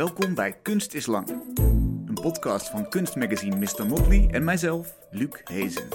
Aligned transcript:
Welkom 0.00 0.34
bij 0.34 0.52
Kunst 0.62 0.94
is 0.94 1.06
Lang. 1.06 1.28
Een 2.06 2.18
podcast 2.22 2.68
van 2.68 2.88
kunstmagazine 2.88 3.56
Mr. 3.56 3.86
Motley 3.86 4.28
en 4.30 4.44
mijzelf, 4.44 4.94
Luc 5.10 5.40
Hezen. 5.44 5.88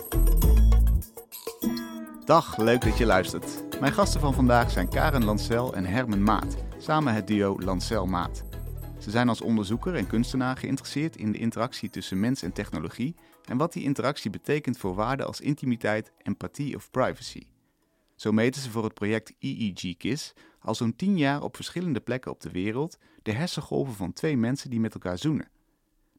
Dag, 2.26 2.58
leuk 2.58 2.82
dat 2.82 2.98
je 2.98 3.06
luistert. 3.06 3.64
Mijn 3.80 3.94
gasten 3.94 4.20
van 4.20 4.34
vandaag 4.34 4.72
zijn 4.72 4.90
Karen 4.90 5.24
Lancel 5.24 5.76
en 5.76 5.86
Herman 5.86 6.24
Maat, 6.24 6.56
samen 6.78 7.14
het 7.14 7.28
duo 7.28 7.60
Lancel-Maat. 7.60 8.44
Ze 9.00 9.10
zijn 9.10 9.30
als 9.30 9.42
onderzoeker 9.42 9.96
en 9.96 10.08
kunstenaar 10.08 10.58
geïnteresseerd 10.58 11.16
in 11.16 11.32
de 11.32 11.38
interactie 11.38 11.90
tussen 11.90 12.20
mens 12.20 12.42
en 12.42 12.54
technologie 12.54 13.16
en 13.46 13.58
wat 13.58 13.74
die 13.74 13.84
interactie 13.84 14.30
betekent 14.30 14.78
voor 14.78 14.96
waarden 14.96 15.26
als 15.26 15.42
intimiteit, 15.42 16.12
empathie 16.24 16.76
of 16.76 16.92
privacy. 16.92 17.48
Zo 18.16 18.32
meten 18.32 18.62
ze 18.62 18.70
voor 18.70 18.84
het 18.84 18.94
project 18.94 19.34
EEG-KISS 19.40 20.34
al 20.60 20.76
zo'n 20.76 20.96
10 20.96 21.18
jaar 21.18 21.42
op 21.42 21.56
verschillende 21.56 22.00
plekken 22.00 22.32
op 22.32 22.42
de 22.42 22.52
wereld 22.52 22.98
de 23.22 23.32
hersengolven 23.32 23.94
van 23.94 24.14
twee 24.14 24.38
mensen 24.38 24.70
die 24.70 24.80
met 24.80 24.94
elkaar 24.94 25.18
zoenen. 25.18 25.50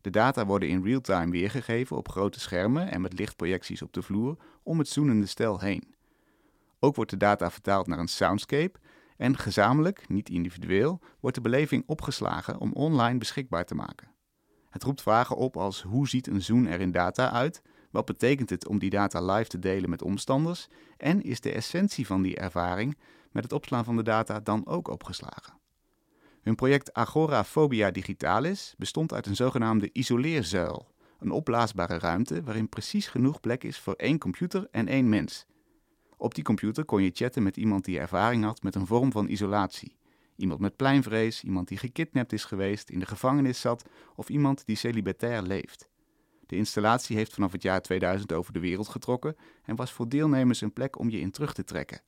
De 0.00 0.10
data 0.10 0.46
worden 0.46 0.68
in 0.68 0.84
real-time 0.84 1.30
weergegeven 1.30 1.96
op 1.96 2.08
grote 2.08 2.40
schermen 2.40 2.90
en 2.90 3.00
met 3.00 3.18
lichtprojecties 3.18 3.82
op 3.82 3.92
de 3.92 4.02
vloer 4.02 4.36
om 4.62 4.78
het 4.78 4.88
zoenende 4.88 5.26
stel 5.26 5.60
heen. 5.60 5.94
Ook 6.78 6.96
wordt 6.96 7.10
de 7.10 7.16
data 7.16 7.50
vertaald 7.50 7.86
naar 7.86 7.98
een 7.98 8.08
soundscape 8.08 8.78
en 9.16 9.38
gezamenlijk, 9.38 10.08
niet 10.08 10.28
individueel, 10.28 11.00
wordt 11.20 11.36
de 11.36 11.42
beleving 11.42 11.82
opgeslagen 11.86 12.58
om 12.58 12.72
online 12.72 13.18
beschikbaar 13.18 13.64
te 13.64 13.74
maken. 13.74 14.08
Het 14.70 14.82
roept 14.82 15.02
vragen 15.02 15.36
op 15.36 15.56
als 15.56 15.82
hoe 15.82 16.08
ziet 16.08 16.26
een 16.26 16.42
zoen 16.42 16.66
er 16.66 16.80
in 16.80 16.92
data 16.92 17.30
uit? 17.30 17.62
Wat 17.96 18.04
betekent 18.04 18.50
het 18.50 18.68
om 18.68 18.78
die 18.78 18.90
data 18.90 19.34
live 19.34 19.48
te 19.48 19.58
delen 19.58 19.90
met 19.90 20.02
omstanders? 20.02 20.68
En 20.96 21.22
is 21.22 21.40
de 21.40 21.52
essentie 21.52 22.06
van 22.06 22.22
die 22.22 22.36
ervaring 22.36 22.96
met 23.30 23.42
het 23.42 23.52
opslaan 23.52 23.84
van 23.84 23.96
de 23.96 24.02
data 24.02 24.40
dan 24.40 24.66
ook 24.66 24.88
opgeslagen? 24.88 25.58
Hun 26.42 26.54
project 26.54 26.92
Agorafobia 26.92 27.90
Digitalis 27.90 28.74
bestond 28.78 29.12
uit 29.12 29.26
een 29.26 29.36
zogenaamde 29.36 29.90
isoleerzuil, 29.92 30.88
een 31.18 31.30
opblaasbare 31.30 31.98
ruimte 31.98 32.42
waarin 32.42 32.68
precies 32.68 33.06
genoeg 33.06 33.40
plek 33.40 33.64
is 33.64 33.78
voor 33.78 33.94
één 33.94 34.18
computer 34.18 34.68
en 34.70 34.88
één 34.88 35.08
mens. 35.08 35.46
Op 36.16 36.34
die 36.34 36.44
computer 36.44 36.84
kon 36.84 37.02
je 37.02 37.10
chatten 37.14 37.42
met 37.42 37.56
iemand 37.56 37.84
die 37.84 37.98
ervaring 37.98 38.44
had 38.44 38.62
met 38.62 38.74
een 38.74 38.86
vorm 38.86 39.12
van 39.12 39.28
isolatie. 39.28 39.96
Iemand 40.36 40.60
met 40.60 40.76
pleinvrees, 40.76 41.42
iemand 41.42 41.68
die 41.68 41.78
gekidnapt 41.78 42.32
is 42.32 42.44
geweest, 42.44 42.90
in 42.90 42.98
de 42.98 43.06
gevangenis 43.06 43.60
zat 43.60 43.84
of 44.16 44.28
iemand 44.28 44.66
die 44.66 44.76
celibatair 44.76 45.42
leeft. 45.42 45.88
De 46.46 46.56
installatie 46.56 47.16
heeft 47.16 47.32
vanaf 47.32 47.52
het 47.52 47.62
jaar 47.62 47.82
2000 47.82 48.32
over 48.32 48.52
de 48.52 48.60
wereld 48.60 48.88
getrokken 48.88 49.36
en 49.64 49.76
was 49.76 49.92
voor 49.92 50.08
deelnemers 50.08 50.60
een 50.60 50.72
plek 50.72 50.98
om 50.98 51.10
je 51.10 51.20
in 51.20 51.30
terug 51.30 51.54
te 51.54 51.64
trekken. 51.64 52.00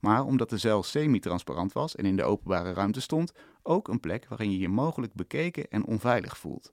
Maar 0.00 0.24
omdat 0.24 0.50
de 0.50 0.58
zuil 0.58 0.82
semi-transparant 0.82 1.72
was 1.72 1.96
en 1.96 2.04
in 2.04 2.16
de 2.16 2.24
openbare 2.24 2.72
ruimte 2.72 3.00
stond, 3.00 3.32
ook 3.62 3.88
een 3.88 4.00
plek 4.00 4.26
waarin 4.28 4.50
je 4.50 4.58
je 4.58 4.68
mogelijk 4.68 5.14
bekeken 5.14 5.68
en 5.70 5.84
onveilig 5.84 6.38
voelt. 6.38 6.72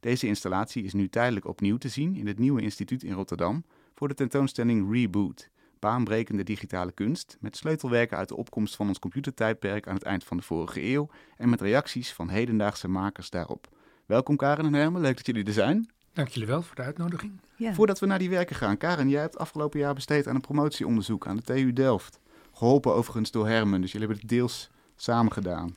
Deze 0.00 0.26
installatie 0.26 0.84
is 0.84 0.92
nu 0.92 1.08
tijdelijk 1.08 1.46
opnieuw 1.46 1.76
te 1.76 1.88
zien 1.88 2.16
in 2.16 2.26
het 2.26 2.38
nieuwe 2.38 2.62
instituut 2.62 3.02
in 3.02 3.12
Rotterdam 3.12 3.64
voor 3.94 4.08
de 4.08 4.14
tentoonstelling 4.14 4.92
Reboot, 4.92 5.50
baanbrekende 5.78 6.42
digitale 6.42 6.92
kunst, 6.92 7.36
met 7.40 7.56
sleutelwerken 7.56 8.16
uit 8.16 8.28
de 8.28 8.36
opkomst 8.36 8.76
van 8.76 8.88
ons 8.88 8.98
computertijdperk 8.98 9.88
aan 9.88 9.94
het 9.94 10.02
eind 10.02 10.24
van 10.24 10.36
de 10.36 10.42
vorige 10.42 10.82
eeuw 10.82 11.08
en 11.36 11.48
met 11.48 11.60
reacties 11.60 12.12
van 12.12 12.28
hedendaagse 12.28 12.88
makers 12.88 13.30
daarop. 13.30 13.68
Welkom 14.06 14.36
Karen 14.36 14.64
en 14.64 14.74
Hermen, 14.74 15.00
leuk 15.00 15.16
dat 15.16 15.26
jullie 15.26 15.44
er 15.44 15.52
zijn. 15.52 15.90
Dank 16.16 16.28
jullie 16.28 16.48
wel 16.48 16.62
voor 16.62 16.74
de 16.74 16.82
uitnodiging. 16.82 17.40
Ja. 17.56 17.74
Voordat 17.74 17.98
we 17.98 18.06
naar 18.06 18.18
die 18.18 18.30
werken 18.30 18.56
gaan, 18.56 18.76
Karen, 18.76 19.08
jij 19.08 19.20
hebt 19.20 19.38
afgelopen 19.38 19.80
jaar 19.80 19.94
besteed 19.94 20.26
aan 20.26 20.34
een 20.34 20.40
promotieonderzoek 20.40 21.26
aan 21.26 21.36
de 21.36 21.42
TU 21.42 21.72
Delft. 21.72 22.20
Geholpen 22.52 22.94
overigens 22.94 23.30
door 23.30 23.48
Hermen, 23.48 23.80
dus 23.80 23.92
jullie 23.92 24.06
hebben 24.06 24.26
het 24.26 24.36
deels 24.36 24.70
samen 24.96 25.32
gedaan. 25.32 25.74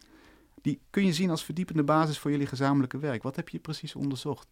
Die 0.62 0.80
kun 0.90 1.06
je 1.06 1.14
zien 1.14 1.30
als 1.30 1.44
verdiepende 1.44 1.84
basis 1.84 2.20
voor 2.20 2.32
jullie 2.32 2.46
gezamenlijke 2.46 2.98
werk. 2.98 3.24
Wat 3.24 3.36
heb 3.36 3.50
je 3.50 3.60
precies 3.60 3.96
onderzocht? 3.96 4.48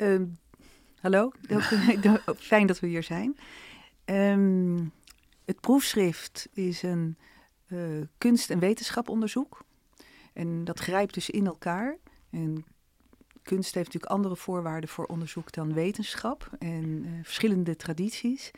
Uh, 0.00 0.20
hallo, 1.00 1.32
fijn 2.36 2.66
dat 2.66 2.80
we 2.80 2.86
hier 2.86 3.02
zijn. 3.02 3.36
Um, 4.04 4.92
het 5.44 5.60
proefschrift 5.60 6.48
is 6.52 6.82
een 6.82 7.16
uh, 7.66 8.02
kunst- 8.18 8.50
en 8.50 8.58
wetenschaponderzoek. 8.58 9.64
En 10.32 10.64
dat 10.64 10.78
grijpt 10.78 11.14
dus 11.14 11.30
in 11.30 11.46
elkaar. 11.46 11.96
En 12.30 12.64
kunst 13.44 13.74
heeft 13.74 13.86
natuurlijk 13.86 14.12
andere 14.12 14.36
voorwaarden 14.36 14.90
voor 14.90 15.04
onderzoek 15.06 15.52
dan 15.52 15.72
wetenschap 15.72 16.50
en 16.58 17.04
uh, 17.04 17.10
verschillende 17.22 17.76
tradities. 17.76 18.50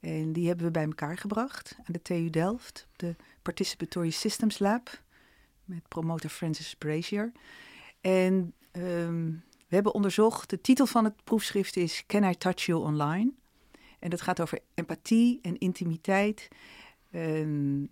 En 0.00 0.32
die 0.32 0.46
hebben 0.46 0.66
we 0.66 0.72
bij 0.72 0.84
elkaar 0.84 1.18
gebracht 1.18 1.76
aan 1.78 1.92
de 1.92 2.02
TU 2.02 2.30
Delft, 2.30 2.86
de 2.96 3.14
Participatory 3.42 4.10
Systems 4.10 4.58
Lab, 4.58 5.02
met 5.64 5.88
promotor 5.88 6.30
Francis 6.30 6.74
Brazier. 6.74 7.32
En 8.00 8.54
um, 8.72 9.42
we 9.68 9.74
hebben 9.74 9.94
onderzocht, 9.94 10.50
de 10.50 10.60
titel 10.60 10.86
van 10.86 11.04
het 11.04 11.24
proefschrift 11.24 11.76
is 11.76 12.04
Can 12.06 12.24
I 12.24 12.36
Touch 12.36 12.66
You 12.66 12.80
Online? 12.80 13.32
En 13.98 14.10
dat 14.10 14.20
gaat 14.20 14.40
over 14.40 14.58
empathie 14.74 15.38
en 15.42 15.58
intimiteit 15.58 16.48
um, 17.12 17.88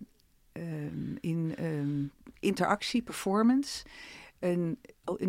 um, 0.53 1.17
in 1.19 2.11
interactie, 2.39 3.01
performance. 3.01 3.85
En, 4.45 4.79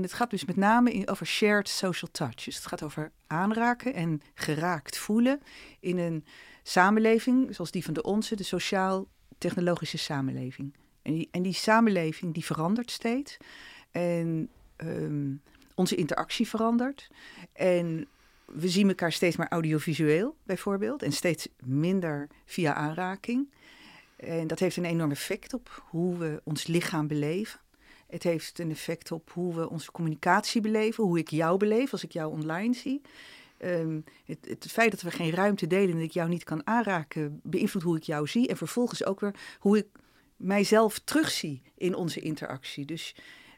het 0.03 0.13
gaat 0.13 0.31
dus 0.31 0.45
met 0.45 0.57
name 0.57 1.07
over 1.07 1.27
shared 1.27 1.69
social 1.69 2.11
touch. 2.11 2.45
Dus 2.45 2.57
het 2.57 2.67
gaat 2.67 2.83
over 2.83 3.13
aanraken 3.27 3.95
en 3.95 4.21
geraakt 4.35 4.99
voelen 4.99 5.41
in 5.81 5.99
een 5.99 6.25
samenleving 6.63 7.55
zoals 7.55 7.71
die 7.71 7.85
van 7.85 7.95
de 7.95 8.03
onze, 8.03 8.37
de 8.37 8.43
sociaal-technologische 8.43 9.99
samenleving. 9.99 10.75
En 11.03 11.13
die, 11.13 11.29
en 11.31 11.43
die 11.43 11.53
samenleving 11.53 12.35
die 12.35 12.45
verandert 12.45 12.91
steeds. 12.91 13.37
En 13.91 14.49
um, 14.77 15.43
onze 15.75 15.95
interactie 15.95 16.49
verandert. 16.49 17.11
En 17.53 18.07
we 18.45 18.69
zien 18.69 18.89
elkaar 18.89 19.13
steeds 19.13 19.37
maar 19.37 19.49
audiovisueel, 19.49 20.37
bijvoorbeeld. 20.43 21.03
En 21.03 21.13
steeds 21.13 21.49
minder 21.65 22.29
via 22.45 22.75
aanraking. 22.75 23.53
En 24.17 24.47
dat 24.47 24.59
heeft 24.59 24.77
een 24.77 24.85
enorm 24.85 25.11
effect 25.11 25.55
op 25.55 25.83
hoe 25.91 26.19
we 26.19 26.41
ons 26.45 26.67
lichaam 26.67 27.07
beleven. 27.07 27.61
Het 28.07 28.23
heeft 28.23 28.59
een 28.59 28.71
effect 28.71 29.13
op 29.13 29.31
hoe 29.33 29.55
we 29.55 29.71
onze 29.71 29.93
communicatie 29.93 30.61
beleven, 30.61 31.05
hoe 31.05 31.19
ik 31.19 31.31
jou 31.31 31.57
beleef 31.57 31.93
als 31.93 32.05
ik 32.05 32.13
jou 32.13 32.33
online 32.33 32.75
zie. 32.75 33.01
Um, 33.65 34.05
het, 34.25 34.39
het, 34.49 34.67
feit 34.71 34.91
dat 34.91 35.03
we 35.03 35.11
geen 35.11 35.31
ruimte 35.31 35.67
delen 35.67 35.89
en 35.91 35.97
dat 35.97 36.05
ik 36.05 36.11
jou 36.11 36.29
niet 36.29 36.45
kan 36.45 36.67
aanraken, 36.67 37.41
beïnvloedt 37.43 37.87
hoe 37.87 37.97
ik 37.97 38.03
jou 38.03 38.27
zie. 38.27 38.49
En 38.49 38.57
vervolgens 38.57 39.05
ook 39.05 39.21
weer 39.21 39.35
hoe 39.59 39.79
ik 39.79 39.87
mijzelf 40.37 40.99
terugzie 40.99 41.63
in 41.75 41.95
onze 41.95 42.21
interactie. 42.21 42.85
Dus 42.85 43.15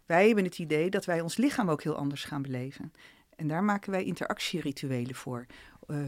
wij 0.07 0.27
hebben 0.27 0.45
het 0.45 0.59
idee 0.59 0.91
dat 0.91 1.05
wij 1.05 1.21
ons 1.21 1.37
lichaam 1.37 1.71
ook 1.71 1.83
heel 1.83 1.97
anders 1.97 2.25
gaan 2.25 2.43
beleven. 2.43 2.93
En 3.37 3.49
daar 3.49 3.65
maken 3.65 3.91
wij 3.91 4.05
interactierituelen 4.05 5.15
voor. 5.15 5.47
Uh, 5.87 6.05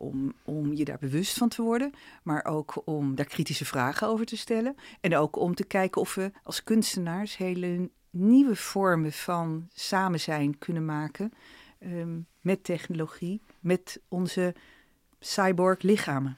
om, 0.00 0.32
om 0.44 0.72
je 0.72 0.84
daar 0.84 0.98
bewust 0.98 1.38
van 1.38 1.48
te 1.48 1.62
worden, 1.62 1.92
maar 2.22 2.44
ook 2.44 2.82
om 2.84 3.14
daar 3.14 3.26
kritische 3.26 3.64
vragen 3.64 4.08
over 4.08 4.26
te 4.26 4.36
stellen. 4.36 4.74
En 5.00 5.16
ook 5.16 5.36
om 5.36 5.54
te 5.54 5.64
kijken 5.64 6.00
of 6.00 6.14
we 6.14 6.32
als 6.42 6.64
kunstenaars 6.64 7.36
hele 7.36 7.90
nieuwe 8.10 8.56
vormen 8.56 9.12
van 9.12 9.68
samen 9.72 10.20
zijn 10.20 10.58
kunnen 10.58 10.84
maken 10.84 11.32
um, 11.80 12.26
met 12.40 12.64
technologie, 12.64 13.40
met 13.60 14.00
onze 14.08 14.54
cyborg 15.20 15.82
lichamen. 15.82 16.36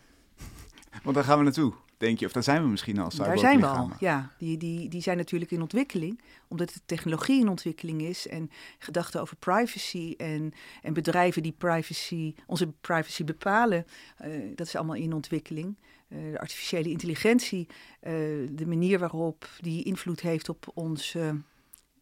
Want 1.03 1.15
daar 1.15 1.25
gaan 1.25 1.39
we 1.39 1.45
naartoe 1.45 1.75
denk 2.03 2.19
je? 2.19 2.27
Of 2.27 2.33
daar 2.33 2.43
zijn 2.43 2.63
we 2.63 2.69
misschien 2.69 2.99
al? 2.99 3.11
Daar 3.17 3.39
zijn 3.39 3.61
we 3.61 3.67
al, 3.67 3.91
ja. 3.99 4.33
Die, 4.39 4.57
die, 4.57 4.89
die 4.89 5.03
zijn 5.03 5.17
natuurlijk 5.17 5.51
in 5.51 5.61
ontwikkeling, 5.61 6.21
omdat 6.49 6.69
de 6.73 6.81
technologie 6.87 7.41
in 7.41 7.49
ontwikkeling 7.49 8.03
is 8.03 8.29
en 8.29 8.51
gedachten 8.79 9.21
over 9.21 9.37
privacy 9.37 10.15
en, 10.17 10.53
en 10.83 10.93
bedrijven 10.93 11.43
die 11.43 11.55
privacy, 11.59 12.35
onze 12.47 12.73
privacy 12.81 13.25
bepalen, 13.25 13.87
uh, 14.25 14.53
dat 14.55 14.67
is 14.67 14.77
allemaal 14.77 14.97
in 14.97 15.13
ontwikkeling. 15.13 15.77
Uh, 16.09 16.33
de 16.33 16.39
artificiële 16.39 16.91
intelligentie, 16.91 17.67
uh, 17.69 18.11
de 18.51 18.67
manier 18.67 18.99
waarop 18.99 19.49
die 19.61 19.85
invloed 19.85 20.21
heeft 20.21 20.49
op 20.49 20.71
ons 20.75 21.17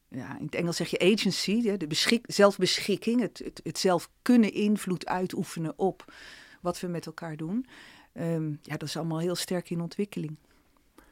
ja, 0.08 0.38
in 0.38 0.44
het 0.44 0.54
Engels 0.54 0.76
zeg 0.76 0.88
je 0.88 1.12
agency, 1.12 1.76
de 1.76 1.86
beschik, 1.86 2.24
zelfbeschikking, 2.26 3.20
het, 3.20 3.40
het, 3.44 3.60
het 3.62 3.78
zelf 3.78 4.10
kunnen 4.22 4.52
invloed 4.52 5.06
uitoefenen 5.06 5.78
op 5.78 6.12
wat 6.60 6.80
we 6.80 6.86
met 6.86 7.06
elkaar 7.06 7.36
doen. 7.36 7.66
Um, 8.12 8.58
ja, 8.62 8.76
dat 8.76 8.88
is 8.88 8.96
allemaal 8.96 9.18
heel 9.18 9.34
sterk 9.34 9.70
in 9.70 9.80
ontwikkeling. 9.80 10.36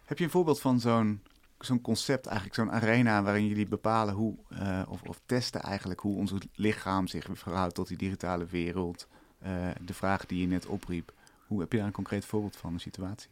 Heb 0.05 0.19
je 0.19 0.25
een 0.25 0.31
voorbeeld 0.31 0.61
van 0.61 0.81
zo'n 0.81 1.21
zo'n 1.59 1.81
concept, 1.81 2.27
eigenlijk 2.27 2.57
zo'n 2.57 2.73
arena 2.73 3.23
waarin 3.23 3.47
jullie 3.47 3.67
bepalen 3.67 4.15
hoe, 4.15 4.35
uh, 4.53 4.83
of, 4.89 5.03
of, 5.03 5.21
testen 5.27 5.61
eigenlijk 5.61 6.01
hoe 6.01 6.17
ons 6.17 6.33
lichaam 6.55 7.07
zich 7.07 7.27
verhoudt 7.33 7.75
tot 7.75 7.89
die 7.89 7.97
digitale 7.97 8.47
wereld? 8.47 9.09
Uh, 9.47 9.69
de 9.81 9.95
vraag 9.95 10.27
die 10.27 10.41
je 10.41 10.47
net 10.47 10.67
opriep. 10.67 11.13
Hoe 11.47 11.61
heb 11.61 11.73
je 11.73 11.79
daar 11.79 11.87
een 11.87 11.93
concreet 11.93 12.25
voorbeeld 12.25 12.57
van, 12.57 12.73
een 12.73 12.81
situatie? 12.81 13.31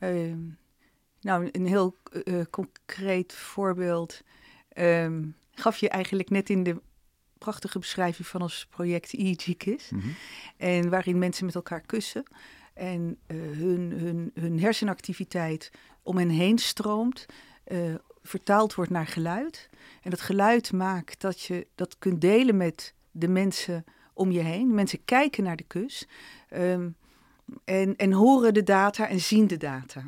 Uh, 0.00 0.34
nou, 1.20 1.48
een 1.52 1.66
heel 1.66 1.96
uh, 2.24 2.42
concreet 2.50 3.32
voorbeeld 3.32 4.22
um, 4.78 5.36
gaf 5.50 5.76
je 5.76 5.88
eigenlijk 5.88 6.30
net 6.30 6.50
in 6.50 6.62
de 6.62 6.80
prachtige 7.38 7.78
beschrijving 7.78 8.26
van 8.26 8.42
ons 8.42 8.66
project 8.70 9.12
EEG-KISS. 9.12 9.90
Mm 9.90 10.00
-hmm. 10.00 10.14
En 10.56 10.90
waarin 10.90 11.18
mensen 11.18 11.46
met 11.46 11.54
elkaar 11.54 11.80
kussen. 11.80 12.22
En 12.74 13.18
uh, 13.26 13.58
hun, 13.58 13.92
hun, 13.92 14.30
hun 14.34 14.60
hersenactiviteit 14.60 15.70
om 16.02 16.16
hen 16.16 16.28
heen 16.28 16.58
stroomt. 16.58 17.26
eh, 17.64 17.94
vertaald 18.22 18.74
wordt 18.74 18.90
naar 18.90 19.06
geluid. 19.06 19.68
En 20.02 20.10
dat 20.10 20.20
geluid 20.20 20.72
maakt 20.72 21.20
dat 21.20 21.40
je 21.40 21.66
dat 21.74 21.98
kunt 21.98 22.20
delen 22.20 22.56
met 22.56 22.94
de 23.10 23.28
mensen 23.28 23.84
om 24.12 24.30
je 24.30 24.40
heen. 24.40 24.74
Mensen 24.74 25.04
kijken 25.04 25.44
naar 25.44 25.56
de 25.56 25.64
kus 25.64 26.08
ehm, 26.48 26.90
en, 27.64 27.96
en 27.96 28.12
horen 28.12 28.54
de 28.54 28.62
data 28.62 29.08
en 29.08 29.20
zien 29.20 29.46
de 29.46 29.56
data. 29.56 30.04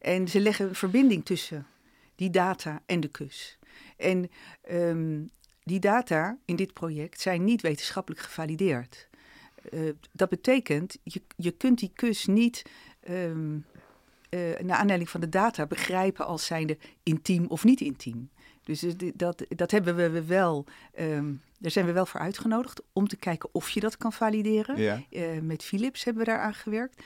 En 0.00 0.28
ze 0.28 0.40
leggen 0.40 0.68
een 0.68 0.74
verbinding 0.74 1.24
tussen 1.24 1.66
die 2.14 2.30
data 2.30 2.82
en 2.86 3.00
de 3.00 3.08
kus. 3.08 3.58
En 3.96 4.30
ehm, 4.62 5.20
die 5.68 5.80
data 5.80 6.38
in 6.44 6.56
dit 6.56 6.72
project 6.72 7.20
zijn 7.20 7.44
niet 7.44 7.62
wetenschappelijk 7.62 8.22
gevalideerd. 8.22 9.08
Uh, 9.70 9.92
dat 10.12 10.28
betekent, 10.28 10.98
je, 11.02 11.22
je 11.36 11.50
kunt 11.50 11.78
die 11.78 11.90
kus 11.94 12.26
niet 12.26 12.62
um, 13.08 13.64
uh, 14.30 14.58
naar 14.58 14.76
aanleiding 14.76 15.10
van 15.10 15.20
de 15.20 15.28
data 15.28 15.66
begrijpen 15.66 16.26
als 16.26 16.46
zijnde 16.46 16.78
intiem 17.02 17.46
of 17.46 17.64
niet 17.64 17.80
intiem. 17.80 18.30
Dus 18.62 18.84
dat, 19.14 19.44
dat 19.48 19.70
hebben 19.70 20.12
we 20.12 20.24
wel, 20.24 20.64
um, 20.98 21.40
daar 21.58 21.70
zijn 21.70 21.86
we 21.86 21.92
wel 21.92 22.06
voor 22.06 22.20
uitgenodigd 22.20 22.82
om 22.92 23.08
te 23.08 23.16
kijken 23.16 23.48
of 23.52 23.70
je 23.70 23.80
dat 23.80 23.96
kan 23.96 24.12
valideren. 24.12 24.76
Ja. 24.76 25.02
Uh, 25.10 25.40
met 25.40 25.62
Philips 25.62 26.04
hebben 26.04 26.24
we 26.24 26.30
daar 26.30 26.40
aan 26.40 26.54
gewerkt. 26.54 27.02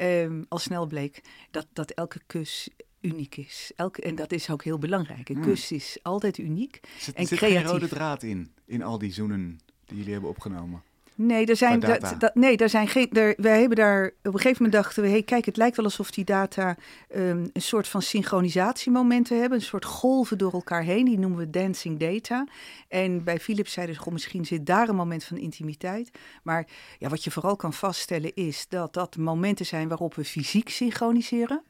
Um, 0.00 0.46
al 0.48 0.58
snel 0.58 0.86
bleek 0.86 1.22
dat, 1.50 1.66
dat 1.72 1.90
elke 1.90 2.20
kus 2.26 2.68
uniek 3.00 3.36
is. 3.36 3.72
Elke, 3.76 4.02
en 4.02 4.14
dat 4.14 4.32
is 4.32 4.50
ook 4.50 4.64
heel 4.64 4.78
belangrijk. 4.78 5.28
Een 5.28 5.36
hmm. 5.36 5.44
kus 5.44 5.72
is 5.72 5.98
altijd 6.02 6.38
uniek. 6.38 6.80
Zit, 6.98 7.14
en 7.14 7.26
zit 7.26 7.38
creatief. 7.38 7.60
geen 7.60 7.70
rode 7.70 7.88
draad 7.88 8.22
in, 8.22 8.50
in 8.66 8.82
al 8.82 8.98
die 8.98 9.12
zoenen 9.12 9.60
die 9.84 9.96
jullie 9.96 10.12
hebben 10.12 10.30
opgenomen? 10.30 10.82
Nee, 11.20 11.46
er 11.46 11.56
zijn, 11.56 11.80
dat, 11.80 12.14
dat, 12.18 12.34
nee, 12.34 12.56
daar 12.56 12.68
zijn 12.68 12.88
geen. 12.88 13.10
Er, 13.10 13.34
wij 13.36 13.60
hebben 13.60 13.76
daar 13.76 14.06
op 14.06 14.34
een 14.34 14.40
gegeven 14.40 14.62
moment 14.62 14.82
dachten 14.82 15.02
we: 15.02 15.08
hey, 15.08 15.22
kijk, 15.22 15.44
het 15.44 15.56
lijkt 15.56 15.76
wel 15.76 15.84
alsof 15.84 16.10
die 16.10 16.24
data 16.24 16.76
um, 17.16 17.50
een 17.52 17.62
soort 17.62 17.88
van 17.88 18.02
synchronisatiemomenten 18.02 19.40
hebben, 19.40 19.58
een 19.58 19.64
soort 19.64 19.84
golven 19.84 20.38
door 20.38 20.52
elkaar 20.52 20.82
heen. 20.82 21.04
Die 21.04 21.18
noemen 21.18 21.38
we 21.38 21.50
dancing 21.50 21.98
data. 21.98 22.46
En 22.88 23.24
bij 23.24 23.40
Philips 23.40 23.72
zeiden 23.72 23.94
ze: 23.94 24.00
goh, 24.00 24.12
misschien 24.12 24.44
zit 24.44 24.66
daar 24.66 24.88
een 24.88 24.94
moment 24.94 25.24
van 25.24 25.36
intimiteit. 25.36 26.10
Maar 26.42 26.66
ja, 26.98 27.08
wat 27.08 27.24
je 27.24 27.30
vooral 27.30 27.56
kan 27.56 27.72
vaststellen 27.72 28.34
is 28.34 28.66
dat 28.68 28.94
dat 28.94 29.16
momenten 29.16 29.66
zijn 29.66 29.88
waarop 29.88 30.14
we 30.14 30.24
fysiek 30.24 30.68
synchroniseren. 30.68 31.62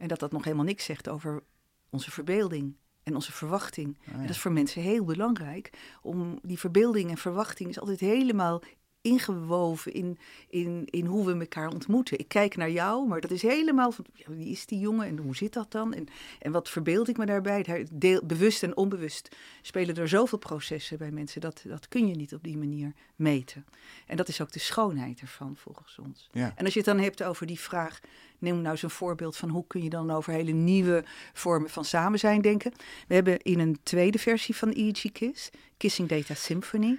En 0.00 0.08
dat 0.08 0.18
dat 0.18 0.32
nog 0.32 0.44
helemaal 0.44 0.64
niks 0.64 0.84
zegt 0.84 1.08
over 1.08 1.42
onze 1.90 2.10
verbeelding 2.10 2.76
en 3.02 3.14
onze 3.14 3.32
verwachting. 3.32 3.98
Ah, 4.00 4.14
en 4.14 4.20
dat 4.20 4.30
is 4.30 4.38
voor 4.38 4.52
mensen 4.52 4.82
heel 4.82 5.04
belangrijk. 5.04 5.70
Om 6.02 6.38
die 6.42 6.58
verbeelding 6.58 7.10
en 7.10 7.16
verwachting 7.16 7.68
is 7.68 7.80
altijd 7.80 8.00
helemaal 8.00 8.62
ingewoven 9.02 9.92
in, 9.92 10.18
in, 10.48 10.82
in 10.90 11.06
hoe 11.06 11.26
we 11.26 11.40
elkaar 11.40 11.68
ontmoeten. 11.68 12.18
Ik 12.18 12.28
kijk 12.28 12.56
naar 12.56 12.70
jou, 12.70 13.08
maar 13.08 13.20
dat 13.20 13.30
is 13.30 13.42
helemaal 13.42 13.92
van 13.92 14.04
ja, 14.12 14.24
wie 14.28 14.48
is 14.48 14.66
die 14.66 14.78
jongen 14.78 15.06
en 15.06 15.18
hoe 15.18 15.36
zit 15.36 15.52
dat 15.52 15.72
dan? 15.72 15.94
En, 15.94 16.06
en 16.38 16.52
wat 16.52 16.68
verbeeld 16.68 17.08
ik 17.08 17.16
me 17.16 17.26
daarbij? 17.26 17.86
Deel, 17.92 18.20
bewust 18.24 18.62
en 18.62 18.76
onbewust 18.76 19.36
spelen 19.62 19.96
er 19.96 20.08
zoveel 20.08 20.38
processen 20.38 20.98
bij 20.98 21.10
mensen. 21.10 21.40
Dat, 21.40 21.62
dat 21.66 21.88
kun 21.88 22.06
je 22.06 22.14
niet 22.14 22.34
op 22.34 22.42
die 22.42 22.58
manier 22.58 22.92
meten. 23.16 23.64
En 24.06 24.16
dat 24.16 24.28
is 24.28 24.40
ook 24.40 24.52
de 24.52 24.58
schoonheid 24.58 25.20
ervan, 25.20 25.56
volgens 25.56 25.98
ons. 25.98 26.28
Ja. 26.32 26.52
En 26.56 26.64
als 26.64 26.72
je 26.72 26.80
het 26.80 26.88
dan 26.88 26.98
hebt 26.98 27.22
over 27.22 27.46
die 27.46 27.60
vraag, 27.60 28.00
neem 28.38 28.56
nou 28.56 28.70
eens 28.70 28.82
een 28.82 28.90
voorbeeld 28.90 29.36
van 29.36 29.48
hoe 29.48 29.64
kun 29.66 29.82
je 29.82 29.90
dan 29.90 30.10
over 30.10 30.32
hele 30.32 30.52
nieuwe 30.52 31.04
vormen 31.32 31.70
van 31.70 31.84
samen 31.84 32.18
zijn 32.18 32.40
denken. 32.40 32.72
We 33.08 33.14
hebben 33.14 33.38
in 33.38 33.58
een 33.58 33.78
tweede 33.82 34.18
versie 34.18 34.56
van 34.56 34.68
EEG 34.68 35.12
Kiss, 35.12 35.50
Kissing 35.76 36.08
Data 36.08 36.34
Symphony, 36.34 36.98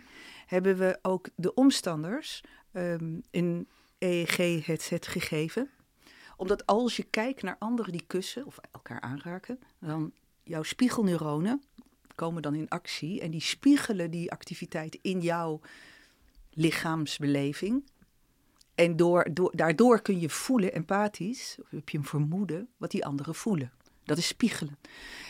hebben 0.52 0.78
we 0.78 1.00
ook 1.02 1.30
de 1.36 1.54
omstanders 1.54 2.44
um, 2.74 3.22
een 3.32 3.68
EEG-headset 3.98 5.08
gegeven. 5.08 5.70
Omdat 6.38 6.66
als 6.66 6.96
je 6.96 7.04
kijkt 7.04 7.42
naar 7.42 7.56
anderen 7.60 7.92
die 7.92 8.04
kussen 8.08 8.46
of 8.46 8.58
elkaar 8.72 9.02
aanraken, 9.02 9.60
dan 9.80 10.12
jouw 10.44 10.64
spiegelneuronen 10.64 11.64
komen 12.16 12.42
dan 12.42 12.56
in 12.56 12.70
actie 12.70 13.22
en 13.22 13.32
die 13.32 13.42
spiegelen 13.42 14.12
die 14.12 14.32
activiteit 14.32 14.98
in 15.02 15.22
jouw 15.22 15.62
lichaamsbeleving. 16.50 17.90
En 18.76 18.96
door, 18.96 19.28
door, 19.34 19.56
daardoor 19.56 20.02
kun 20.02 20.20
je 20.20 20.30
voelen, 20.30 20.74
empathisch, 20.74 21.58
of 21.62 21.70
heb 21.70 21.90
je 21.90 21.98
een 21.98 22.04
vermoeden, 22.04 22.70
wat 22.78 22.92
die 22.92 23.06
anderen 23.06 23.36
voelen. 23.36 23.72
Dat 24.04 24.18
is 24.18 24.28
spiegelen. 24.28 24.78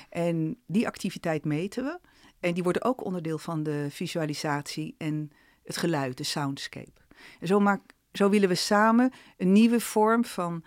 En 0.09 0.57
die 0.65 0.87
activiteit 0.87 1.45
meten 1.45 1.83
we. 1.83 1.99
En 2.41 2.53
die 2.53 2.63
worden 2.63 2.83
ook 2.83 3.05
onderdeel 3.05 3.37
van 3.37 3.63
de 3.63 3.87
visualisatie 3.89 4.95
en 4.97 5.31
het 5.63 5.77
geluid, 5.77 6.17
de 6.17 6.23
soundscape. 6.23 7.01
En 7.39 7.47
zo, 7.47 7.59
maak, 7.59 7.81
zo 8.13 8.29
willen 8.29 8.49
we 8.49 8.55
samen 8.55 9.11
een 9.37 9.51
nieuwe 9.51 9.79
vorm 9.79 10.25
van 10.25 10.63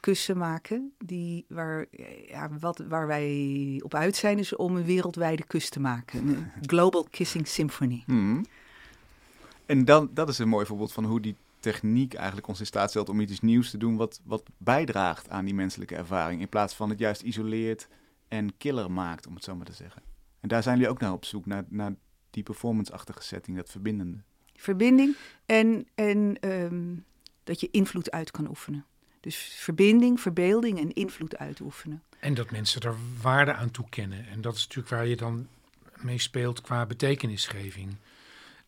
kussen 0.00 0.38
maken. 0.38 0.92
Die, 0.98 1.44
waar, 1.48 1.86
ja, 2.26 2.50
wat, 2.60 2.78
waar 2.88 3.06
wij 3.06 3.80
op 3.84 3.94
uit 3.94 4.16
zijn, 4.16 4.38
is 4.38 4.56
om 4.56 4.76
een 4.76 4.84
wereldwijde 4.84 5.44
kus 5.44 5.68
te 5.68 5.80
maken. 5.80 6.28
Een 6.28 6.50
Global 6.70 7.06
Kissing 7.10 7.48
Symphony. 7.48 8.02
Hmm. 8.06 8.44
En 9.66 9.84
dan, 9.84 10.10
dat 10.14 10.28
is 10.28 10.38
een 10.38 10.48
mooi 10.48 10.66
voorbeeld 10.66 10.92
van 10.92 11.04
hoe 11.04 11.20
die 11.20 11.36
techniek 11.60 12.14
eigenlijk 12.14 12.48
ons 12.48 12.60
in 12.60 12.66
staat 12.66 12.90
stelt 12.90 13.08
om 13.08 13.20
iets 13.20 13.40
nieuws 13.40 13.70
te 13.70 13.78
doen 13.78 13.96
wat, 13.96 14.20
wat 14.24 14.42
bijdraagt 14.56 15.28
aan 15.28 15.44
die 15.44 15.54
menselijke 15.54 15.96
ervaring. 15.96 16.40
In 16.40 16.48
plaats 16.48 16.74
van 16.74 16.90
het 16.90 16.98
juist 16.98 17.22
isoleert 17.22 17.88
en 18.28 18.56
killer 18.58 18.90
maakt, 18.90 19.26
om 19.26 19.34
het 19.34 19.44
zo 19.44 19.56
maar 19.56 19.66
te 19.66 19.72
zeggen. 19.72 20.11
En 20.42 20.48
daar 20.48 20.62
zijn 20.62 20.76
jullie 20.76 20.90
ook 20.90 21.00
naar 21.00 21.12
op 21.12 21.24
zoek, 21.24 21.46
naar, 21.46 21.64
naar 21.68 21.94
die 22.30 22.42
performance-achtige 22.42 23.22
setting, 23.22 23.56
dat 23.56 23.70
verbindende. 23.70 24.18
Verbinding 24.54 25.16
en, 25.46 25.86
en 25.94 26.36
ehm, 26.40 26.96
dat 27.44 27.60
je 27.60 27.68
invloed 27.70 28.10
uit 28.10 28.30
kan 28.30 28.48
oefenen. 28.48 28.86
Dus 29.20 29.36
verbinding, 29.36 30.20
verbeelding 30.20 30.78
en 30.78 30.92
invloed 30.92 31.36
uitoefenen. 31.36 32.02
En 32.20 32.34
dat 32.34 32.50
mensen 32.50 32.80
er 32.80 32.94
waarde 33.20 33.52
aan 33.52 33.70
toekennen. 33.70 34.26
En 34.26 34.40
dat 34.40 34.54
is 34.54 34.62
natuurlijk 34.62 34.94
waar 34.94 35.06
je 35.06 35.16
dan 35.16 35.48
mee 35.96 36.18
speelt 36.18 36.60
qua 36.60 36.86
betekenisgeving. 36.86 37.96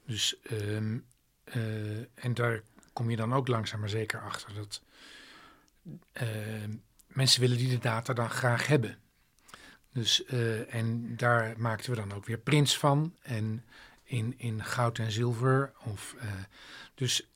Dus, 0.06 0.36
ehm, 0.42 0.98
eh, 1.44 1.98
en 1.98 2.34
daar 2.34 2.62
kom 2.92 3.10
je 3.10 3.16
dan 3.16 3.34
ook 3.34 3.48
langzaam 3.48 3.80
maar 3.80 3.88
zeker 3.88 4.20
achter 4.20 4.54
dat 4.54 4.82
uh, 6.22 6.28
mensen 7.06 7.40
willen 7.40 7.56
die 7.56 7.68
de 7.68 7.78
data 7.78 8.12
dan 8.12 8.30
graag 8.30 8.66
hebben. 8.66 8.98
Dus, 9.94 10.22
uh, 10.32 10.74
en 10.74 11.16
daar 11.16 11.54
maakten 11.56 11.90
we 11.90 11.96
dan 11.96 12.12
ook 12.12 12.26
weer 12.26 12.38
prints 12.38 12.78
van. 12.78 13.14
En 13.22 13.64
in, 14.04 14.34
in 14.36 14.64
goud 14.64 14.98
en 14.98 15.12
zilver. 15.12 15.72
Of, 15.84 16.14
uh, 16.16 16.22
dus 16.94 17.28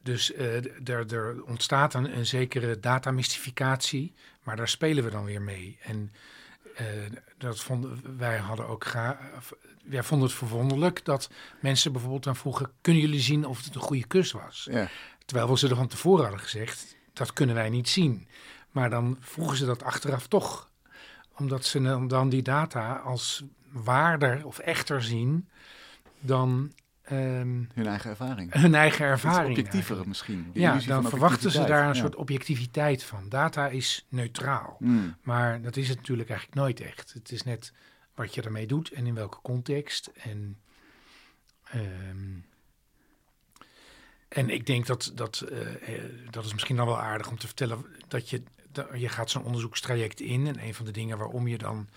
dus 0.00 0.34
er, 0.34 1.14
er 1.14 1.44
ontstaat 1.44 1.94
een, 1.94 2.16
een 2.16 2.26
zekere 2.26 2.80
datamystificatie, 2.80 4.14
maar 4.42 4.56
daar 4.56 4.68
spelen 4.68 5.04
we 5.04 5.10
dan 5.10 5.24
weer 5.24 5.42
mee. 5.42 5.78
En 5.82 6.12
dat 7.38 7.60
vonden, 7.60 8.18
wij 8.18 8.38
hadden 8.38 8.68
ook 8.68 8.84
graag. 8.84 9.16
Wij 9.84 10.02
vonden 10.02 10.28
het 10.28 10.36
verwonderlijk 10.36 11.04
dat 11.04 11.30
mensen 11.60 11.92
bijvoorbeeld 11.92 12.24
dan 12.24 12.36
vroegen: 12.36 12.70
kunnen 12.80 13.02
jullie 13.02 13.20
zien 13.20 13.46
of 13.46 13.64
het 13.64 13.74
een 13.74 13.80
goede 13.80 14.06
kus 14.06 14.32
was? 14.32 14.68
Ja. 14.70 14.88
Terwijl 15.24 15.48
we 15.48 15.58
ze 15.58 15.68
er 15.68 15.76
van 15.76 15.88
tevoren 15.88 16.22
hadden 16.22 16.40
gezegd: 16.40 16.96
dat 17.12 17.32
kunnen 17.32 17.54
wij 17.54 17.68
niet 17.68 17.88
zien. 17.88 18.28
Maar 18.70 18.90
dan 18.90 19.16
vroegen 19.20 19.56
ze 19.56 19.66
dat 19.66 19.82
achteraf 19.82 20.26
toch 20.26 20.70
omdat 21.36 21.64
ze 21.64 22.06
dan 22.06 22.28
die 22.28 22.42
data 22.42 22.94
als 22.96 23.44
waarder 23.72 24.46
of 24.46 24.58
echter 24.58 25.02
zien 25.02 25.48
dan 26.20 26.72
um, 27.10 27.68
hun 27.74 27.86
eigen 27.86 28.10
ervaring. 28.10 28.52
Hun 28.52 28.74
eigen 28.74 29.04
ervaring. 29.06 29.58
Objectiever 29.58 30.08
misschien. 30.08 30.50
Ja, 30.52 30.78
dan 30.78 31.08
verwachten 31.08 31.50
ze 31.50 31.64
daar 31.64 31.88
een 31.88 31.96
soort 31.96 32.14
objectiviteit 32.14 33.04
van. 33.04 33.28
Data 33.28 33.68
is 33.68 34.06
neutraal. 34.08 34.76
Hmm. 34.78 35.16
Maar 35.22 35.62
dat 35.62 35.76
is 35.76 35.88
het 35.88 35.98
natuurlijk 35.98 36.28
eigenlijk 36.28 36.60
nooit 36.60 36.80
echt. 36.80 37.12
Het 37.12 37.32
is 37.32 37.42
net 37.42 37.72
wat 38.14 38.34
je 38.34 38.42
ermee 38.42 38.66
doet 38.66 38.90
en 38.90 39.06
in 39.06 39.14
welke 39.14 39.38
context. 39.42 40.10
En, 40.14 40.58
um, 41.74 42.44
en 44.28 44.50
ik 44.50 44.66
denk 44.66 44.86
dat, 44.86 45.12
dat 45.14 45.44
uh, 45.52 45.58
dat 46.30 46.44
is 46.44 46.52
misschien 46.52 46.76
dan 46.76 46.86
wel 46.86 47.00
aardig 47.00 47.28
om 47.28 47.38
te 47.38 47.46
vertellen 47.46 47.84
dat 48.08 48.30
je 48.30 48.42
je 48.94 49.08
gaat 49.08 49.30
zo'n 49.30 49.44
onderzoekstraject 49.44 50.20
in. 50.20 50.46
En 50.46 50.62
een 50.62 50.74
van 50.74 50.84
de 50.84 50.90
dingen 50.90 51.18
waarom 51.18 51.48
je 51.48 51.58
dan 51.58 51.88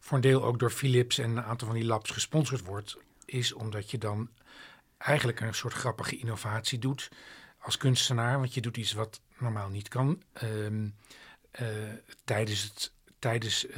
voor 0.00 0.16
een 0.16 0.22
deel 0.22 0.44
ook 0.44 0.58
door 0.58 0.70
Philips 0.70 1.18
en 1.18 1.30
een 1.30 1.42
aantal 1.42 1.66
van 1.66 1.76
die 1.76 1.86
labs 1.86 2.10
gesponsord 2.10 2.64
wordt, 2.64 2.96
is 3.24 3.52
omdat 3.52 3.90
je 3.90 3.98
dan 3.98 4.30
eigenlijk 4.98 5.40
een 5.40 5.54
soort 5.54 5.72
grappige 5.72 6.16
innovatie 6.16 6.78
doet 6.78 7.08
als 7.58 7.76
kunstenaar. 7.76 8.38
Want 8.38 8.54
je 8.54 8.60
doet 8.60 8.76
iets 8.76 8.92
wat 8.92 9.20
normaal 9.38 9.68
niet 9.68 9.88
kan. 9.88 10.22
Um, 10.42 10.94
uh, 11.60 11.66
tijdens 12.24 12.62
het 12.62 12.92
tijdens 13.18 13.66
uh, 13.66 13.74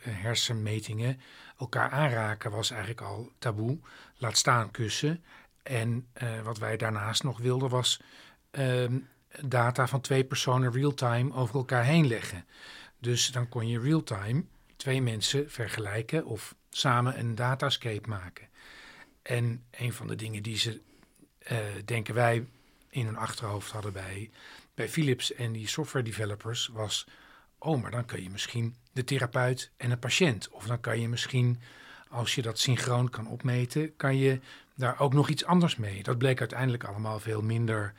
hersenmetingen 0.00 1.20
elkaar 1.58 1.90
aanraken 1.90 2.50
was 2.50 2.70
eigenlijk 2.70 3.00
al 3.00 3.32
taboe. 3.38 3.78
Laat 4.16 4.36
staan 4.36 4.70
kussen. 4.70 5.24
En 5.62 6.08
uh, 6.22 6.40
wat 6.40 6.58
wij 6.58 6.76
daarnaast 6.76 7.22
nog 7.22 7.38
wilden 7.38 7.68
was 7.68 8.00
um, 8.50 9.08
data 9.40 9.86
van 9.86 10.00
twee 10.00 10.24
personen 10.24 10.72
real-time 10.72 11.34
over 11.34 11.54
elkaar 11.54 11.84
heen 11.84 12.06
leggen. 12.06 12.44
Dus 12.98 13.26
dan 13.26 13.48
kon 13.48 13.68
je 13.68 13.80
real-time 13.80 14.44
twee 14.76 15.02
mensen 15.02 15.50
vergelijken 15.50 16.24
of 16.24 16.54
samen 16.70 17.18
een 17.18 17.34
datascape 17.34 18.08
maken. 18.08 18.48
En 19.22 19.64
een 19.70 19.92
van 19.92 20.06
de 20.06 20.16
dingen 20.16 20.42
die 20.42 20.56
ze, 20.56 20.80
uh, 21.52 21.58
denken 21.84 22.14
wij, 22.14 22.46
in 22.88 23.06
hun 23.06 23.16
achterhoofd 23.16 23.70
hadden 23.70 23.92
bij, 23.92 24.30
bij 24.74 24.88
Philips 24.88 25.34
en 25.34 25.52
die 25.52 25.68
software 25.68 26.04
developers 26.04 26.66
was 26.72 27.06
oh, 27.60 27.82
maar 27.82 27.90
dan 27.90 28.04
kun 28.04 28.22
je 28.22 28.30
misschien 28.30 28.74
de 28.92 29.04
therapeut 29.04 29.70
en 29.76 29.88
de 29.88 29.96
patiënt. 29.96 30.48
Of 30.50 30.66
dan 30.66 30.80
kan 30.80 31.00
je 31.00 31.08
misschien, 31.08 31.60
als 32.08 32.34
je 32.34 32.42
dat 32.42 32.58
synchroon 32.58 33.10
kan 33.10 33.26
opmeten, 33.26 33.96
kan 33.96 34.16
je 34.16 34.40
daar 34.74 35.00
ook 35.00 35.12
nog 35.12 35.28
iets 35.28 35.44
anders 35.44 35.76
mee. 35.76 36.02
Dat 36.02 36.18
bleek 36.18 36.38
uiteindelijk 36.38 36.84
allemaal 36.84 37.20
veel 37.20 37.42
minder 37.42 37.92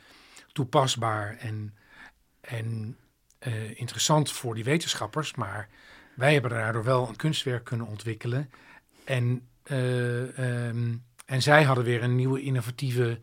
toepasbaar 0.52 1.36
en, 1.36 1.74
en 2.40 2.96
eh, 3.38 3.78
interessant 3.80 4.30
voor 4.30 4.54
die 4.54 4.64
wetenschappers. 4.64 5.34
Maar 5.34 5.68
wij 6.14 6.32
hebben 6.32 6.50
daardoor 6.50 6.84
wel 6.84 7.08
een 7.08 7.16
kunstwerk 7.16 7.64
kunnen 7.64 7.86
ontwikkelen. 7.86 8.50
En, 9.04 9.48
eh, 9.62 10.38
ehm, 10.38 10.94
en 11.26 11.42
zij 11.42 11.62
hadden 11.62 11.84
weer 11.84 12.02
een 12.02 12.16
nieuwe 12.16 12.40
innovatieve 12.40 13.18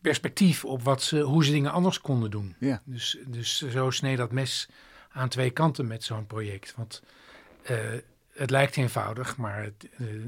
perspectief 0.00 0.64
op 0.64 0.82
wat 0.82 1.02
ze, 1.02 1.20
hoe 1.20 1.44
ze 1.44 1.52
dingen 1.52 1.72
anders 1.72 2.00
konden 2.00 2.30
doen. 2.30 2.54
Ja. 2.58 2.82
Dus, 2.84 3.18
dus 3.26 3.58
zo 3.58 3.90
snee 3.90 4.16
dat 4.16 4.32
mes 4.32 4.68
aan 5.08 5.28
twee 5.28 5.50
kanten 5.50 5.86
met 5.86 6.04
zo'n 6.04 6.26
project. 6.26 6.74
Want 6.76 7.02
uh, 7.70 7.78
het 8.38 8.50
lijkt 8.50 8.76
eenvoudig, 8.76 9.36
maar 9.36 9.62
het, 9.62 9.88
uh, 9.98 10.14
uh, 10.14 10.22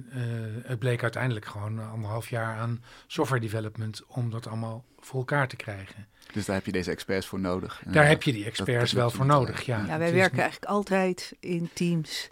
het, 0.64 0.79
bleek 0.79 1.02
uiteindelijk 1.02 1.47
gewoon 1.47 1.90
anderhalf 1.90 2.29
jaar 2.29 2.57
aan 2.57 2.83
software 3.07 3.40
development 3.40 4.05
om 4.07 4.31
dat 4.31 4.47
allemaal 4.47 4.85
voor 4.99 5.19
elkaar 5.19 5.49
te 5.49 5.57
krijgen. 5.57 6.07
Dus 6.33 6.45
daar 6.45 6.57
heb 6.57 6.67
je 6.67 6.73
deze 6.73 6.90
experts 6.90 7.26
voor 7.26 7.40
nodig. 7.40 7.83
Daar 7.87 8.09
heb 8.09 8.23
je 8.23 8.33
die 8.33 8.45
experts 8.45 8.93
wel 8.93 9.11
voor 9.11 9.26
nodig, 9.26 9.62
ja. 9.62 9.85
Ja, 9.87 9.99
wij 9.99 10.12
werken 10.12 10.38
eigenlijk 10.38 10.73
altijd 10.73 11.37
in 11.40 11.71
teams, 11.73 12.29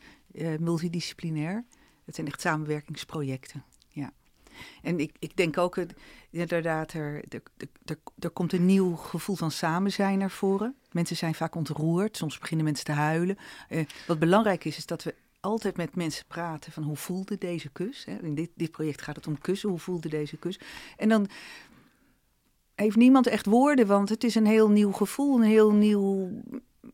multidisciplinair. 0.58 1.64
Het 2.04 2.14
zijn 2.14 2.26
echt 2.26 2.40
samenwerkingsprojecten. 2.40 3.64
Ja. 3.88 4.12
En 4.82 5.00
ik, 5.00 5.16
ik 5.18 5.36
denk 5.36 5.58
ook, 5.58 5.78
inderdaad, 6.30 6.92
er, 6.92 7.24
er, 7.28 7.42
er, 7.84 7.98
er 8.18 8.30
komt 8.30 8.52
een 8.52 8.66
nieuw 8.66 8.96
gevoel 8.96 9.36
van 9.36 9.50
samen 9.50 9.92
zijn 9.92 10.18
naar 10.18 10.30
voren. 10.30 10.74
Mensen 10.90 11.16
zijn 11.16 11.34
vaak 11.34 11.54
ontroerd, 11.54 12.16
soms 12.16 12.38
beginnen 12.38 12.66
mensen 12.66 12.84
te 12.84 12.92
huilen. 12.92 13.38
Uh, 13.68 13.84
wat 14.06 14.18
belangrijk 14.18 14.64
is, 14.64 14.76
is 14.76 14.86
dat 14.86 15.02
we 15.02 15.14
altijd 15.40 15.76
met 15.76 15.96
mensen 15.96 16.26
praten 16.26 16.72
van 16.72 16.82
hoe 16.82 16.96
voelde 16.96 17.38
deze 17.38 17.68
kus. 17.68 18.04
Hè? 18.04 18.18
In 18.22 18.34
dit, 18.34 18.50
dit 18.54 18.70
project 18.70 19.02
gaat 19.02 19.16
het 19.16 19.26
om 19.26 19.38
kussen, 19.38 19.68
hoe 19.68 19.78
voelde 19.78 20.08
deze 20.08 20.36
kus. 20.36 20.60
En 20.96 21.08
dan 21.08 21.28
heeft 22.74 22.96
niemand 22.96 23.26
echt 23.26 23.46
woorden, 23.46 23.86
want 23.86 24.08
het 24.08 24.24
is 24.24 24.34
een 24.34 24.46
heel 24.46 24.70
nieuw 24.70 24.92
gevoel, 24.92 25.36
een 25.36 25.48
heel 25.48 25.72
nieuw, 25.72 26.30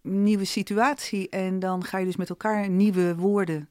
nieuwe 0.02 0.44
situatie. 0.44 1.28
En 1.28 1.58
dan 1.58 1.84
ga 1.84 1.98
je 1.98 2.04
dus 2.04 2.16
met 2.16 2.28
elkaar 2.28 2.68
nieuwe 2.68 3.16
woorden 3.16 3.68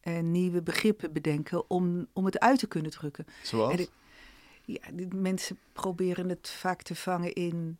en 0.00 0.30
nieuwe 0.30 0.62
begrippen 0.62 1.12
bedenken 1.12 1.70
om, 1.70 2.06
om 2.12 2.24
het 2.24 2.38
uit 2.38 2.58
te 2.58 2.66
kunnen 2.66 2.90
drukken. 2.90 3.26
Zoals? 3.42 3.88
Ja, 4.64 4.80
mensen 5.14 5.58
proberen 5.72 6.28
het 6.28 6.48
vaak 6.48 6.82
te 6.82 6.94
vangen 6.94 7.32
in 7.32 7.78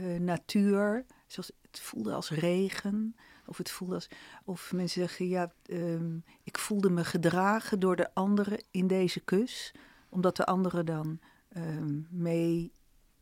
uh, 0.00 0.18
natuur. 0.20 1.04
Zoals 1.26 1.50
het 1.60 1.80
voelde 1.80 2.12
als 2.12 2.30
regen. 2.30 3.16
Of 3.46 3.58
het 3.58 3.70
voelde 3.70 3.94
als. 3.94 4.08
Of 4.44 4.72
mensen 4.72 5.00
zeggen: 5.00 5.28
Ja, 5.28 5.52
um, 5.66 6.24
ik 6.42 6.58
voelde 6.58 6.90
me 6.90 7.04
gedragen 7.04 7.80
door 7.80 7.96
de 7.96 8.14
anderen 8.14 8.64
in 8.70 8.86
deze 8.86 9.20
kus. 9.20 9.74
Omdat 10.08 10.36
de 10.36 10.44
anderen 10.44 10.86
dan 10.86 11.18
um, 11.56 12.06
mee. 12.10 12.72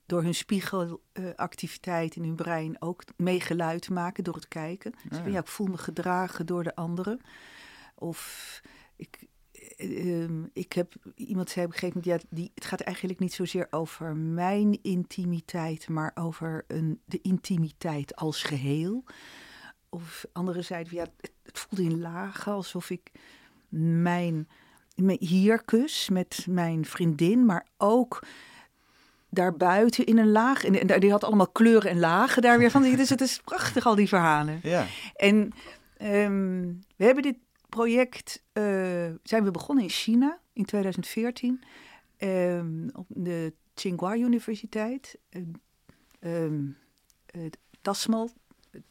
Door 0.06 0.22
hun 0.22 0.34
spiegelactiviteit 0.34 2.10
uh, 2.10 2.22
in 2.22 2.28
hun 2.28 2.36
brein 2.36 2.82
ook 2.82 3.02
mee 3.16 3.40
geluid 3.40 3.90
maken 3.90 4.24
door 4.24 4.34
het 4.34 4.48
kijken. 4.48 4.92
Dus 5.08 5.18
ja. 5.18 5.26
ja, 5.26 5.38
ik 5.38 5.46
voel 5.46 5.66
me 5.66 5.78
gedragen 5.78 6.46
door 6.46 6.62
de 6.62 6.74
anderen. 6.74 7.20
Of 7.94 8.60
ik, 8.96 9.28
Um, 9.78 10.50
ik 10.52 10.72
heb 10.72 10.94
iemand 11.14 11.50
zei 11.50 11.66
op 11.66 11.72
een 11.72 11.78
gegeven 11.78 12.02
moment, 12.04 12.22
ja, 12.22 12.28
die, 12.36 12.50
het 12.54 12.64
gaat 12.64 12.80
eigenlijk 12.80 13.18
niet 13.18 13.32
zozeer 13.32 13.66
over 13.70 14.16
mijn 14.16 14.82
intimiteit, 14.82 15.88
maar 15.88 16.10
over 16.14 16.64
een, 16.66 17.00
de 17.04 17.20
intimiteit 17.20 18.16
als 18.16 18.42
geheel. 18.42 19.04
Of 19.90 20.24
anderen 20.32 20.64
zeiden, 20.64 20.94
ja, 20.94 21.02
het, 21.02 21.32
het 21.42 21.58
voelde 21.58 21.84
in 21.84 22.00
lagen 22.00 22.52
alsof 22.52 22.90
ik 22.90 23.10
mijn, 23.68 24.48
mijn 24.94 25.16
hier 25.20 25.62
kus 25.64 26.08
met 26.08 26.46
mijn 26.48 26.84
vriendin, 26.84 27.46
maar 27.46 27.66
ook 27.76 28.22
daarbuiten 29.30 30.06
in 30.06 30.18
een 30.18 30.30
laag. 30.30 30.64
En, 30.64 30.88
en 30.88 31.00
die 31.00 31.10
had 31.10 31.24
allemaal 31.24 31.48
kleuren 31.48 31.90
en 31.90 31.98
lagen 31.98 32.42
daar 32.42 32.58
weer 32.58 32.70
van. 32.70 32.82
Dus 32.82 33.10
het 33.10 33.20
is 33.20 33.40
prachtig, 33.44 33.86
al 33.86 33.94
die 33.94 34.08
verhalen. 34.08 34.60
Ja. 34.62 34.86
En 35.14 35.52
um, 36.02 36.80
we 36.96 37.04
hebben 37.04 37.22
dit 37.22 37.36
project 37.68 38.42
uh, 38.52 38.64
zijn 39.22 39.44
we 39.44 39.50
begonnen 39.50 39.84
in 39.84 39.90
China 39.90 40.40
in 40.52 40.64
2014 40.64 41.62
um, 42.18 42.90
op 42.92 43.06
de 43.08 43.52
Tsinghua 43.74 44.16
Universiteit. 44.16 45.18
Um, 46.20 46.76
TASMAL, 47.80 48.30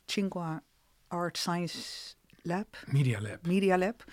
Tsinghua 0.06 0.63
Art 1.10 1.38
Science 1.38 2.16
Lab. 2.42 2.78
Media 2.88 3.22
Lab. 3.22 3.46
Media 3.46 3.78
Lab. 3.78 4.04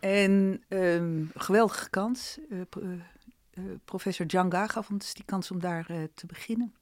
En 0.00 0.62
um, 0.68 1.30
geweldige 1.34 1.90
kans. 1.90 2.38
Uh, 2.50 2.60
uh, 2.70 3.64
professor 3.84 4.26
Janga 4.26 4.66
gaf 4.66 4.90
ons 4.90 5.14
die 5.14 5.24
kans 5.24 5.50
om 5.50 5.60
daar 5.60 5.86
te 6.14 6.26
beginnen. 6.26 6.74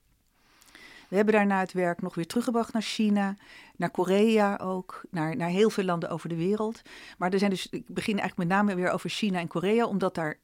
We 1.08 1.16
hebben 1.16 1.34
daarna 1.34 1.60
het 1.60 1.72
werk 1.72 2.02
nog 2.02 2.14
weer 2.14 2.26
teruggebracht 2.26 2.72
naar 2.72 2.82
China, 2.82 3.36
naar 3.76 3.90
Korea 3.90 4.56
ook, 4.56 5.02
naar, 5.10 5.36
naar 5.36 5.48
heel 5.48 5.70
veel 5.70 5.84
landen 5.84 6.10
over 6.10 6.28
de 6.28 6.36
wereld. 6.36 6.82
Maar 7.18 7.32
er 7.32 7.38
zijn 7.38 7.50
dus, 7.50 7.66
ik 7.66 7.88
begin 7.88 8.18
eigenlijk 8.18 8.48
met 8.48 8.58
name 8.58 8.74
weer 8.74 8.90
over 8.90 9.10
China 9.10 9.38
en 9.38 9.48
Korea, 9.48 9.86
omdat 9.86 10.14
daar 10.14 10.38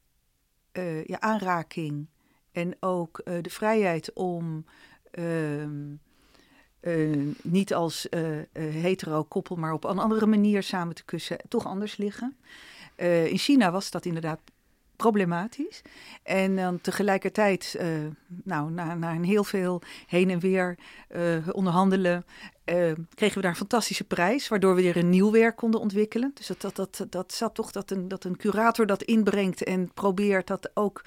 ja, 1.04 1.20
aanraking 1.20 2.08
en 2.52 2.76
ook 2.80 3.20
de 3.24 3.50
vrijheid 3.50 4.12
om 4.12 4.64
uh, 6.80 7.34
niet 7.42 7.74
als 7.74 8.06
hetero 8.52 9.24
koppel, 9.24 9.56
maar 9.56 9.72
op 9.72 9.84
een 9.84 9.98
andere 9.98 10.26
manier 10.26 10.62
samen 10.62 10.94
te 10.94 11.04
kussen, 11.04 11.38
toch 11.48 11.66
anders 11.66 11.96
liggen. 11.96 12.36
in 13.26 13.38
China 13.38 13.70
was 13.70 13.90
dat 13.90 14.04
inderdaad 14.04 14.40
problematisch. 14.98 15.82
En 16.22 16.56
dan 16.56 16.80
tegelijkertijd, 16.80 17.76
uh, 17.80 17.86
nou, 18.44 18.70
na, 18.70 18.94
na 18.94 19.14
een 19.14 19.24
heel 19.24 19.44
veel 19.44 19.82
heen 20.06 20.30
en 20.30 20.38
weer 20.38 20.78
uh, 21.10 21.48
onderhandelen, 21.52 22.24
uh, 22.64 22.92
kregen 23.14 23.36
we 23.36 23.40
daar 23.40 23.50
een 23.50 23.56
fantastische 23.56 24.04
prijs, 24.04 24.48
waardoor 24.48 24.74
we 24.74 24.82
weer 24.82 24.96
een 24.96 25.10
nieuw 25.10 25.30
werk 25.30 25.56
konden 25.56 25.80
ontwikkelen. 25.80 26.30
Dus 26.34 26.46
dat, 26.46 26.60
dat, 26.60 26.76
dat, 26.76 27.06
dat 27.10 27.32
zat 27.32 27.54
toch 27.54 27.70
dat 27.70 27.90
een, 27.90 28.08
dat 28.08 28.24
een 28.24 28.36
curator 28.36 28.86
dat 28.86 29.02
inbrengt 29.02 29.62
en 29.62 29.90
probeert 29.94 30.46
dat 30.46 30.70
ook. 30.74 31.02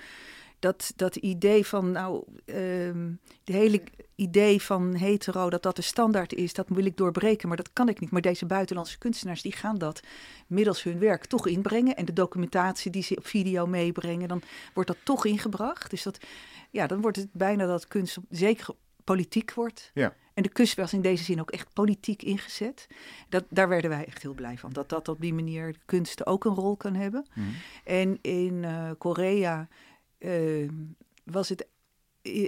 Dat, 0.61 0.93
dat 0.95 1.15
idee 1.15 1.65
van, 1.65 1.91
nou, 1.91 2.23
um, 2.45 3.19
de 3.43 3.53
hele 3.53 3.81
idee 4.15 4.61
van 4.61 4.93
hetero, 4.93 5.49
dat 5.49 5.63
dat 5.63 5.75
de 5.75 5.81
standaard 5.81 6.33
is, 6.33 6.53
dat 6.53 6.67
wil 6.69 6.85
ik 6.85 6.97
doorbreken, 6.97 7.47
maar 7.47 7.57
dat 7.57 7.73
kan 7.73 7.89
ik 7.89 7.99
niet. 7.99 8.11
Maar 8.11 8.21
deze 8.21 8.45
buitenlandse 8.45 8.97
kunstenaars, 8.97 9.41
die 9.41 9.51
gaan 9.51 9.77
dat 9.77 9.99
middels 10.47 10.83
hun 10.83 10.99
werk 10.99 11.25
toch 11.25 11.47
inbrengen. 11.47 11.95
En 11.95 12.05
de 12.05 12.13
documentatie 12.13 12.91
die 12.91 13.03
ze 13.03 13.17
op 13.17 13.27
video 13.27 13.67
meebrengen, 13.67 14.27
dan 14.27 14.41
wordt 14.73 14.89
dat 14.89 14.97
toch 15.03 15.25
ingebracht. 15.25 15.89
Dus 15.89 16.03
dat, 16.03 16.17
ja, 16.69 16.87
dan 16.87 17.01
wordt 17.01 17.17
het 17.17 17.29
bijna 17.31 17.65
dat 17.65 17.87
kunst 17.87 18.17
zeker 18.29 18.75
politiek 19.03 19.53
wordt. 19.53 19.91
Ja. 19.93 20.13
En 20.33 20.43
de 20.43 20.49
kunst 20.49 20.75
was 20.75 20.93
in 20.93 21.01
deze 21.01 21.23
zin 21.23 21.39
ook 21.41 21.51
echt 21.51 21.73
politiek 21.73 22.23
ingezet. 22.23 22.87
Dat, 23.29 23.43
daar 23.49 23.69
werden 23.69 23.89
wij 23.89 24.05
echt 24.05 24.21
heel 24.21 24.33
blij 24.33 24.57
van. 24.57 24.73
Dat 24.73 24.89
dat 24.89 25.07
op 25.07 25.21
die 25.21 25.33
manier 25.33 25.75
kunst 25.85 26.25
ook 26.25 26.45
een 26.45 26.55
rol 26.55 26.77
kan 26.77 26.93
hebben. 26.93 27.25
Mhm. 27.33 27.47
En 27.83 28.19
in 28.21 28.53
uh, 28.63 28.91
Korea 28.97 29.67
uh, 30.21 30.69
was 31.23 31.49
het 31.49 31.67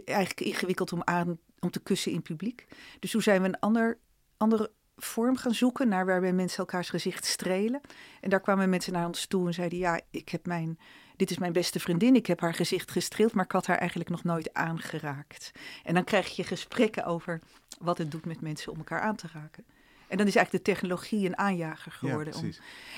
eigenlijk 0.05 0.41
ingewikkeld 0.41 0.93
om 0.93 1.01
aan 1.03 1.39
om 1.59 1.71
te 1.71 1.79
kussen 1.79 2.11
in 2.11 2.21
publiek. 2.21 2.67
Dus 2.99 3.11
toen 3.11 3.21
zijn 3.21 3.41
we 3.41 3.47
een 3.47 3.59
ander, 3.59 3.97
andere 4.37 4.71
vorm 4.97 5.37
gaan 5.37 5.53
zoeken 5.53 5.87
naar 5.87 6.05
waarbij 6.05 6.33
mensen 6.33 6.57
elkaars 6.57 6.89
gezicht 6.89 7.25
strelen. 7.25 7.81
En 8.21 8.29
daar 8.29 8.39
kwamen 8.39 8.69
mensen 8.69 8.93
naar 8.93 9.07
ons 9.07 9.25
toe 9.25 9.47
en 9.47 9.53
zeiden: 9.53 9.77
Ja, 9.77 10.01
ik 10.09 10.29
heb 10.29 10.45
mijn, 10.45 10.79
dit 11.15 11.31
is 11.31 11.37
mijn 11.37 11.53
beste 11.53 11.79
vriendin. 11.79 12.15
Ik 12.15 12.27
heb 12.27 12.39
haar 12.39 12.53
gezicht 12.53 12.91
gestreeld, 12.91 13.33
maar 13.33 13.45
ik 13.45 13.51
had 13.51 13.65
haar 13.65 13.77
eigenlijk 13.77 14.09
nog 14.09 14.23
nooit 14.23 14.53
aangeraakt. 14.53 15.51
En 15.83 15.93
dan 15.93 16.03
krijg 16.03 16.35
je 16.35 16.43
gesprekken 16.43 17.05
over 17.05 17.41
wat 17.79 17.97
het 17.97 18.11
doet 18.11 18.25
met 18.25 18.41
mensen 18.41 18.71
om 18.71 18.77
elkaar 18.77 19.01
aan 19.01 19.15
te 19.15 19.27
raken. 19.33 19.65
En 20.07 20.17
dan 20.17 20.27
is 20.27 20.35
eigenlijk 20.35 20.65
de 20.65 20.71
technologie 20.71 21.25
een 21.25 21.37
aanjager 21.37 21.91
geworden. 21.91 22.33
Ja, 22.33 22.39
om, 22.39 22.51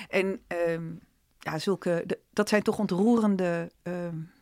en 0.09 0.41
um, 0.67 1.01
ja, 1.39 1.59
zulke, 1.59 2.03
de, 2.05 2.19
dat 2.33 2.49
zijn 2.49 2.61
toch 2.61 2.79
ontroerende. 2.79 3.71
Um, 3.83 4.33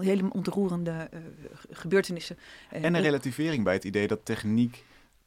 hele 0.00 0.30
ontroerende 0.32 1.08
uh, 1.14 1.20
gebeurtenissen. 1.70 2.38
En 2.70 2.94
een 2.94 3.00
relativering 3.00 3.64
bij 3.64 3.74
het 3.74 3.84
idee 3.84 4.06
dat 4.06 4.24
techniek, 4.24 4.84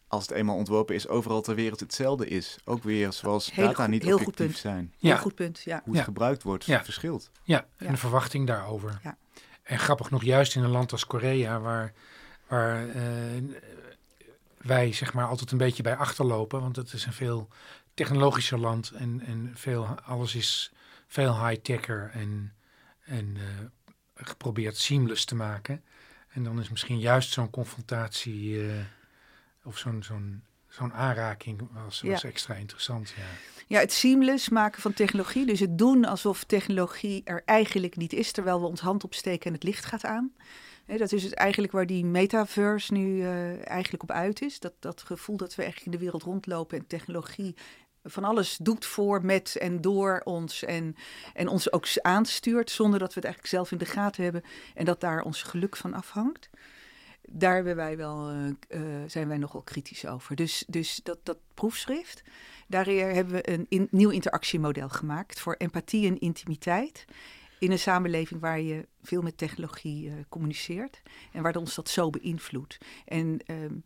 als 0.07 0.27
het 0.27 0.31
eenmaal 0.38 0.55
ontworpen 0.55 0.95
is, 0.95 1.07
overal 1.07 1.41
ter 1.41 1.55
wereld 1.55 1.79
hetzelfde 1.79 2.27
is. 2.27 2.57
Ook 2.65 2.84
weer 2.84 3.13
zoals 3.13 3.51
heel 3.51 3.65
data 3.65 3.81
goed, 3.84 3.91
niet 3.91 4.03
heel 4.03 4.17
objectief 4.17 4.45
goed 4.48 4.57
zijn. 4.57 4.93
Heel 5.00 5.12
Ja. 5.12 5.17
goed 5.17 5.36
punt, 5.36 5.62
ja. 5.63 5.75
Hoe 5.84 5.88
het 5.89 5.98
Ja. 5.98 6.03
gebruikt 6.03 6.43
wordt, 6.43 6.65
Ja. 6.65 6.84
verschilt. 6.84 7.31
Ja, 7.43 7.60
en 7.77 7.86
Ja. 7.86 7.91
de 7.91 7.98
verwachting 7.98 8.48
daarover. 8.48 9.00
Ja. 9.03 9.17
En 9.63 9.79
grappig 9.79 10.10
nog, 10.10 10.24
juist 10.24 10.55
in 10.55 10.63
een 10.63 10.69
land 10.69 10.91
als 10.91 11.05
Korea, 11.05 11.60
waar, 11.60 11.93
waar 12.48 12.89
eh, 12.89 13.03
wij 14.57 14.93
zeg 14.93 15.13
maar 15.13 15.27
altijd 15.27 15.51
een 15.51 15.57
beetje 15.57 15.84
bij 15.84 15.95
achterlopen, 15.95 16.62
want 16.62 16.75
het 16.75 16.93
is 16.93 17.05
een 17.05 17.13
veel 17.13 17.48
technologischer 17.93 18.60
land 18.60 18.91
en, 18.91 19.22
en 19.25 19.51
veel, 19.53 19.86
alles 20.05 20.36
is 20.36 20.72
veel 21.07 21.48
high-techer 21.48 22.10
en, 22.13 22.53
en 23.05 23.38
eh, 23.38 23.43
geprobeerd 24.15 24.77
seamless 24.77 25.25
te 25.25 25.36
maken. 25.36 25.84
En 26.27 26.43
dan 26.43 26.60
is 26.60 26.69
misschien 26.69 27.00
juist 27.00 27.31
zo'n 27.31 27.50
confrontatie 27.50 28.67
eh, 28.67 28.75
of 29.63 29.77
zo'n 29.77 30.03
zo'n 30.03 30.43
zo'n 30.75 30.93
aanraking 30.93 31.67
was, 31.84 32.01
was 32.01 32.24
extra 32.24 32.53
interessant. 32.53 33.13
Ja. 33.17 33.24
ja, 33.67 33.79
het 33.79 33.93
seamless 33.93 34.50
maken 34.50 34.81
van 34.81 34.93
technologie. 34.93 35.45
Dus 35.45 35.60
het 35.60 35.77
doen 35.77 36.05
alsof 36.05 36.43
technologie 36.43 37.22
er 37.24 37.41
eigenlijk 37.45 37.95
niet 37.95 38.13
is, 38.13 38.31
terwijl 38.31 38.62
we 38.62 38.67
ons 38.67 38.79
hand 38.79 39.03
opsteken 39.03 39.45
en 39.45 39.53
het 39.53 39.63
licht 39.63 39.86
gaat 39.86 40.05
aan. 40.05 40.34
dat 40.86 41.12
is 41.12 41.24
het 41.24 41.34
eigenlijk 41.34 41.74
waar 41.74 41.86
die 41.86 42.05
metaverse 42.05 42.93
nu 42.93 43.15
uh, 43.15 43.67
eigenlijk 43.67 44.03
op 44.03 44.12
uit 44.12 44.41
is. 44.41 44.60
Dat, 44.60 44.74
dat 44.79 45.03
gevoel 45.03 45.38
dat 45.38 45.55
we 45.55 45.62
eigenlijk 45.62 45.91
in 45.91 45.98
de 46.00 46.03
wereld 46.03 46.24
rondlopen 46.24 46.77
en 46.77 46.88
technologie 46.88 47.55
van 48.05 48.24
alles 48.24 48.57
doet 48.62 48.85
voor, 48.85 49.25
met 49.25 49.55
en 49.55 49.81
door 49.81 50.21
ons. 50.24 50.63
En, 50.63 50.95
en 51.33 51.47
ons 51.47 51.71
ook 51.71 51.88
aanstuurt 52.01 52.71
zonder 52.71 53.00
dat 53.00 53.07
we 53.07 53.15
het 53.15 53.24
eigenlijk 53.24 53.53
zelf 53.53 53.71
in 53.71 53.77
de 53.77 53.85
gaten 53.85 54.24
hebben. 54.24 54.43
En 54.74 54.85
dat 54.85 55.01
daar 55.01 55.21
ons 55.21 55.43
geluk 55.43 55.75
van 55.75 55.93
afhangt. 55.93 56.50
Daar 57.29 57.63
wij 57.75 57.97
wel, 57.97 58.33
uh, 58.33 58.51
zijn 59.07 59.27
wij 59.27 59.38
nogal 59.38 59.62
kritisch 59.62 60.05
over. 60.05 60.35
Dus, 60.35 60.63
dus 60.67 61.00
dat, 61.03 61.17
dat 61.24 61.38
proefschrift, 61.53 62.24
daar 62.67 62.85
hebben 62.85 63.33
we 63.33 63.50
een 63.50 63.88
nieuw 63.91 64.09
interactiemodel 64.09 64.89
gemaakt 64.89 65.39
voor 65.39 65.55
empathie 65.57 66.07
en 66.07 66.19
intimiteit 66.19 67.05
in 67.65 67.72
een 67.72 67.79
samenleving 67.79 68.41
waar 68.41 68.60
je 68.60 68.88
veel 69.03 69.22
met 69.22 69.38
technologie 69.38 70.05
uh, 70.05 70.13
communiceert 70.29 71.01
en 71.31 71.41
waar 71.43 71.55
ons 71.55 71.75
dat 71.75 71.89
zo 71.89 72.10
beïnvloedt. 72.10 72.77
En 73.05 73.39
um, 73.48 73.84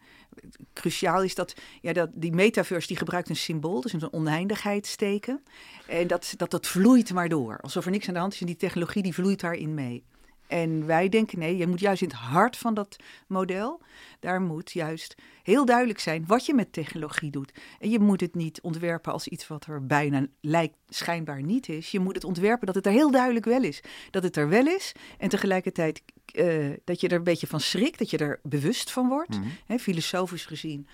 cruciaal 0.73 1.23
is 1.23 1.35
dat, 1.35 1.55
ja, 1.81 1.93
dat 1.93 2.09
die 2.13 2.31
metaverse 2.31 2.87
die 2.87 2.97
gebruikt 2.97 3.29
een 3.29 3.35
symbool, 3.35 3.81
dus 3.81 3.93
een 3.93 4.13
oneindigheidsteken. 4.13 5.43
En 5.87 6.07
dat, 6.07 6.33
dat 6.37 6.51
dat 6.51 6.67
vloeit 6.67 7.13
maar 7.13 7.29
door, 7.29 7.57
alsof 7.61 7.85
er 7.85 7.91
niks 7.91 8.07
aan 8.07 8.13
de 8.13 8.19
hand 8.19 8.33
is 8.33 8.39
en 8.39 8.45
die 8.45 8.55
technologie 8.55 9.03
die 9.03 9.13
vloeit 9.13 9.39
daarin 9.39 9.73
mee. 9.73 10.03
En 10.49 10.85
wij 10.85 11.09
denken 11.09 11.39
nee, 11.39 11.57
je 11.57 11.67
moet 11.67 11.79
juist 11.79 12.01
in 12.01 12.07
het 12.07 12.17
hart 12.17 12.57
van 12.57 12.73
dat 12.73 12.95
model, 13.27 13.81
daar 14.19 14.41
moet 14.41 14.71
juist 14.71 15.15
heel 15.43 15.65
duidelijk 15.65 15.99
zijn 15.99 16.23
wat 16.27 16.45
je 16.45 16.53
met 16.53 16.73
technologie 16.73 17.31
doet. 17.31 17.51
En 17.79 17.89
je 17.89 17.99
moet 17.99 18.21
het 18.21 18.35
niet 18.35 18.61
ontwerpen 18.61 19.13
als 19.13 19.27
iets 19.27 19.47
wat 19.47 19.65
er 19.65 19.85
bijna 19.85 20.25
lijkt 20.41 20.75
schijnbaar 20.87 21.41
niet 21.41 21.69
is. 21.69 21.91
Je 21.91 21.99
moet 21.99 22.15
het 22.15 22.23
ontwerpen 22.23 22.65
dat 22.65 22.75
het 22.75 22.85
er 22.85 22.91
heel 22.91 23.11
duidelijk 23.11 23.45
wel 23.45 23.63
is. 23.63 23.83
Dat 24.11 24.23
het 24.23 24.35
er 24.35 24.49
wel 24.49 24.67
is 24.67 24.91
en 25.17 25.29
tegelijkertijd 25.29 26.01
uh, 26.33 26.73
dat 26.83 27.01
je 27.01 27.07
er 27.07 27.17
een 27.17 27.23
beetje 27.23 27.47
van 27.47 27.59
schrikt, 27.59 27.99
dat 27.99 28.09
je 28.09 28.17
er 28.17 28.39
bewust 28.43 28.91
van 28.91 29.07
wordt. 29.07 29.39
Mm 29.39 29.47
filosofisch 29.79 30.45
gezien 30.45 30.87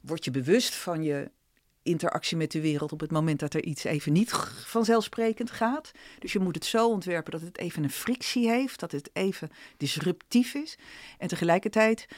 word 0.00 0.24
je 0.24 0.30
bewust 0.30 0.74
van 0.74 1.02
je 1.02 1.30
interactie 1.82 2.36
met 2.36 2.52
de 2.52 2.60
wereld 2.60 2.92
op 2.92 3.00
het 3.00 3.10
moment 3.10 3.40
dat 3.40 3.54
er 3.54 3.64
iets 3.64 3.84
even 3.84 4.12
niet 4.12 4.30
vanzelfsprekend 4.64 5.50
gaat. 5.50 5.92
Dus 6.18 6.32
je 6.32 6.38
moet 6.38 6.54
het 6.54 6.64
zo 6.64 6.88
ontwerpen 6.88 7.32
dat 7.32 7.40
het 7.40 7.58
even 7.58 7.82
een 7.82 7.90
frictie 7.90 8.48
heeft, 8.48 8.80
dat 8.80 8.92
het 8.92 9.10
even 9.12 9.50
disruptief 9.76 10.54
is. 10.54 10.78
En 11.18 11.28
tegelijkertijd 11.28 12.08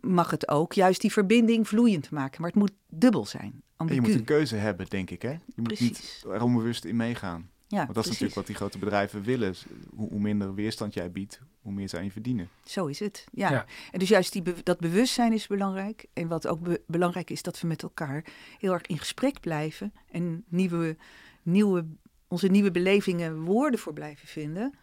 mag 0.00 0.30
het 0.30 0.48
ook 0.48 0.72
juist 0.72 1.00
die 1.00 1.12
verbinding 1.12 1.68
vloeiend 1.68 2.10
maken. 2.10 2.40
Maar 2.40 2.50
het 2.50 2.58
moet 2.58 2.72
dubbel 2.88 3.26
zijn. 3.26 3.62
je 3.86 4.00
moet 4.00 4.14
een 4.14 4.24
keuze 4.24 4.56
hebben, 4.56 4.86
denk 4.88 5.10
ik. 5.10 5.22
Hè? 5.22 5.30
Je 5.30 5.40
moet 5.54 5.66
Precies. 5.66 5.88
niet 5.88 6.24
er 6.32 6.42
onbewust 6.42 6.84
in 6.84 6.96
meegaan. 6.96 7.50
Ja, 7.68 7.82
Want 7.82 7.94
dat 7.94 8.04
is 8.04 8.10
natuurlijk 8.10 8.36
wat 8.36 8.46
die 8.46 8.56
grote 8.56 8.78
bedrijven 8.78 9.22
willen. 9.22 9.54
Hoe, 9.94 10.08
hoe, 10.08 10.20
minder 10.20 10.54
weerstand 10.54 10.94
jij 10.94 11.10
biedt, 11.10 11.40
hoe 11.60 11.72
meer 11.72 11.88
zij 11.88 12.04
je 12.04 12.10
verdienen. 12.10 12.48
Zo 12.64 12.86
is 12.86 12.98
het, 12.98 13.24
ja. 13.32 13.66
En 13.90 13.98
dus 13.98 14.08
juist 14.08 14.32
die 14.32 14.62
dat 14.62 14.78
bewustzijn 14.78 15.32
is 15.32 15.46
belangrijk. 15.46 16.06
En 16.12 16.28
wat 16.28 16.46
ook 16.46 16.58
belangrijk 16.86 17.30
is, 17.30 17.42
dat 17.42 17.60
we 17.60 17.66
met 17.66 17.82
elkaar 17.82 18.24
heel 18.58 18.72
erg 18.72 18.86
in 18.86 18.98
gesprek 18.98 19.40
blijven. 19.40 19.92
En 20.10 20.44
nieuwe, 20.48 20.96
nieuwe, 21.42 21.86
onze 22.28 22.48
nieuwe 22.48 22.70
belevingen 22.70 23.40
woorden 23.40 23.80
voor 23.80 23.92
blijven 23.92 24.28
vinden. 24.28 24.74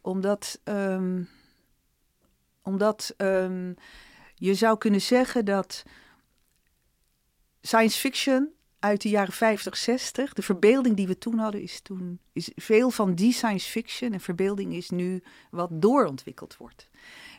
Omdat, 0.00 0.60
um, 0.64 1.28
omdat 2.62 3.14
um, 3.16 3.74
je 4.34 4.54
zou 4.54 4.78
kunnen 4.78 5.00
zeggen 5.00 5.44
dat 5.44 5.82
science 7.60 7.98
fiction 7.98 8.53
uit 8.84 9.02
de 9.02 9.08
jaren 9.08 9.32
50, 9.32 9.76
60. 9.76 10.32
De 10.32 10.42
verbeelding 10.42 10.96
die 10.96 11.06
we 11.06 11.18
toen 11.18 11.38
hadden, 11.38 11.62
is 11.62 11.80
toen 11.80 12.20
is 12.32 12.50
veel 12.54 12.90
van 12.90 13.14
die 13.14 13.32
science 13.32 13.70
fiction 13.70 14.12
en 14.12 14.20
verbeelding 14.20 14.74
is 14.74 14.90
nu 14.90 15.22
wat 15.50 15.68
doorontwikkeld 15.72 16.56
wordt. 16.56 16.90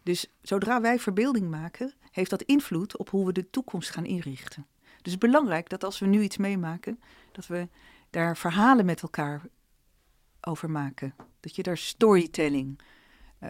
Dus 0.04 0.28
zodra 0.42 0.82
wij 0.82 1.00
verbeelding 1.00 1.50
maken, 1.50 1.94
heeft 2.12 2.30
dat 2.30 2.42
invloed 2.42 2.98
op 2.98 3.10
hoe 3.10 3.26
we 3.26 3.32
de 3.32 3.50
toekomst 3.50 3.90
gaan 3.90 4.06
inrichten. 4.06 4.68
Dus 5.02 5.18
belangrijk 5.18 5.70
dat 5.70 5.84
als 5.84 6.00
we 6.00 6.06
nu 6.06 6.22
iets 6.22 6.38
meemaken, 6.38 7.00
dat 7.32 7.48
we 7.48 7.68
daar 8.10 8.38
verhalen 8.38 8.86
met 8.86 9.02
elkaar 9.02 9.42
over 10.42 10.70
maken. 10.70 11.16
Dat 11.40 11.56
je 11.56 11.64
daar 11.64 11.78
storytelling 11.78 12.80
uh, 13.44 13.50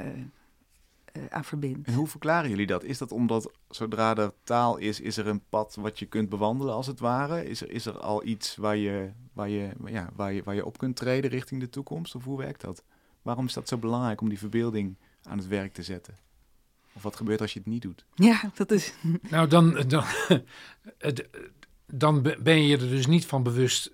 aan 1.30 1.46
verbindt. 1.46 1.88
En 1.88 1.94
hoe 1.94 2.08
verklaren 2.08 2.50
jullie 2.50 2.68
dat? 2.68 2.84
Is 2.84 2.98
dat 2.98 3.12
omdat 3.12 3.52
zodra 3.70 4.16
er 4.16 4.34
taal 4.44 4.78
is, 4.78 5.00
is 5.00 5.18
er 5.18 5.28
een 5.28 5.44
pad 5.50 5.76
wat 5.80 6.00
je 6.00 6.06
kunt 6.06 6.30
bewandelen 6.30 6.74
als 6.74 6.88
het 6.88 7.00
ware? 7.00 7.50
Is 7.50 7.62
er, 7.62 7.72
is 7.72 7.86
er 7.86 8.00
al 8.00 8.26
iets 8.26 8.56
waar 8.56 8.78
je, 8.78 9.12
waar, 9.34 9.50
je, 9.50 9.70
ja, 9.86 10.10
waar, 10.16 10.34
je, 10.34 10.44
waar 10.44 10.56
je 10.56 10.66
op 10.66 10.78
kunt 10.78 10.96
treden 10.96 11.30
richting 11.30 11.62
de 11.62 11.70
toekomst? 11.70 12.16
Of 12.16 12.24
hoe 12.24 12.38
werkt 12.38 12.62
dat? 12.62 12.84
Waarom 13.22 13.46
is 13.46 13.54
dat 13.54 13.68
zo 13.68 13.78
belangrijk 13.78 14.22
om 14.22 14.30
die 14.30 14.40
verbeelding 14.40 14.98
aan 15.24 15.38
het 15.38 15.48
werk 15.48 15.74
te 15.74 15.84
zetten? 15.84 16.18
Of 16.94 17.04
wat 17.04 17.16
gebeurt 17.16 17.42
als 17.42 17.54
je 17.54 17.60
het 17.60 17.68
niet 17.68 17.82
doet? 17.82 18.06
Ja, 18.14 18.52
dat 18.54 18.72
is. 18.72 18.94
Nou, 19.30 19.48
dan, 19.48 19.84
dan, 19.88 20.04
dan 21.86 22.22
ben 22.22 22.62
je 22.62 22.78
er 22.78 22.90
dus 22.90 23.08
niet 23.08 23.26
van 23.26 23.44
bewust 23.44 23.92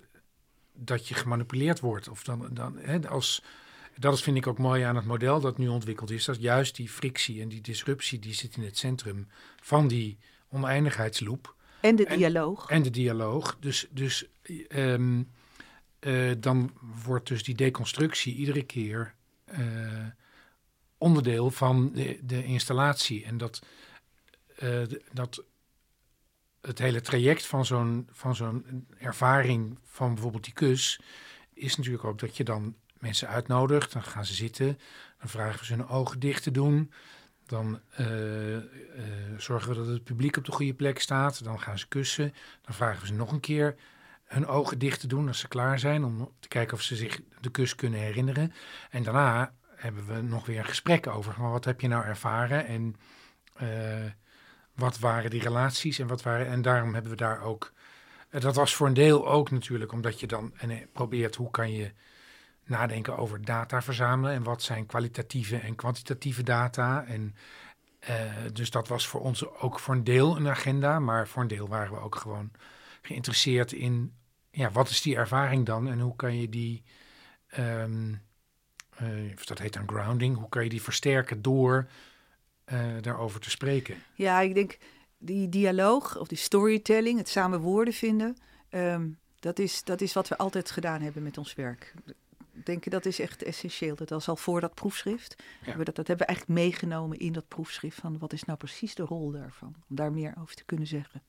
dat 0.72 1.08
je 1.08 1.14
gemanipuleerd 1.14 1.80
wordt. 1.80 2.08
Of 2.08 2.24
dan, 2.24 2.48
dan 2.52 2.78
hè, 2.78 3.08
als 3.08 3.42
dat 3.96 4.14
is, 4.14 4.22
vind 4.22 4.36
ik 4.36 4.46
ook 4.46 4.58
mooi 4.58 4.82
aan 4.82 4.96
het 4.96 5.04
model 5.04 5.40
dat 5.40 5.58
nu 5.58 5.68
ontwikkeld 5.68 6.10
is. 6.10 6.24
Dat 6.24 6.40
juist 6.40 6.76
die 6.76 6.88
frictie 6.88 7.40
en 7.40 7.48
die 7.48 7.60
disruptie, 7.60 8.18
die 8.18 8.34
zit 8.34 8.56
in 8.56 8.62
het 8.62 8.78
centrum 8.78 9.28
van 9.60 9.88
die 9.88 10.18
oneindigheidsloop. 10.48 11.54
En 11.80 11.96
de 11.96 12.04
dialoog. 12.04 12.68
En, 12.68 12.82
de 12.82 12.90
dialoog. 12.90 13.56
Dus, 13.60 13.86
dus 13.90 14.26
um, 14.68 15.28
uh, 16.00 16.32
dan 16.38 16.72
wordt 17.04 17.28
dus 17.28 17.42
die 17.42 17.54
deconstructie 17.54 18.34
iedere 18.34 18.62
keer 18.62 19.14
uh, 19.58 20.06
onderdeel 20.98 21.50
van 21.50 21.92
de, 21.92 22.18
de, 22.22 22.44
installatie. 22.44 23.24
En 23.24 23.38
dat, 23.38 23.62
uh, 24.62 24.82
dat 25.12 25.44
het 26.60 26.78
hele 26.78 27.00
traject 27.00 27.46
van 27.46 27.66
zo'n, 27.66 28.08
van 28.10 28.36
zo'n 28.36 28.86
ervaring 28.98 29.78
van 29.84 30.12
bijvoorbeeld 30.12 30.44
die 30.44 30.52
kus... 30.52 31.00
is 31.52 31.76
natuurlijk 31.76 32.04
ook 32.04 32.18
dat 32.18 32.36
je 32.36 32.44
dan 32.44 32.74
mensen 33.02 33.28
uitnodigt. 33.28 33.92
Dan 33.92 34.02
gaan 34.02 34.24
ze 34.24 34.34
zitten. 34.34 34.78
Dan 35.18 35.28
vragen 35.28 35.58
we 35.58 35.64
ze 35.64 35.74
hun 35.74 35.88
ogen 35.88 36.18
dicht 36.18 36.42
te 36.42 36.50
doen. 36.50 36.92
Dan 37.46 37.80
uh, 38.00 38.56
uh, 38.56 38.62
zorgen 39.36 39.68
we 39.68 39.74
dat 39.74 39.86
het 39.86 40.04
publiek 40.04 40.36
op 40.36 40.44
de 40.44 40.52
goede 40.52 40.74
plek 40.74 41.00
staat. 41.00 41.44
Dan 41.44 41.60
gaan 41.60 41.78
ze 41.78 41.88
kussen. 41.88 42.34
Dan 42.62 42.74
vragen 42.74 43.00
we 43.00 43.06
ze 43.06 43.14
nog 43.14 43.32
een 43.32 43.40
keer 43.40 43.76
hun 44.24 44.46
ogen 44.46 44.78
dicht 44.78 45.00
te 45.00 45.06
doen 45.06 45.28
als 45.28 45.38
ze 45.38 45.48
klaar 45.48 45.78
zijn. 45.78 46.04
Om 46.04 46.32
te 46.40 46.48
kijken 46.48 46.74
of 46.74 46.82
ze 46.82 46.96
zich 46.96 47.20
de 47.40 47.50
kus 47.50 47.74
kunnen 47.74 48.00
herinneren. 48.00 48.52
En 48.90 49.02
daarna 49.02 49.54
hebben 49.76 50.06
we 50.06 50.22
nog 50.22 50.46
weer 50.46 50.58
een 50.58 50.64
gesprek 50.64 51.06
over. 51.06 51.34
Maar 51.38 51.50
wat 51.50 51.64
heb 51.64 51.80
je 51.80 51.88
nou 51.88 52.04
ervaren? 52.04 52.66
En 52.66 52.96
uh, 53.62 53.68
wat 54.74 54.98
waren 54.98 55.30
die 55.30 55.42
relaties? 55.42 55.98
En, 55.98 56.06
wat 56.06 56.22
waren, 56.22 56.46
en 56.46 56.62
daarom 56.62 56.92
hebben 56.92 57.10
we 57.10 57.16
daar 57.16 57.42
ook... 57.42 57.72
dat 58.30 58.54
was 58.54 58.74
voor 58.74 58.86
een 58.86 58.94
deel 58.94 59.28
ook 59.28 59.50
natuurlijk 59.50 59.92
omdat 59.92 60.20
je 60.20 60.26
dan 60.26 60.52
en, 60.56 60.88
probeert 60.92 61.34
hoe 61.34 61.50
kan 61.50 61.72
je 61.72 61.92
nadenken 62.64 63.16
over 63.16 63.44
data 63.44 63.82
verzamelen 63.82 64.34
en 64.34 64.42
wat 64.42 64.62
zijn 64.62 64.86
kwalitatieve 64.86 65.56
en 65.56 65.74
kwantitatieve 65.74 66.42
data. 66.42 67.04
En 67.04 67.34
uh, 68.10 68.32
dus 68.52 68.70
dat 68.70 68.88
was 68.88 69.06
voor 69.06 69.20
ons 69.20 69.46
ook 69.46 69.78
voor 69.78 69.94
een 69.94 70.04
deel 70.04 70.36
een 70.36 70.48
agenda, 70.48 70.98
maar 70.98 71.28
voor 71.28 71.42
een 71.42 71.48
deel 71.48 71.68
waren 71.68 71.92
we 71.92 72.00
ook 72.00 72.16
gewoon 72.16 72.50
geïnteresseerd 73.02 73.72
in 73.72 74.12
ja, 74.50 74.70
wat 74.70 74.88
is 74.88 75.02
die 75.02 75.16
ervaring 75.16 75.66
dan 75.66 75.88
en 75.88 76.00
hoe 76.00 76.16
kan 76.16 76.36
je 76.40 76.48
die, 76.48 76.82
um, 77.58 78.22
uh, 79.02 79.36
dat 79.44 79.58
heet 79.58 79.72
dan 79.72 79.88
grounding, 79.88 80.36
hoe 80.36 80.48
kan 80.48 80.64
je 80.64 80.68
die 80.68 80.82
versterken 80.82 81.42
door 81.42 81.88
uh, 82.72 82.80
daarover 83.00 83.40
te 83.40 83.50
spreken? 83.50 84.02
Ja, 84.14 84.40
ik 84.40 84.54
denk 84.54 84.78
die 85.18 85.48
dialoog 85.48 86.18
of 86.18 86.28
die 86.28 86.38
storytelling, 86.38 87.18
het 87.18 87.28
samen 87.28 87.60
woorden 87.60 87.94
vinden, 87.94 88.36
um, 88.70 89.18
dat, 89.38 89.58
is, 89.58 89.84
dat 89.84 90.00
is 90.00 90.12
wat 90.12 90.28
we 90.28 90.36
altijd 90.36 90.70
gedaan 90.70 91.00
hebben 91.00 91.22
met 91.22 91.38
ons 91.38 91.54
werk 91.54 91.94
denk 92.64 92.90
dat 92.90 93.06
is 93.06 93.20
echt 93.20 93.42
essentieel. 93.42 93.94
Dat 93.94 94.10
was 94.10 94.28
al 94.28 94.36
voor 94.36 94.60
dat 94.60 94.74
proefschrift. 94.74 95.42
Ja. 95.64 95.76
We 95.76 95.84
dat, 95.84 95.96
dat 95.96 96.06
hebben 96.06 96.26
we 96.26 96.32
eigenlijk 96.32 96.60
meegenomen 96.60 97.18
in 97.18 97.32
dat 97.32 97.48
proefschrift. 97.48 98.00
Van 98.00 98.18
wat 98.18 98.32
is 98.32 98.44
nou 98.44 98.58
precies 98.58 98.94
de 98.94 99.02
rol 99.02 99.30
daarvan? 99.30 99.74
Om 99.88 99.96
daar 99.96 100.12
meer 100.12 100.34
over 100.38 100.54
te 100.54 100.64
kunnen 100.64 100.86
zeggen. 100.86 101.22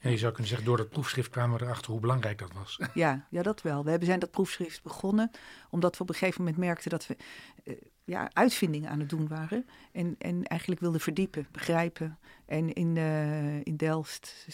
Ja, 0.00 0.10
je 0.10 0.18
zou 0.18 0.30
kunnen 0.32 0.48
zeggen, 0.48 0.66
door 0.66 0.76
dat 0.76 0.88
proefschrift 0.88 1.30
kwamen 1.30 1.58
we 1.58 1.64
erachter 1.64 1.90
hoe 1.90 2.00
belangrijk 2.00 2.38
dat 2.38 2.52
was. 2.52 2.80
Ja, 2.94 3.26
ja 3.30 3.42
dat 3.42 3.62
wel. 3.62 3.84
We 3.84 3.90
hebben 3.90 4.08
zijn 4.08 4.20
dat 4.20 4.30
proefschrift 4.30 4.82
begonnen 4.82 5.30
omdat 5.70 5.96
we 5.96 6.02
op 6.02 6.08
een 6.08 6.14
gegeven 6.14 6.40
moment 6.42 6.58
merkten 6.58 6.90
dat 6.90 7.06
we 7.06 7.16
uh, 7.64 7.74
ja, 8.04 8.30
uitvindingen 8.32 8.90
aan 8.90 9.00
het 9.00 9.08
doen 9.08 9.28
waren. 9.28 9.66
En, 9.92 10.14
en 10.18 10.44
eigenlijk 10.44 10.80
wilden 10.80 11.00
verdiepen, 11.00 11.46
begrijpen. 11.52 12.18
En 12.46 12.72
in, 12.72 12.96
uh, 12.96 13.64
in 13.64 13.76
Delft 13.76 14.46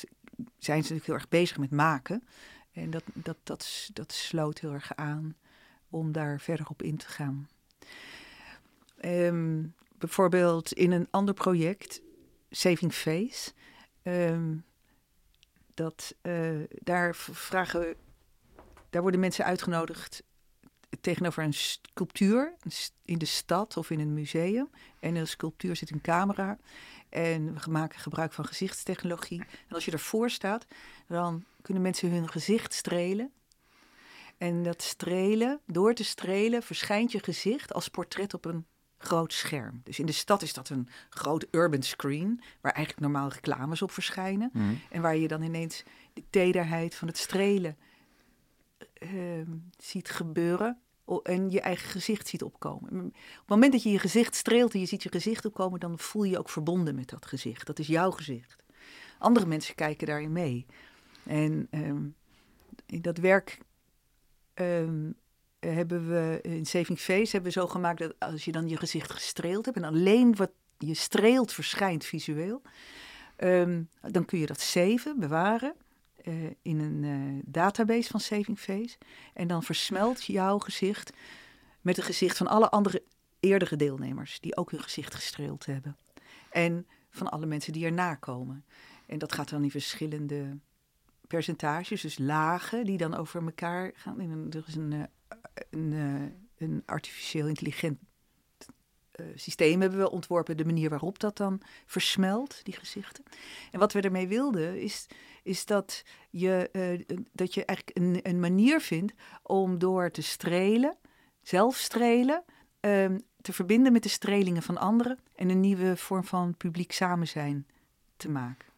zijn 0.59 0.83
ze 0.85 0.93
natuurlijk 0.93 1.07
heel 1.07 1.15
erg 1.15 1.29
bezig 1.29 1.59
met 1.59 1.71
maken. 1.71 2.23
En 2.73 2.91
dat, 2.91 3.03
dat, 3.15 3.37
dat, 3.43 3.91
dat 3.93 4.13
sloot 4.13 4.59
heel 4.59 4.73
erg 4.73 4.95
aan 4.95 5.37
om 5.91 6.13
daar 6.13 6.41
verder 6.41 6.67
op 6.69 6.83
in 6.83 6.97
te 6.97 7.09
gaan. 7.09 7.49
Um, 9.05 9.75
bijvoorbeeld 9.99 10.73
in 10.73 10.93
een 10.93 11.09
ander 11.11 11.35
project, 11.35 12.03
Saving 12.51 12.93
Face, 12.93 13.53
um, 14.03 14.65
dat 15.75 16.15
eh, 16.23 16.61
daar 16.69 17.15
vragen, 17.17 17.95
daar 18.91 19.03
worden 19.03 19.21
mensen 19.21 19.45
uitgenodigd 19.45 20.23
tegenover 21.01 21.45
een 21.45 21.55
sculptuur 21.55 22.55
in 23.05 23.19
de 23.19 23.25
stad 23.25 23.77
of 23.77 23.91
in 23.91 24.01
een 24.01 24.15
museum. 24.15 24.71
En 25.01 25.17
in 25.17 25.23
de 25.23 25.29
sculptuur 25.29 25.77
zit 25.77 25.91
een 25.91 26.01
camera. 26.01 26.59
En 27.09 27.55
we 27.55 27.71
maken 27.71 28.01
gebruik 28.01 28.33
van 28.33 28.45
gezichtstechnologie. 28.45 29.41
En 29.41 29.75
als 29.75 29.85
je 29.85 29.91
ervoor 29.91 30.31
staat, 30.31 30.67
dan 31.07 31.45
kunnen 31.63 31.83
mensen 31.83 32.11
hun 32.11 32.29
gezicht 32.29 32.73
strelen. 32.73 33.33
En 34.39 34.63
dat 34.63 34.83
strelen, 34.83 35.61
door 35.67 35.95
te 35.95 36.05
strelen, 36.05 36.63
verschijnt 36.63 37.13
je 37.13 37.23
gezicht 37.23 37.73
als 37.73 37.89
portret 37.89 38.35
op 38.35 38.45
een 38.45 38.67
groot 38.99 39.33
scherm. 39.33 39.81
Dus 39.85 39.99
in 39.99 40.07
de 40.07 40.13
stad 40.13 40.43
is 40.43 40.53
dat 40.53 40.69
een 40.69 40.89
groot 41.09 41.47
urban 41.51 41.83
screen, 41.83 42.41
waar 42.61 42.73
eigenlijk 42.73 43.07
normaal 43.07 43.29
reclames 43.29 43.83
op 43.83 43.91
verschijnen. 43.91 44.51
Mhm. 44.53 44.75
En 44.91 45.03
waar 45.03 45.17
je 45.17 45.29
dan 45.29 45.43
ineens 45.43 45.83
de 46.13 46.23
tederheid 46.31 46.95
van 46.95 47.09
het 47.09 47.19
strelen 47.19 47.77
ehm, 48.93 49.51
ziet 49.79 50.11
gebeuren. 50.11 50.81
En 51.23 51.51
je 51.51 51.61
eigen 51.61 51.89
gezicht 51.89 52.29
ziet 52.29 52.43
opkomen. 52.43 53.07
Op 53.07 53.13
het 53.39 53.49
moment 53.49 53.73
dat 53.73 53.83
je 53.83 53.91
je 53.91 53.99
gezicht 53.99 54.35
streelt 54.35 54.75
en 54.75 54.81
je 54.81 54.87
ziet 54.87 55.03
je 55.03 55.09
gezicht 55.09 55.45
opkomen, 55.45 55.81
dan 55.81 55.99
voel 55.99 56.25
je 56.25 56.31
je 56.31 56.39
ook 56.39 56.51
verbonden 56.51 56.95
met 56.95 57.09
dat 57.09 57.27
gezicht. 57.27 57.67
Dat 57.67 57.79
is 57.79 57.87
jouw 57.87 58.11
gezicht. 58.11 58.63
Andere 59.19 59.47
mensen 59.47 59.75
kijken 59.75 60.07
daarin 60.07 60.33
mee. 60.33 60.67
En 61.23 61.67
ehm, 61.71 62.03
dat 63.03 63.19
werk 63.19 63.59
ehm, 64.57 65.11
hebben 65.59 66.09
we 66.09 66.39
in 66.43 66.67
Saving 66.67 66.99
Face 66.99 67.33
hebben 67.33 67.53
we 67.53 67.61
zo 67.61 67.67
gemaakt 67.67 67.99
dat 67.99 68.15
als 68.19 68.45
je 68.45 68.53
dan 68.53 68.69
je 68.69 68.77
gezicht 68.77 69.13
gestreeld 69.13 69.65
hebt 69.65 69.77
en 69.77 69.85
alleen 69.85 70.37
wat 70.37 70.51
je 70.79 70.95
streelt 70.95 71.53
verschijnt 71.53 72.05
visueel, 72.05 72.63
ehm, 73.37 73.83
dan 74.01 74.25
kun 74.25 74.39
je 74.39 74.47
dat 74.47 74.61
saven, 74.61 75.19
bewaren 75.19 75.75
eh, 76.17 76.35
in 76.63 76.81
een 76.81 77.05
eh, 77.05 77.43
database 77.53 78.11
van 78.11 78.21
Saving 78.21 78.59
Face. 78.59 78.99
En 79.35 79.47
dan 79.47 79.63
versmelt 79.63 80.25
jouw 80.25 80.59
gezicht 80.59 81.13
met 81.81 81.97
het 81.97 82.05
gezicht 82.05 82.37
van 82.37 82.47
alle 82.47 82.71
andere 82.71 83.03
eerdere 83.41 83.77
deelnemers 83.77 84.41
die 84.41 84.57
ook 84.57 84.71
hun 84.71 84.83
gezicht 84.83 85.15
gestreeld 85.15 85.67
hebben. 85.67 85.97
En 86.51 86.87
van 87.11 87.29
alle 87.29 87.47
mensen 87.47 87.73
die 87.73 87.85
erna 87.85 88.15
komen. 88.15 88.65
En 89.07 89.19
dat 89.19 89.33
gaat 89.33 89.49
dan 89.49 89.63
in 89.63 89.71
verschillende 89.71 90.59
percentages, 91.27 92.01
dus 92.01 92.19
lagen 92.19 92.85
die 92.85 92.99
dan 92.99 93.15
over 93.15 93.45
elkaar 93.45 93.91
gaan. 93.95 94.51
Er 94.51 94.65
is 94.67 94.75
een, 94.75 94.93
eh, 94.93 95.03
een, 95.71 95.93
eh, 95.93 96.67
een 96.69 96.83
artificieel 96.87 97.47
intelligent 97.47 97.99
eh, 99.11 99.27
systeem 99.35 99.81
hebben 99.81 99.99
we 99.99 100.11
ontworpen, 100.11 100.57
de 100.57 100.65
manier 100.65 100.91
waarop 100.91 101.19
dat 101.19 101.37
dan 101.37 101.61
versmelt, 101.87 102.65
die 102.65 102.75
gezichten. 102.75 103.25
En 103.71 103.79
wat 103.79 103.93
we 103.93 104.01
ermee 104.01 104.29
wilden, 104.29 104.81
is, 104.81 105.07
is 105.43 105.65
dat, 105.65 106.03
je, 106.31 106.71
dat 107.33 107.55
je 107.55 107.65
eigenlijk 107.65 107.99
een, 107.99 108.21
een 108.23 108.41
manier 108.41 108.81
vindt 108.81 109.13
om 109.43 109.79
door 109.79 110.11
te 110.11 110.23
strelen, 110.23 110.97
zelf 111.43 111.77
strelen, 111.77 112.45
ehm, 112.81 113.19
te 113.41 113.53
verbinden 113.53 113.93
met 113.93 114.03
de 114.03 114.09
strelingen 114.09 114.63
van 114.63 114.77
anderen 114.79 115.19
en 115.35 115.49
een 115.49 115.61
nieuwe 115.61 115.97
vorm 115.97 116.25
van 116.25 116.57
publiek 116.57 116.93
samen 116.93 117.29
zijn 117.29 117.67
te 118.17 118.29
maken. 118.29 118.76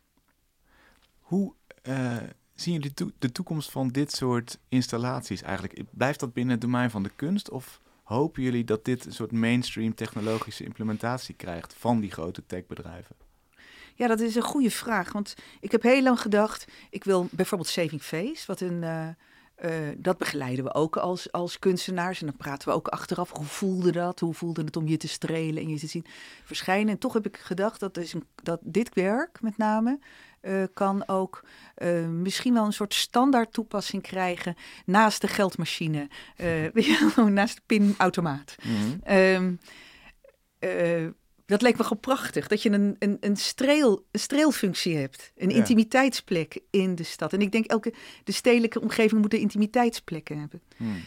Hoe 1.28 1.54
eh, 1.82 2.16
zien 2.54 2.74
jullie 2.74 2.92
de 3.18 3.32
toekomst 3.32 3.70
van 3.70 3.88
dit 3.88 4.12
soort 4.12 4.58
installaties 4.68 5.42
eigenlijk? 5.42 5.82
Blijft 5.90 6.20
dat 6.20 6.32
binnen 6.32 6.52
het 6.52 6.60
domein 6.60 6.90
van 6.90 7.02
de 7.02 7.10
kunst 7.16 7.50
of 7.50 7.80
hopen 8.02 8.42
jullie 8.42 8.64
dat 8.64 8.84
dit 8.84 9.04
een 9.04 9.12
soort 9.12 9.32
mainstream 9.32 9.94
technologische 9.94 10.64
implementatie 10.64 11.34
krijgt 11.34 11.74
van 11.74 12.00
die 12.00 12.10
grote 12.10 12.46
techbedrijven? 12.46 13.16
Ja, 13.94 14.06
dat 14.06 14.20
is 14.20 14.34
een 14.34 14.42
goede 14.42 14.70
vraag. 14.70 15.12
Want 15.12 15.34
ik 15.60 15.72
heb 15.72 15.82
heel 15.82 16.02
lang 16.02 16.20
gedacht, 16.20 16.64
ik 16.90 17.04
wil 17.04 17.28
bijvoorbeeld 17.30 17.70
Saving 17.70 18.02
Face, 18.02 18.46
wat 18.46 18.60
een. 18.60 18.82
eh, 18.82 19.08
eh, 19.58 19.96
dat 19.96 20.18
begeleiden 20.18 20.64
we 20.64 20.74
ook 20.74 20.96
als, 20.96 21.32
als 21.32 21.58
kunstenaars. 21.58 22.20
En 22.20 22.26
dan 22.26 22.36
praten 22.36 22.68
we 22.68 22.74
ook 22.74 22.88
achteraf. 22.88 23.30
Hoe 23.30 23.44
voelde 23.44 23.92
dat? 23.92 24.20
Hoe 24.20 24.34
voelde 24.34 24.64
het 24.64 24.76
om 24.76 24.88
je 24.88 24.96
te 24.96 25.08
strelen 25.08 25.62
en 25.62 25.68
je 25.68 25.78
te 25.78 25.86
zien 25.86 26.04
verschijnen? 26.44 26.88
En 26.88 26.98
toch 26.98 27.12
heb 27.12 27.26
ik 27.26 27.36
gedacht 27.36 27.80
dat, 27.80 27.96
is 27.96 28.12
een, 28.12 28.24
dat 28.42 28.60
dit 28.62 28.94
werk 28.94 29.40
met 29.40 29.56
name 29.56 29.98
eh, 30.40 30.62
kan 30.74 31.08
ook 31.08 31.44
eh, 31.74 32.06
misschien 32.06 32.54
wel 32.54 32.64
een 32.64 32.72
soort 32.72 32.94
standaard 32.94 33.52
toepassing 33.52 34.02
krijgen 34.02 34.54
naast 34.84 35.20
de 35.20 35.28
geldmachine. 35.28 36.08
eh, 36.36 37.16
naast 37.26 37.54
de 37.56 37.62
pinautomaat. 37.66 38.54
Eh, 40.58 41.06
dat 41.46 41.62
leek 41.62 41.76
me 41.76 41.82
gewoon 41.82 42.00
prachtig. 42.00 42.46
Dat 42.48 42.62
je 42.62 42.70
een, 42.70 42.96
een, 42.98 43.16
een, 43.20 43.36
streel, 43.36 44.04
een 44.10 44.20
streelfunctie 44.20 44.96
hebt. 44.96 45.32
Een 45.36 45.50
Ja. 45.50 45.56
intimiteitsplek 45.56 46.60
in 46.70 46.94
de 46.94 47.02
stad. 47.02 47.32
En 47.32 47.40
ik 47.40 47.52
denk 47.52 47.66
elke 47.66 47.92
de 48.24 48.32
stedelijke 48.32 48.80
omgeving 48.80 49.20
moet 49.20 49.30
intimiteitsplekken 49.34 50.38
hebben. 50.38 50.62
Hmm. 50.76 51.00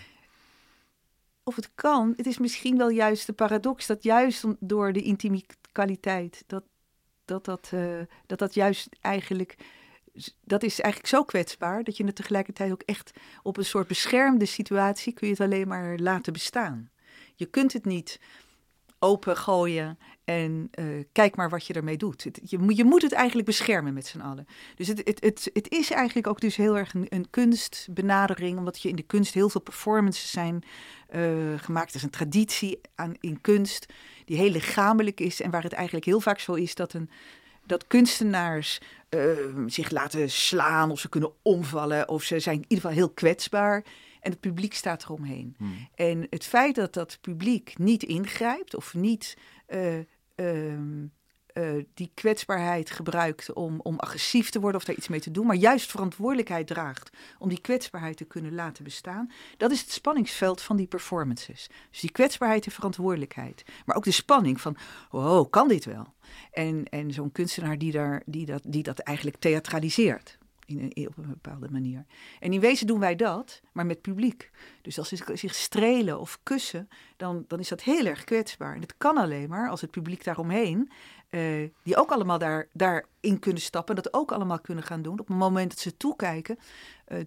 Of 1.43 1.55
het 1.55 1.69
kan, 1.75 2.13
het 2.17 2.25
is 2.25 2.37
misschien 2.37 2.77
wel 2.77 2.89
juist 2.89 3.25
de 3.25 3.33
paradox 3.33 3.87
dat 3.87 4.03
juist 4.03 4.43
door 4.59 4.93
de 4.93 5.01
intimiteit, 5.01 6.43
dat 6.47 6.63
dat, 7.31 7.45
dat, 7.45 7.69
eh, 7.73 7.99
dat 8.25 8.39
dat 8.39 8.53
juist 8.53 8.89
eigenlijk, 9.01 9.55
dat 10.43 10.63
is 10.63 10.79
eigenlijk 10.79 11.13
zo 11.13 11.23
kwetsbaar 11.23 11.83
dat 11.83 11.97
je 11.97 12.05
het 12.05 12.15
tegelijkertijd 12.15 12.71
ook 12.71 12.81
echt 12.85 13.11
op 13.43 13.57
een 13.57 13.65
soort 13.65 13.87
beschermde 13.87 14.45
situatie 14.45 15.13
kun 15.13 15.27
je 15.27 15.33
het 15.33 15.43
alleen 15.43 15.67
maar 15.67 15.97
laten 15.97 16.33
bestaan. 16.33 16.89
Je 17.35 17.45
kunt 17.45 17.73
het 17.73 17.85
niet 17.85 18.19
open 19.03 19.37
gooien 19.37 19.97
en 20.23 20.67
eh, 20.71 20.85
kijk 21.11 21.35
maar 21.35 21.49
wat 21.49 21.67
je 21.67 21.73
ermee 21.73 21.97
doet. 21.97 22.27
Je, 22.43 22.75
je 22.75 22.83
moet 22.83 23.01
het 23.01 23.11
eigenlijk 23.11 23.47
beschermen 23.47 23.93
met 23.93 24.07
z'n 24.07 24.19
allen. 24.19 24.47
Dus 24.75 24.87
het, 24.87 25.01
het, 25.03 25.23
het, 25.23 25.49
het 25.53 25.71
is 25.71 25.91
eigenlijk 25.91 26.27
ook 26.27 26.41
dus 26.41 26.55
heel 26.55 26.77
erg 26.77 26.93
een, 26.93 27.05
een 27.09 27.29
kunstbenadering, 27.29 28.57
omdat 28.57 28.81
je 28.81 28.89
in 28.89 28.95
de 28.95 29.03
kunst 29.03 29.33
heel 29.33 29.49
veel 29.49 29.61
performances 29.61 30.31
zijn 30.31 30.63
eh, 31.07 31.21
gemaakt. 31.55 31.89
Er 31.89 31.95
is 31.95 32.03
een 32.03 32.09
traditie 32.09 32.81
aan, 32.95 33.13
in 33.19 33.41
kunst 33.41 33.85
die 34.25 34.37
heel 34.37 34.51
lichamelijk 34.51 35.19
is 35.19 35.41
en 35.41 35.51
waar 35.51 35.63
het 35.63 35.73
eigenlijk 35.73 36.05
heel 36.05 36.21
vaak 36.21 36.39
zo 36.39 36.53
is 36.53 36.75
dat, 36.75 36.93
een, 36.93 37.09
dat 37.65 37.87
kunstenaars 37.87 38.79
eh, 39.09 39.21
zich 39.65 39.91
laten 39.91 40.29
slaan 40.29 40.91
of 40.91 40.99
ze 40.99 41.09
kunnen 41.09 41.31
omvallen 41.41 42.09
of 42.09 42.23
ze 42.23 42.39
zijn 42.39 42.55
in 42.55 42.65
ieder 42.67 42.77
geval 42.77 42.97
heel 42.97 43.09
kwetsbaar. 43.09 43.83
En 44.21 44.31
het 44.31 44.39
publiek 44.39 44.73
staat 44.73 45.03
eromheen. 45.03 45.55
Hmm. 45.57 45.87
En 45.95 46.27
het 46.29 46.45
feit 46.45 46.75
dat 46.75 46.93
dat 46.93 47.17
publiek 47.21 47.77
niet 47.77 48.03
ingrijpt 48.03 48.75
of 48.75 48.93
niet 48.93 49.37
eh, 49.65 49.97
ehm, 50.35 51.05
eh, 51.53 51.71
die 51.93 52.11
kwetsbaarheid 52.13 52.91
gebruikt 52.91 53.53
om, 53.53 53.79
om 53.79 53.99
agressief 53.99 54.49
te 54.49 54.59
worden 54.59 54.79
of 54.79 54.85
daar 54.85 54.95
iets 54.95 55.07
mee 55.07 55.19
te 55.19 55.31
doen, 55.31 55.45
maar 55.45 55.55
juist 55.55 55.91
verantwoordelijkheid 55.91 56.67
draagt 56.67 57.09
om 57.39 57.49
die 57.49 57.61
kwetsbaarheid 57.61 58.17
te 58.17 58.25
kunnen 58.25 58.53
laten 58.53 58.83
bestaan, 58.83 59.31
dat 59.57 59.71
is 59.71 59.81
het 59.81 59.91
spanningsveld 59.91 60.61
van 60.61 60.75
die 60.75 60.87
performances. 60.87 61.69
Dus 61.89 61.99
die 61.99 62.11
kwetsbaarheid 62.11 62.65
en 62.65 62.71
verantwoordelijkheid. 62.71 63.63
Maar 63.85 63.95
ook 63.95 64.03
de 64.03 64.11
spanning 64.11 64.61
van, 64.61 64.77
wow, 65.09 65.49
kan 65.49 65.67
dit 65.67 65.85
wel? 65.85 66.13
En, 66.51 66.85
en 66.89 67.11
zo'n 67.11 67.31
kunstenaar 67.31 67.77
die, 67.77 67.91
daar, 67.91 68.21
die, 68.25 68.45
dat, 68.45 68.61
die 68.65 68.83
dat 68.83 68.99
eigenlijk 68.99 69.37
theatraliseert. 69.37 70.37
In 70.79 71.07
op 71.07 71.17
een 71.17 71.27
bepaalde 71.27 71.69
manier. 71.71 72.05
En 72.39 72.53
in 72.53 72.59
wezen 72.59 72.87
doen 72.87 72.99
wij 72.99 73.15
dat, 73.15 73.61
maar 73.71 73.85
met 73.85 74.01
publiek. 74.01 74.51
Dus 74.81 74.97
als 74.97 75.07
ze 75.07 75.17
zich 75.33 75.55
strelen 75.55 76.19
of 76.19 76.39
kussen, 76.43 76.89
dan, 77.17 77.45
dan 77.47 77.59
is 77.59 77.69
dat 77.69 77.81
heel 77.81 78.05
erg 78.05 78.23
kwetsbaar. 78.23 78.75
En 78.75 78.81
het 78.81 78.97
kan 78.97 79.17
alleen 79.17 79.49
maar 79.49 79.69
als 79.69 79.81
het 79.81 79.91
publiek 79.91 80.23
daaromheen, 80.23 80.91
eh, 81.29 81.69
die 81.83 81.97
ook 81.97 82.11
allemaal 82.11 82.37
daar, 82.37 82.67
daarin 82.73 83.39
kunnen 83.39 83.61
stappen, 83.61 83.95
dat 83.95 84.13
ook 84.13 84.31
allemaal 84.31 84.59
kunnen 84.59 84.83
gaan 84.83 85.01
doen. 85.01 85.19
Op 85.19 85.27
het 85.27 85.37
moment 85.37 85.69
dat 85.69 85.79
ze 85.79 85.97
toekijken, 85.97 86.59
eh, 87.05 87.19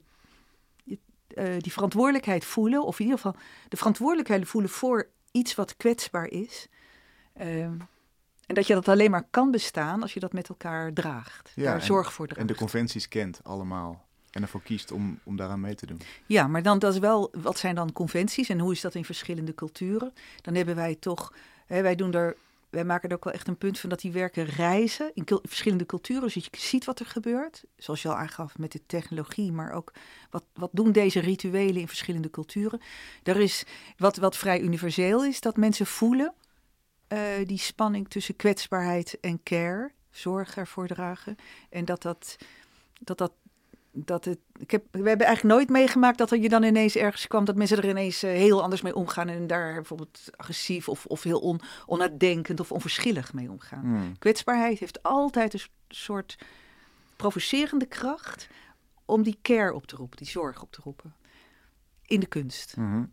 die 1.59 1.72
verantwoordelijkheid 1.72 2.44
voelen, 2.44 2.85
of 2.85 2.98
in 2.98 3.04
ieder 3.04 3.20
geval 3.20 3.40
de 3.68 3.76
verantwoordelijkheid 3.76 4.48
voelen 4.48 4.70
voor 4.70 5.09
iets 5.30 5.54
wat 5.54 5.76
kwetsbaar 5.76 6.26
is. 6.26 6.68
En 8.46 8.54
dat 8.54 8.66
je 8.66 8.74
dat 8.74 8.88
alleen 8.88 9.11
maar 9.11 9.26
kan 9.30 9.50
bestaan 9.50 10.02
als 10.02 10.14
je 10.14 10.20
dat 10.20 10.33
met 10.33 10.48
elkaar 10.48 10.92
draagt. 10.92 11.52
Ja, 11.54 11.62
daar 11.64 11.80
en- 11.80 11.87
voor 11.87 12.04
draagt. 12.26 12.40
En 12.40 12.46
de 12.46 12.54
conventies 12.54 13.09
kent 13.09 13.40
allemaal. 13.42 14.04
En 14.30 14.42
ervoor 14.42 14.62
kiest 14.62 14.92
om, 14.92 15.18
om 15.24 15.37
daaraan 15.37 15.61
mee 15.61 15.74
te 15.74 15.87
doen. 15.87 16.00
Ja, 16.26 16.46
maar 16.46 16.62
dan 16.62 16.78
dat 16.78 16.92
is 16.92 16.98
wel, 16.98 17.33
wat 17.42 17.59
zijn 17.59 17.74
dan 17.74 17.92
conventies 17.92 18.48
en 18.48 18.59
hoe 18.59 18.72
is 18.72 18.80
dat 18.80 18.94
in 18.94 19.04
verschillende 19.04 19.54
culturen? 19.54 20.12
Dan 20.42 20.54
hebben 20.54 20.74
wij 20.74 20.94
toch, 21.00 21.33
hè, 21.66 21.83
wij 21.83 21.94
doen 21.94 22.12
er, 22.12 22.37
wij 22.70 22.85
maken 22.85 23.09
er 23.09 23.14
ook 23.14 23.24
wel 23.24 23.33
echt 23.33 23.48
een 23.48 23.57
punt 23.57 23.78
van 23.78 23.88
dat 23.88 24.00
die 24.00 24.12
werken 24.12 24.44
reizen 24.44 25.11
in 25.14 25.24
cul- 25.24 25.42
verschillende 25.42 25.87
culturen, 25.87 26.30
zodat 26.30 26.44
je 26.44 26.61
ziet 26.61 26.85
wat 26.85 27.00
er 27.00 27.07
gebeurt. 27.07 27.64
Zoals 27.76 28.02
je 28.02 28.09
al 28.09 28.14
aangaf 28.16 28.59
met 28.59 28.72
de 28.72 28.80
technologie, 28.87 29.52
maar 29.52 29.72
ook 29.72 29.92
wat, 30.30 30.44
wat 30.54 30.70
doen 30.72 30.92
deze 30.92 31.20
rituelen 31.20 31.80
in 31.80 31.88
verschillende 31.88 32.30
culturen. 32.30 32.80
Er 33.22 33.37
is 33.40 33.64
wat, 33.96 34.16
wat 34.16 34.37
vrij 34.37 34.61
universeel 34.61 35.24
is, 35.24 35.40
dat 35.40 35.57
mensen 35.57 35.87
voelen 35.87 36.33
eh, 37.14 37.46
die 37.46 37.59
spanning 37.59 38.09
tussen 38.09 38.37
kwetsbaarheid 38.37 39.18
en 39.20 39.42
care, 39.42 39.90
zorg 40.11 40.57
ervoor 40.57 40.87
dragen. 40.87 41.37
En 41.70 41.85
dat 41.85 42.03
dat, 42.03 42.37
dat, 42.98 43.18
dat 43.18 43.33
dat 43.96 44.24
het, 44.24 44.38
ik 44.59 44.70
heb, 44.70 44.85
we 44.90 45.09
hebben 45.09 45.27
eigenlijk 45.27 45.57
nooit 45.57 45.68
meegemaakt 45.68 46.18
dat 46.18 46.31
er 46.31 46.38
je 46.38 46.48
dan 46.48 46.62
ineens 46.62 46.96
ergens 46.96 47.27
kwam 47.27 47.44
dat 47.44 47.57
mensen 47.57 47.77
er 47.77 47.88
ineens 47.88 48.22
eh, 48.22 48.31
heel 48.31 48.62
anders 48.62 48.83
mee 48.83 48.94
omgaan 48.94 49.29
en 49.29 49.46
daar 49.46 49.74
bijvoorbeeld 49.74 50.20
agressief 50.37 50.88
of, 50.88 51.07
of 51.07 51.22
heel 51.22 51.40
on, 51.40 51.61
onnadenkend 51.87 52.61
of 52.61 52.72
onverschillig 52.72 53.33
mee 53.33 53.50
omgaan. 53.50 53.81
Hmm. 53.81 54.18
Kwetsbaarheid 54.18 54.79
heeft 54.79 55.03
altijd 55.03 55.55
een 55.55 55.61
soort 55.88 56.38
provocerende 57.16 57.87
kracht 57.87 58.48
om 59.05 59.22
die 59.22 59.38
care 59.42 59.74
op 59.74 59.87
te 59.87 59.96
roepen, 59.96 60.16
die 60.16 60.29
zorg 60.29 60.62
op 60.62 60.72
te 60.72 60.81
roepen. 60.85 61.14
In 62.07 62.20
de 62.20 62.27
kunst. 62.27 62.77
Mhm. 62.77 63.05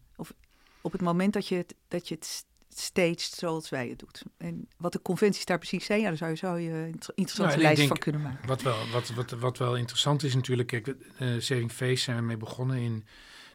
Op 0.82 0.92
het 0.92 1.02
moment 1.02 1.34
dat 1.34 1.48
je 1.48 1.56
het, 1.56 1.76
dat 1.88 2.08
je 2.08 2.16
het 2.16 2.46
staged 2.79 3.21
zoals 3.21 3.69
wij 3.69 3.88
het 3.88 3.99
doen. 3.99 4.10
En 4.38 4.67
wat 4.77 4.91
de 4.91 5.01
conventies 5.01 5.45
daar 5.45 5.57
precies 5.57 5.86
zijn, 5.86 5.99
ja, 5.99 6.07
daar 6.07 6.17
zou 6.17 6.31
je, 6.31 6.38
zou 6.38 6.60
je 6.60 6.69
een 6.69 6.86
inter- 6.86 7.13
interessante 7.15 7.51
Nou, 7.51 7.62
lijst 7.62 7.77
denk- 7.77 7.89
van 7.89 7.97
kunnen 7.97 8.21
maken. 8.21 8.47
Wat 8.47 8.62
wel, 8.62 8.89
wat, 8.91 9.10
wat, 9.10 9.31
wat 9.31 9.57
wel 9.57 9.75
interessant 9.75 10.23
is 10.23 10.36
natuurlijk, 10.36 10.67
kijk, 10.67 10.88
eh 10.88 11.27
Saving 11.39 11.71
Face 11.71 12.03
zijn 12.03 12.17
we 12.17 12.23
mee 12.23 12.38
begonnen 12.38 12.77
in 12.77 13.05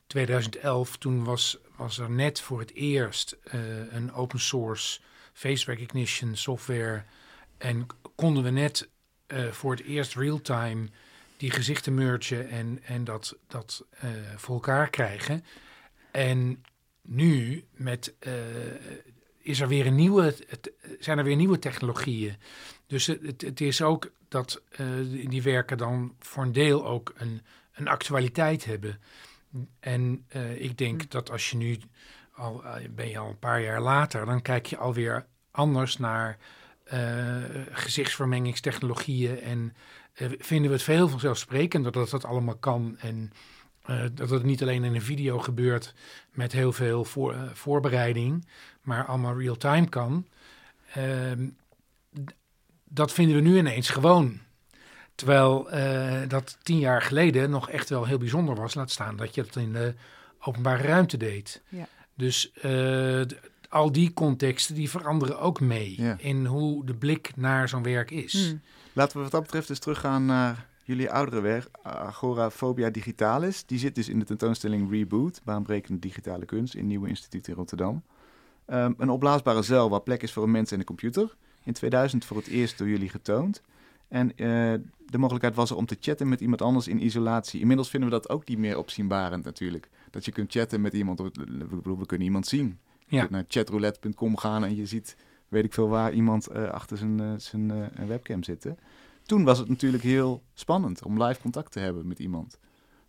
2011. 0.07 0.97
Toen 0.97 1.25
was, 1.25 1.59
was 1.77 1.99
er 1.99 2.11
net 2.11 2.41
voor 2.41 2.59
het 2.61 2.75
eerst 2.75 3.37
eh, 3.45 3.61
een 3.93 4.13
open 4.13 4.41
source 4.41 5.01
face 5.33 5.71
recognition 5.71 6.37
software. 6.37 7.05
En 7.59 7.87
konden 8.15 8.43
we 8.43 8.51
net 8.51 8.89
eh, 9.27 9.47
voor 9.47 9.71
het 9.71 9.83
eerst 9.85 10.15
real-time 10.15 10.89
die 11.37 11.51
gezichten 11.51 11.95
mergen 11.95 12.49
en, 12.49 12.81
en 12.85 13.05
dat, 13.05 13.37
dat 13.47 13.85
voor 14.37 14.55
elkaar 14.55 14.91
krijgen. 14.91 15.45
En 16.11 16.65
nu 17.07 17.65
met, 17.71 18.15
eh, 18.19 18.33
is 19.39 19.61
er 19.61 19.69
weer 19.69 19.87
een 19.87 19.95
nieuwe, 19.95 20.35
het, 20.49 20.73
zijn 21.01 21.19
er 21.19 21.25
weer 21.25 21.37
nieuwe 21.37 21.59
technologieën. 21.59 22.37
Dus 22.87 23.07
het, 23.07 23.41
het, 23.41 23.61
is 23.61 23.83
ook 23.83 24.11
dat 24.29 24.63
eh, 24.71 24.87
die 25.29 25.43
werken 25.43 25.79
dan 25.79 26.15
voor 26.19 26.43
een 26.43 26.53
deel 26.53 26.87
ook 26.87 27.13
een, 27.17 27.43
een 27.73 27.89
actualiteit 27.89 28.65
hebben. 28.65 29.01
En 29.81 30.25
eh, 30.29 30.61
ik 30.61 30.79
denk 30.79 31.03
Hm. 31.03 31.09
dat 31.09 31.31
als 31.31 31.51
je 31.51 31.57
nu 31.57 31.79
al 32.33 32.63
ben 32.91 33.09
je 33.09 33.19
al 33.19 33.29
een 33.29 33.39
paar 33.39 33.63
jaar 33.63 33.81
later, 33.81 34.27
dan 34.27 34.43
kijk 34.43 34.67
je 34.67 34.77
alweer 34.77 35.27
anders 35.51 35.97
naar 35.97 36.39
gezichtsvermengingstechnologieën 37.71 39.41
en 39.41 39.77
vinden 40.39 40.71
we 40.71 40.77
het 40.77 40.83
veel 40.83 41.09
vanzelfsprekender 41.09 41.93
dat 41.93 42.11
dat 42.11 42.25
allemaal 42.25 42.57
kan 42.57 42.97
en 42.99 43.33
eh, 43.87 44.05
dat 44.15 44.31
het 44.31 44.43
niet 44.43 44.63
alleen 44.63 44.85
in 44.85 44.95
een 44.95 45.03
video 45.03 45.39
gebeurt 45.39 45.95
met 46.33 46.53
heel 46.53 46.73
veel 46.73 47.05
voor, 47.05 47.33
eh, 47.35 47.43
voorbereiding, 47.53 48.47
maar 48.83 49.05
allemaal 49.05 49.39
real-time 49.39 49.89
kan. 49.89 50.27
Ehm, 50.93 51.47
dat 52.85 53.13
vinden 53.13 53.37
we 53.37 53.43
nu 53.43 53.59
ineens 53.59 53.89
gewoon. 53.89 54.39
Terwijl 55.15 55.71
eh, 55.71 56.29
dat 56.29 56.59
tien 56.63 56.79
jaar 56.79 57.03
geleden 57.03 57.51
nog 57.51 57.71
echt 57.71 57.89
wel 57.89 58.05
heel 58.05 58.19
bijzonder 58.19 58.55
was. 58.55 58.75
Laat 58.75 58.91
staan 58.91 59.17
dat 59.17 59.35
je 59.35 59.41
het 59.41 59.57
in 59.57 59.73
de 59.73 59.95
openbare 60.41 60.83
ruimte 60.83 61.17
deed. 61.17 61.63
Ja. 61.69 61.89
Dus 62.15 62.53
eh, 62.53 63.21
al 63.69 63.93
die 63.93 64.13
contexten 64.13 64.75
die 64.75 64.91
veranderen 64.91 65.41
ook 65.41 65.61
mee 65.61 66.03
Ja. 66.03 66.17
in 66.19 66.47
hoe 66.47 66.85
de 66.85 66.95
blik 66.95 67.33
naar 67.37 67.69
zo'n 67.69 67.83
werk 67.83 68.11
is. 68.11 68.33
Hmm. 68.33 68.61
Laten 68.93 69.17
we 69.17 69.23
wat 69.23 69.33
dat 69.33 69.43
betreft 69.43 69.69
dus 69.69 69.79
teruggaan 69.79 70.25
naar 70.27 70.67
jullie 70.87 71.11
oudere 71.11 71.41
werk, 71.41 71.69
Agoraphobia 71.83 72.91
Digitalis. 72.91 73.65
Die 73.67 73.79
zit 73.79 73.95
dus 73.95 74.09
in 74.09 74.19
de 74.19 74.25
tentoonstelling 74.25 74.91
Reboot, 74.91 75.41
baanbrekende 75.45 75.99
digitale 76.01 76.45
kunst 76.45 76.75
in 76.75 76.87
Nieuwe 76.87 77.09
Instituut 77.09 77.49
in 77.49 77.55
Rotterdam. 77.55 78.03
Ehm, 78.65 78.93
een 78.99 79.11
opblaasbare 79.11 79.63
zeil 79.63 79.91
waar 79.91 80.01
plek 80.01 80.23
is 80.23 80.33
voor 80.33 80.43
een 80.43 80.51
mens 80.51 80.71
en 80.73 80.79
een 80.79 80.85
computer. 80.85 81.37
In 81.65 81.73
2000 81.73 82.25
voor 82.25 82.37
het 82.37 82.47
eerst 82.47 82.79
door 82.79 82.89
jullie 82.89 83.09
getoond. 83.09 83.63
En 84.09 84.31
eh, 84.31 84.47
de 85.07 85.19
mogelijkheid 85.19 85.55
was 85.55 85.71
er 85.71 85.77
om 85.77 85.87
te 85.87 85.97
chatten 86.01 86.29
met 86.29 86.41
iemand 86.41 86.63
anders 86.63 86.89
in 86.89 87.05
isolatie. 87.05 87.61
Inmiddels 87.61 87.91
vinden 87.91 88.09
we 88.09 88.15
dat 88.15 88.29
ook 88.29 88.49
niet 88.49 88.59
meer 88.59 88.79
opzienbarend 88.79 89.45
natuurlijk. 89.45 89.89
Dat 90.11 90.25
je 90.25 90.33
kunt 90.33 90.53
chatten 90.53 90.81
met 90.81 90.93
iemand, 90.93 91.21
we 91.21 92.07
kunnen 92.07 92.27
iemand 92.27 92.47
zien. 92.47 92.79
Je 93.07 93.15
Ja. 93.15 93.21
kunt 93.21 93.31
naar 93.31 93.45
chatroulette.com 93.49 94.37
gaan 94.37 94.65
en 94.65 94.77
je 94.77 94.87
ziet, 94.87 95.17
weet 95.49 95.65
ik 95.65 95.73
veel 95.73 95.89
waar, 95.89 96.13
iemand 96.13 96.47
eh, 96.47 96.69
achter 96.69 96.97
zijn, 96.97 97.21
eh, 97.21 97.33
zijn 97.37 97.91
webcam 98.07 98.43
zitten. 98.43 98.79
Toen 99.27 99.45
was 99.45 99.59
het 99.59 99.69
natuurlijk 99.69 100.03
heel 100.03 100.43
spannend 100.55 101.03
om 101.05 101.23
live 101.23 101.41
contact 101.41 101.73
te 101.73 101.79
hebben 101.81 102.07
met 102.07 102.19
iemand. 102.19 102.59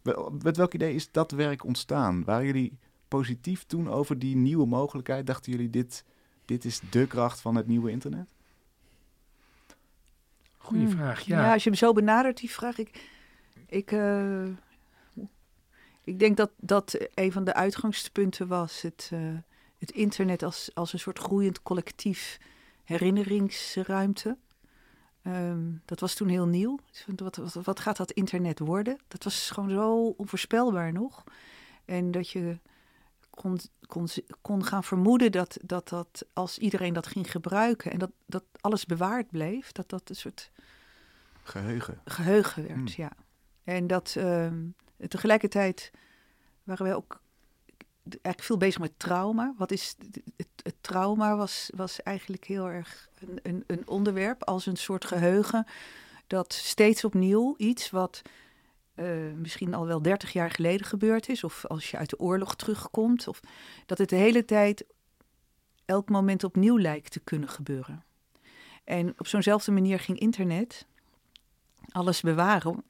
Wel- 0.01 0.37
Met 0.43 0.57
welk 0.57 0.73
idee 0.73 0.93
is 0.93 1.11
dat 1.11 1.31
werk 1.31 1.63
ontstaan? 1.65 2.23
Waren 2.23 2.45
jullie 2.45 2.77
positief 3.07 3.63
toen 3.65 3.89
over 3.89 4.19
die 4.19 4.35
nieuwe 4.35 4.65
mogelijkheid? 4.65 5.27
Dachten 5.27 5.51
jullie, 5.51 5.69
dit, 5.69 6.03
dit 6.45 6.65
is 6.65 6.81
de 6.89 7.07
kracht 7.07 7.41
van 7.41 7.55
het 7.55 7.67
nieuwe 7.67 7.91
internet? 7.91 8.27
Goeie 10.57 10.83
Hmm. 10.85 10.95
vraag, 10.95 11.21
Ja. 11.21 11.41
ja. 11.45 11.53
als 11.53 11.63
je 11.63 11.69
hem 11.69 11.77
zo 11.79 11.93
benadert, 11.93 12.37
die 12.39 12.51
vraag. 12.51 12.77
Ik, 12.77 13.09
ik, 13.67 13.91
eh, 13.91 14.45
ik 16.03 16.19
denk 16.19 16.37
dat 16.37 16.51
dat 16.57 16.97
een 17.13 17.31
van 17.31 17.43
de 17.43 17.53
uitgangspunten 17.53 18.47
was. 18.47 18.81
Het, 18.81 19.09
eh, 19.13 19.19
het 19.77 19.91
internet 19.91 20.43
als, 20.43 20.71
als 20.73 20.93
een 20.93 20.99
soort 20.99 21.19
groeiend 21.19 21.63
collectief 21.63 22.39
herinneringsruimte. 22.83 24.37
Ehm, 25.27 25.71
dat 25.85 25.99
was 25.99 26.13
toen 26.13 26.27
heel 26.27 26.45
nieuw. 26.47 26.79
Vond, 26.91 27.19
Wat, 27.19 27.35
wat, 27.35 27.53
wat 27.53 27.79
gaat 27.79 27.97
dat 27.97 28.11
internet 28.11 28.59
worden? 28.59 28.97
Dat 29.07 29.23
was 29.23 29.49
gewoon 29.49 29.69
zo 29.69 30.07
onvoorspelbaar 30.17 30.93
nog. 30.93 31.23
En 31.85 32.11
dat 32.11 32.29
je 32.29 32.59
kon, 33.29 33.59
kon, 33.87 34.07
kon 34.41 34.63
gaan 34.65 34.83
vermoeden 34.83 35.31
dat, 35.31 35.57
dat 35.61 35.89
dat 35.89 36.25
als 36.33 36.57
iedereen 36.57 36.93
dat 36.93 37.07
ging 37.07 37.31
gebruiken 37.31 37.91
en 37.91 37.99
dat, 37.99 38.11
dat 38.25 38.43
alles 38.61 38.85
bewaard 38.85 39.29
bleef, 39.29 39.71
dat 39.71 39.89
dat 39.89 40.09
een 40.09 40.15
soort 40.15 40.51
Geheugen. 41.43 42.01
geheugen 42.05 42.63
werd, 42.67 42.75
Hmm. 42.75 42.87
ja. 43.03 43.11
En 43.63 43.87
dat 43.87 44.15
ehm, 44.17 44.65
tegelijkertijd 45.07 45.91
waren 46.63 46.85
wij 46.85 46.95
ook 46.95 47.21
eigenlijk 48.09 48.43
veel 48.43 48.57
bezig 48.57 48.81
met 48.81 48.99
trauma. 48.99 49.53
Wat 49.57 49.71
is 49.71 49.95
het, 50.35 50.75
trauma 50.81 51.35
was, 51.35 51.69
was 51.75 52.03
eigenlijk 52.03 52.45
heel 52.45 52.69
erg 52.69 53.09
een, 53.19 53.39
een, 53.43 53.63
een 53.67 53.87
onderwerp 53.87 54.43
als 54.43 54.65
een 54.65 54.77
soort 54.77 55.05
geheugen 55.05 55.65
dat 56.27 56.53
steeds 56.53 57.03
opnieuw 57.03 57.55
iets 57.57 57.89
wat 57.89 58.21
eh, 58.95 59.31
misschien 59.35 59.73
al 59.73 59.85
wel 59.85 60.01
30 60.01 60.33
jaar 60.33 60.51
geleden 60.51 60.85
gebeurd 60.85 61.29
is, 61.29 61.43
of 61.43 61.65
als 61.65 61.91
je 61.91 61.97
uit 61.97 62.09
de 62.09 62.19
oorlog 62.19 62.55
terugkomt, 62.55 63.27
of 63.27 63.39
dat 63.85 63.97
het 63.97 64.09
de 64.09 64.15
hele 64.15 64.45
tijd 64.45 64.85
elk 65.85 66.09
moment 66.09 66.43
opnieuw 66.43 66.79
lijkt 66.79 67.11
te 67.11 67.19
kunnen 67.19 67.49
gebeuren. 67.49 68.03
En 68.83 69.13
op 69.17 69.27
zo'nzelfde 69.27 69.71
manier 69.71 69.99
ging 69.99 70.19
internet 70.19 70.85
alles 71.89 72.21
bewaren 72.21 72.83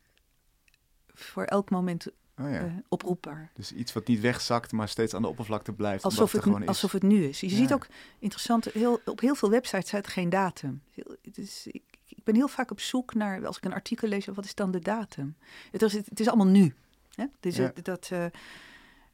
voor 1.14 1.44
elk 1.44 1.70
moment 1.70 2.08
Oh 2.40 2.50
ja. 2.52 2.60
eh, 2.60 2.74
oproepbaar. 2.88 3.52
dus 3.54 3.72
iets 3.72 3.94
wat 3.94 4.08
niet 4.08 4.20
wegzakt, 4.20 4.72
maar 4.72 4.90
steeds 4.90 5.14
aan 5.14 5.22
de 5.22 5.28
oppervlakte 5.28 5.74
blijft. 5.74 6.04
Alsof 6.04 6.32
het, 6.32 6.46
is. 6.46 6.68
alsof 6.68 6.92
het 6.92 7.04
nu 7.04 7.24
is. 7.24 7.40
Je 7.40 7.50
Ja. 7.50 7.56
ziet 7.56 7.74
ook 7.74 7.88
interessant, 8.20 8.66
heel, 8.66 9.00
op 9.06 9.20
heel 9.20 9.36
veel 9.36 9.50
websites 9.50 9.88
staat 9.88 10.08
geen 10.08 10.30
datum. 10.30 10.82
Heel- 10.92 11.16
Het 11.22 11.38
is, 11.38 11.68
ik, 11.68 11.84
ik 12.06 12.24
ben 12.24 12.36
heel 12.36 12.48
vaak 12.48 12.72
op 12.72 12.80
zoek 12.80 13.14
naar, 13.14 13.46
als 13.48 13.58
ik 13.58 13.66
een 13.66 13.74
artikel 13.74 14.08
lees, 14.08 14.26
wat 14.26 14.46
is 14.46 14.56
dan 14.56 14.72
de 14.72 14.80
datum? 14.80 15.36
Het 15.72 15.82
is, 15.82 15.94
het 15.94 16.20
is 16.20 16.28
allemaal 16.28 16.48
nu. 16.48 16.76
Hè? 17.16 17.26
Dus 17.40 17.56
Ja. 17.56 17.64
het- 17.74 17.86
dat, 17.86 18.08
eh, 18.12 18.24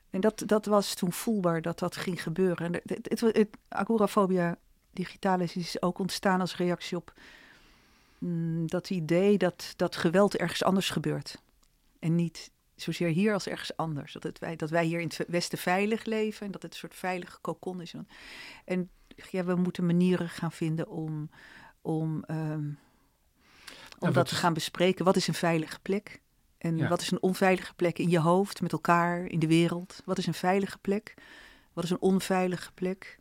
en 0.10 0.22
dat, 0.22 0.44
dat 0.46 0.66
was 0.66 0.94
toen 0.94 1.14
voelbaar 1.14 1.62
dat 1.62 1.80
dat 1.80 1.96
ging 1.96 2.24
gebeuren. 2.24 2.66
En 2.66 2.74
het, 2.74 2.90
het, 2.90 3.10
het, 3.10 3.20
het- 3.20 3.38
is 5.56 5.82
ook 5.82 6.00
ontstaan 6.00 6.40
als 6.40 6.56
reactie 6.58 6.98
op 6.98 7.14
mm, 8.18 8.68
dat 8.68 8.90
idee 8.90 9.38
dat, 9.38 9.74
dat 9.76 9.96
geweld 9.96 10.36
ergens 10.36 10.64
anders 10.64 10.90
gebeurt. 10.90 11.42
En 12.00 12.16
niet 12.16 12.52
zozeer 12.76 13.08
hier 13.08 13.34
als 13.34 13.48
ergens 13.48 13.78
anders. 13.78 14.14
Dat, 14.14 14.24
het, 14.24 14.40
wij, 14.40 14.56
dat 14.56 14.70
wij 14.70 14.86
hier 14.86 15.00
in 15.00 15.12
het 15.16 15.26
Westen 15.28 15.58
veilig 15.58 16.06
leven 16.06 16.46
en 16.46 16.52
dat 16.52 16.62
het 16.62 16.72
een 16.72 16.80
soort 16.80 16.96
veilige 16.96 17.38
kokon 17.42 17.82
is. 17.82 17.94
En, 18.66 18.90
ja, 19.32 19.44
we 19.44 19.56
moeten 19.56 19.86
manieren 19.86 20.30
gaan 20.30 20.52
vinden 20.52 20.88
om, 20.88 21.30
om, 21.82 22.24
ehm, 22.24 22.70
om 24.00 24.14
dat 24.14 24.28
te 24.28 24.36
gaan 24.36 24.54
bespreken. 24.54 25.06
Wat 25.06 25.16
is 25.16 25.28
een 25.28 25.34
veilige 25.34 25.80
plek? 25.80 26.22
En 26.58 26.78
Ja. 26.78 26.88
wat 26.88 27.02
is 27.02 27.12
een 27.12 27.22
onveilige 27.22 27.74
plek 27.74 28.00
in 28.00 28.10
je 28.10 28.20
hoofd, 28.20 28.62
met 28.62 28.72
elkaar, 28.72 29.26
in 29.26 29.40
de 29.40 29.48
wereld? 29.48 30.02
Wat 30.06 30.18
is 30.18 30.26
een 30.26 30.34
veilige 30.34 30.78
plek? 30.78 31.14
Wat 31.74 31.84
is 31.84 31.90
een 31.90 32.02
onveilige 32.02 32.72
plek? 32.72 33.20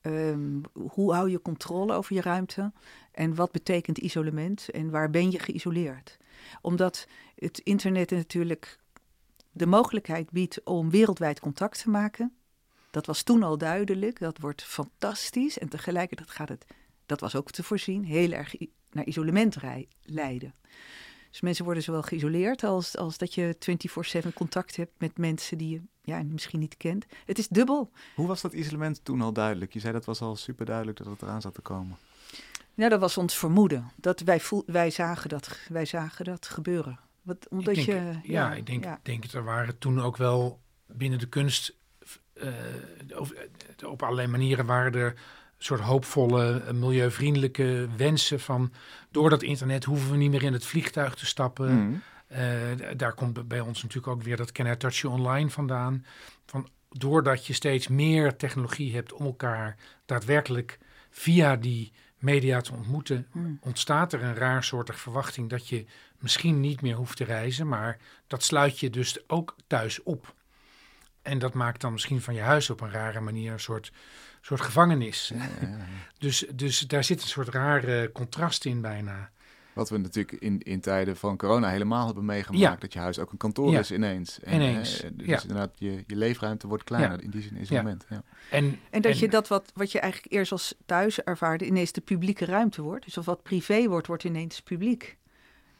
Ehm, 0.00 0.60
hoe 0.72 1.14
hou 1.14 1.30
je 1.30 1.42
controle 1.42 1.92
over 1.92 2.14
je 2.14 2.20
ruimte? 2.20 2.72
En 3.12 3.34
wat 3.34 3.52
betekent 3.52 3.98
isolement? 3.98 4.68
En 4.70 4.90
waar 4.90 5.10
ben 5.10 5.30
je 5.30 5.38
geïsoleerd? 5.38 6.18
Omdat 6.60 7.06
het 7.34 7.58
internet 7.58 8.10
natuurlijk 8.10 8.78
de 9.52 9.66
mogelijkheid 9.66 10.30
biedt 10.30 10.64
om 10.64 10.90
wereldwijd 10.90 11.40
contact 11.40 11.82
te 11.82 11.90
maken. 11.90 12.34
Dat 12.90 13.06
was 13.06 13.22
toen 13.22 13.42
al 13.42 13.58
duidelijk. 13.58 14.18
Dat 14.18 14.38
wordt 14.38 14.62
fantastisch. 14.62 15.58
En 15.58 15.68
tegelijkertijd 15.68 16.30
gaat 16.30 16.48
het, 16.48 16.66
dat 17.06 17.20
was 17.20 17.36
ook 17.36 17.50
te 17.50 17.62
voorzien, 17.62 18.04
heel 18.04 18.32
erg 18.32 18.54
naar 18.90 19.04
isolement 19.04 19.56
leiden. 20.02 20.54
Dus 21.30 21.40
mensen 21.40 21.64
worden 21.64 21.82
zowel 21.82 22.02
geïsoleerd 22.02 22.64
als, 22.64 22.96
als 22.96 23.18
dat 23.18 23.34
je 23.34 23.56
24-7 24.24 24.32
contact 24.34 24.76
hebt 24.76 24.92
met 24.98 25.18
mensen 25.18 25.58
die 25.58 25.68
je 25.68 25.82
ja, 26.02 26.22
misschien 26.22 26.60
niet 26.60 26.76
kent. 26.76 27.06
Het 27.24 27.38
is 27.38 27.48
dubbel. 27.48 27.90
Hoe 28.14 28.26
was 28.26 28.40
dat 28.40 28.52
isolement 28.52 29.04
toen 29.04 29.20
al 29.20 29.32
duidelijk? 29.32 29.72
Je 29.72 29.80
zei 29.80 29.92
dat 29.92 30.04
was 30.04 30.20
al 30.20 30.36
super 30.36 30.66
duidelijk 30.66 30.98
dat 30.98 31.06
het 31.06 31.22
eraan 31.22 31.40
zat 31.40 31.54
te 31.54 31.60
komen. 31.60 31.96
Nou, 32.80 32.92
dat 32.92 33.00
was 33.00 33.16
ons 33.16 33.38
vermoeden. 33.38 33.90
Dat 33.96 34.20
wij, 34.20 34.40
voel, 34.40 34.62
wij, 34.66 34.90
zagen, 34.90 35.28
dat, 35.28 35.58
wij 35.68 35.84
zagen 35.84 36.24
dat 36.24 36.46
gebeuren. 36.46 36.98
Wat, 37.22 37.48
omdat 37.48 37.76
ik 37.76 37.86
denk, 37.86 38.24
je, 38.24 38.32
ja, 38.32 38.54
ik 38.54 38.66
denk, 38.66 38.84
ja. 38.84 39.00
denk 39.02 39.22
dat 39.22 39.32
er 39.32 39.44
waren 39.44 39.78
toen 39.78 40.00
ook 40.00 40.16
wel 40.16 40.60
binnen 40.86 41.18
de 41.18 41.28
kunst, 41.28 41.76
eh, 42.32 42.48
op, 43.16 43.48
op 43.86 44.02
allerlei 44.02 44.28
manieren 44.28 44.66
waren 44.66 44.94
er 44.94 45.14
soort 45.58 45.80
hoopvolle, 45.80 46.60
eh, 46.60 46.72
milieuvriendelijke 46.74 47.88
wensen 47.96 48.40
van 48.40 48.72
door 49.10 49.30
dat 49.30 49.42
internet 49.42 49.84
hoeven 49.84 50.10
we 50.10 50.16
niet 50.16 50.30
meer 50.30 50.42
in 50.42 50.52
het 50.52 50.66
vliegtuig 50.66 51.14
te 51.14 51.26
stappen. 51.26 51.86
Mhm. 51.86 51.94
Eh, 52.26 52.96
daar 52.96 53.14
komt 53.14 53.48
bij 53.48 53.60
ons 53.60 53.82
natuurlijk 53.82 54.12
ook 54.12 54.22
weer 54.22 54.36
dat 54.36 54.52
Can 54.52 54.66
I 54.66 54.76
Touch 54.76 54.96
You 54.96 55.14
Online 55.14 55.50
vandaan. 55.50 56.04
Van, 56.46 56.68
doordat 56.88 57.46
je 57.46 57.52
steeds 57.52 57.88
meer 57.88 58.36
technologie 58.36 58.94
hebt 58.94 59.12
om 59.12 59.24
elkaar 59.24 59.76
daadwerkelijk 60.06 60.78
via 61.10 61.56
die 61.56 61.92
media 62.20 62.60
te 62.60 62.72
ontmoeten, 62.72 63.26
Hmm. 63.32 63.58
ontstaat 63.60 64.12
er 64.12 64.22
een 64.22 64.34
raar 64.34 64.64
soortig 64.64 64.98
verwachting 65.00 65.50
dat 65.50 65.68
je 65.68 65.86
misschien 66.18 66.60
niet 66.60 66.80
meer 66.80 66.94
hoeft 66.94 67.16
te 67.16 67.24
reizen, 67.24 67.68
maar 67.68 67.98
dat 68.26 68.42
sluit 68.42 68.80
je 68.80 68.90
dus 68.90 69.28
ook 69.28 69.56
thuis 69.66 70.02
op. 70.02 70.34
En 71.22 71.38
dat 71.38 71.54
maakt 71.54 71.80
dan 71.80 71.92
misschien 71.92 72.20
van 72.20 72.34
je 72.34 72.40
huis 72.40 72.70
op 72.70 72.80
een 72.80 72.90
rare 72.90 73.20
manier 73.20 73.52
een 73.52 73.60
soort, 73.60 73.92
soort 74.40 74.60
gevangenis. 74.60 75.32
Ja, 75.34 75.44
ja, 75.60 75.68
ja. 75.68 75.76
Dus, 76.18 76.44
dus 76.54 76.80
daar 76.80 77.04
zit 77.04 77.22
een 77.22 77.28
soort 77.28 77.48
rare 77.48 78.12
contrast 78.12 78.64
in 78.64 78.80
bijna. 78.80 79.30
Wat 79.72 79.88
we 79.90 79.98
natuurlijk 79.98 80.42
in, 80.42 80.60
in 80.62 80.80
tijden 80.80 81.16
van 81.16 81.36
corona 81.36 81.68
helemaal 81.68 82.06
hebben 82.06 82.24
meegemaakt. 82.24 82.62
Ja. 82.62 82.76
Dat 82.76 82.92
je 82.92 82.98
huis 82.98 83.18
ook 83.18 83.32
een 83.32 83.38
kantoor 83.38 83.70
Ja. 83.70 83.78
is 83.78 83.90
ineens. 83.92 84.40
En, 84.40 84.54
Ineens, 84.54 85.02
eh, 85.02 85.10
dus 85.14 85.26
ja. 85.26 85.40
inderdaad, 85.42 85.70
je, 85.78 86.04
je 86.06 86.16
leefruimte 86.16 86.66
wordt 86.66 86.84
kleiner. 86.84 87.22
In 87.22 87.30
die 87.30 87.42
zin 87.42 87.52
is 87.54 87.60
het 87.60 87.68
Ja. 87.68 87.82
moment. 87.82 88.06
Ja. 88.08 88.22
En, 88.50 88.78
En 88.90 89.02
dat 89.02 89.12
en- 89.12 89.18
je 89.18 89.28
dat 89.28 89.48
wat, 89.48 89.72
wat 89.74 89.92
je 89.92 90.00
eigenlijk 90.00 90.32
eerst 90.32 90.52
als 90.52 90.74
thuis 90.86 91.22
ervaarde, 91.22 91.66
ineens 91.66 91.92
de 91.92 92.00
publieke 92.00 92.44
ruimte 92.44 92.82
wordt. 92.82 93.04
Dus 93.04 93.18
of 93.18 93.24
wat 93.24 93.42
privé 93.42 93.88
wordt, 93.88 94.06
wordt 94.06 94.24
ineens 94.24 94.60
publiek. 94.62 95.18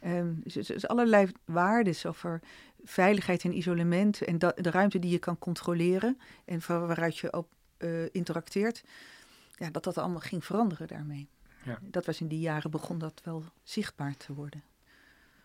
Ehm 0.00 0.33
dus 0.42 0.88
allerlei 0.88 1.31
waarden 1.44 1.94
over 2.07 2.40
veiligheid 2.85 3.44
en 3.44 3.57
isolement 3.57 4.22
en 4.22 4.38
da- 4.38 4.55
de 4.57 4.70
ruimte 4.70 4.98
die 4.98 5.11
je 5.11 5.18
kan 5.18 5.38
controleren 5.38 6.18
en 6.44 6.62
van 6.62 6.87
waaruit 6.87 7.18
je 7.18 7.33
ook 7.33 7.46
eh, 7.76 7.88
interacteert. 8.12 8.83
Ja, 9.55 9.70
dat 9.70 9.85
dat 9.85 9.98
allemaal 9.98 10.20
ging 10.20 10.44
veranderen 10.44 10.87
daarmee. 10.87 11.29
Ja. 11.64 11.79
Dat 11.83 12.07
was 12.07 12.20
in 12.20 12.29
die 12.29 12.40
jaren 12.40 12.70
begon 12.70 12.99
dat 12.99 13.20
wel 13.25 13.44
zichtbaar 13.62 14.16
te 14.16 14.33
worden. 14.35 14.62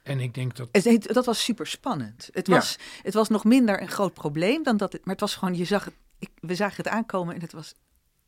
en 0.04 0.20
ik 0.20 0.34
denk 0.34 0.56
dat 0.56 0.70
Het, 0.72 1.14
dat 1.14 1.26
was 1.26 1.44
super 1.44 1.68
spannend. 1.68 2.30
Het 2.32 2.48
Ja. 2.48 2.54
was, 2.56 2.78
het 3.02 3.14
was 3.14 3.30
nog 3.30 3.44
minder 3.44 3.82
een 3.82 3.88
groot 3.90 4.14
probleem 4.14 4.64
dan 4.64 4.78
dat 4.78 4.92
het. 4.94 5.02
Maar 5.06 5.14
het 5.14 5.22
was 5.24 5.36
gewoon, 5.36 5.56
je 5.56 5.66
zag 5.66 5.86
het, 5.86 5.94
ik, 6.20 6.30
we 6.40 6.56
zagen 6.56 6.78
het 6.84 6.88
aankomen 6.88 7.36
en 7.36 7.42
het 7.42 7.52
was 7.52 7.74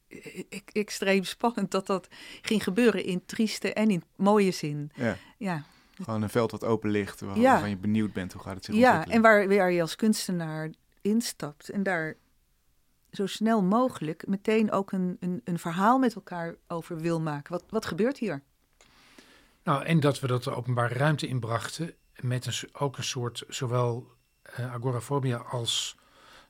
e- 0.07 0.43
e- 0.49 0.59
extreem 0.71 1.23
spannend 1.23 1.71
dat 1.71 1.87
dat 1.87 2.07
ging 2.41 2.63
gebeuren 2.63 3.03
in 3.03 3.25
trieste 3.25 3.73
en 3.73 3.89
in 3.89 4.03
mooie 4.15 4.51
zin. 4.51 4.91
Ja. 4.95 5.17
Ja, 5.37 5.63
Gewoon 6.03 6.21
een 6.21 6.29
veld 6.29 6.51
wat 6.51 6.63
open 6.63 6.89
ligt. 6.89 7.19
Waar, 7.21 7.37
Ja. 7.39 7.51
waarvan 7.51 7.69
je 7.69 7.77
benieuwd 7.77 8.13
bent 8.13 8.33
hoe 8.33 8.41
gaat 8.41 8.55
het 8.55 8.65
zich 8.65 8.75
ja 8.75 8.87
ontwikkelen. 8.97 9.15
en 9.15 9.21
waar, 9.47 9.57
waar 9.57 9.71
je 9.71 9.81
als 9.81 9.95
kunstenaar 9.95 10.69
instapt 11.01 11.69
en 11.69 11.83
daar 11.83 12.15
zo 13.11 13.25
snel 13.25 13.63
mogelijk 13.63 14.27
meteen 14.27 14.71
ook 14.71 14.91
een, 14.91 15.17
een, 15.19 15.41
een 15.43 15.59
verhaal 15.59 15.99
met 15.99 16.15
elkaar 16.15 16.55
over 16.67 16.99
wil 16.99 17.21
maken. 17.21 17.51
Wat, 17.51 17.63
wat 17.69 17.85
gebeurt 17.85 18.17
hier? 18.17 18.43
Nou, 19.63 19.83
en 19.83 19.99
dat 19.99 20.19
we 20.19 20.27
dat 20.27 20.43
de 20.43 20.55
openbare 20.55 20.93
ruimte 20.93 21.27
inbrachten 21.27 21.93
met 22.19 22.45
een, 22.45 22.69
ook 22.73 22.97
een 22.97 23.03
soort, 23.03 23.43
zowel 23.47 24.07
eh, 24.41 24.73
agorafobia 24.73 25.37
als 25.37 25.97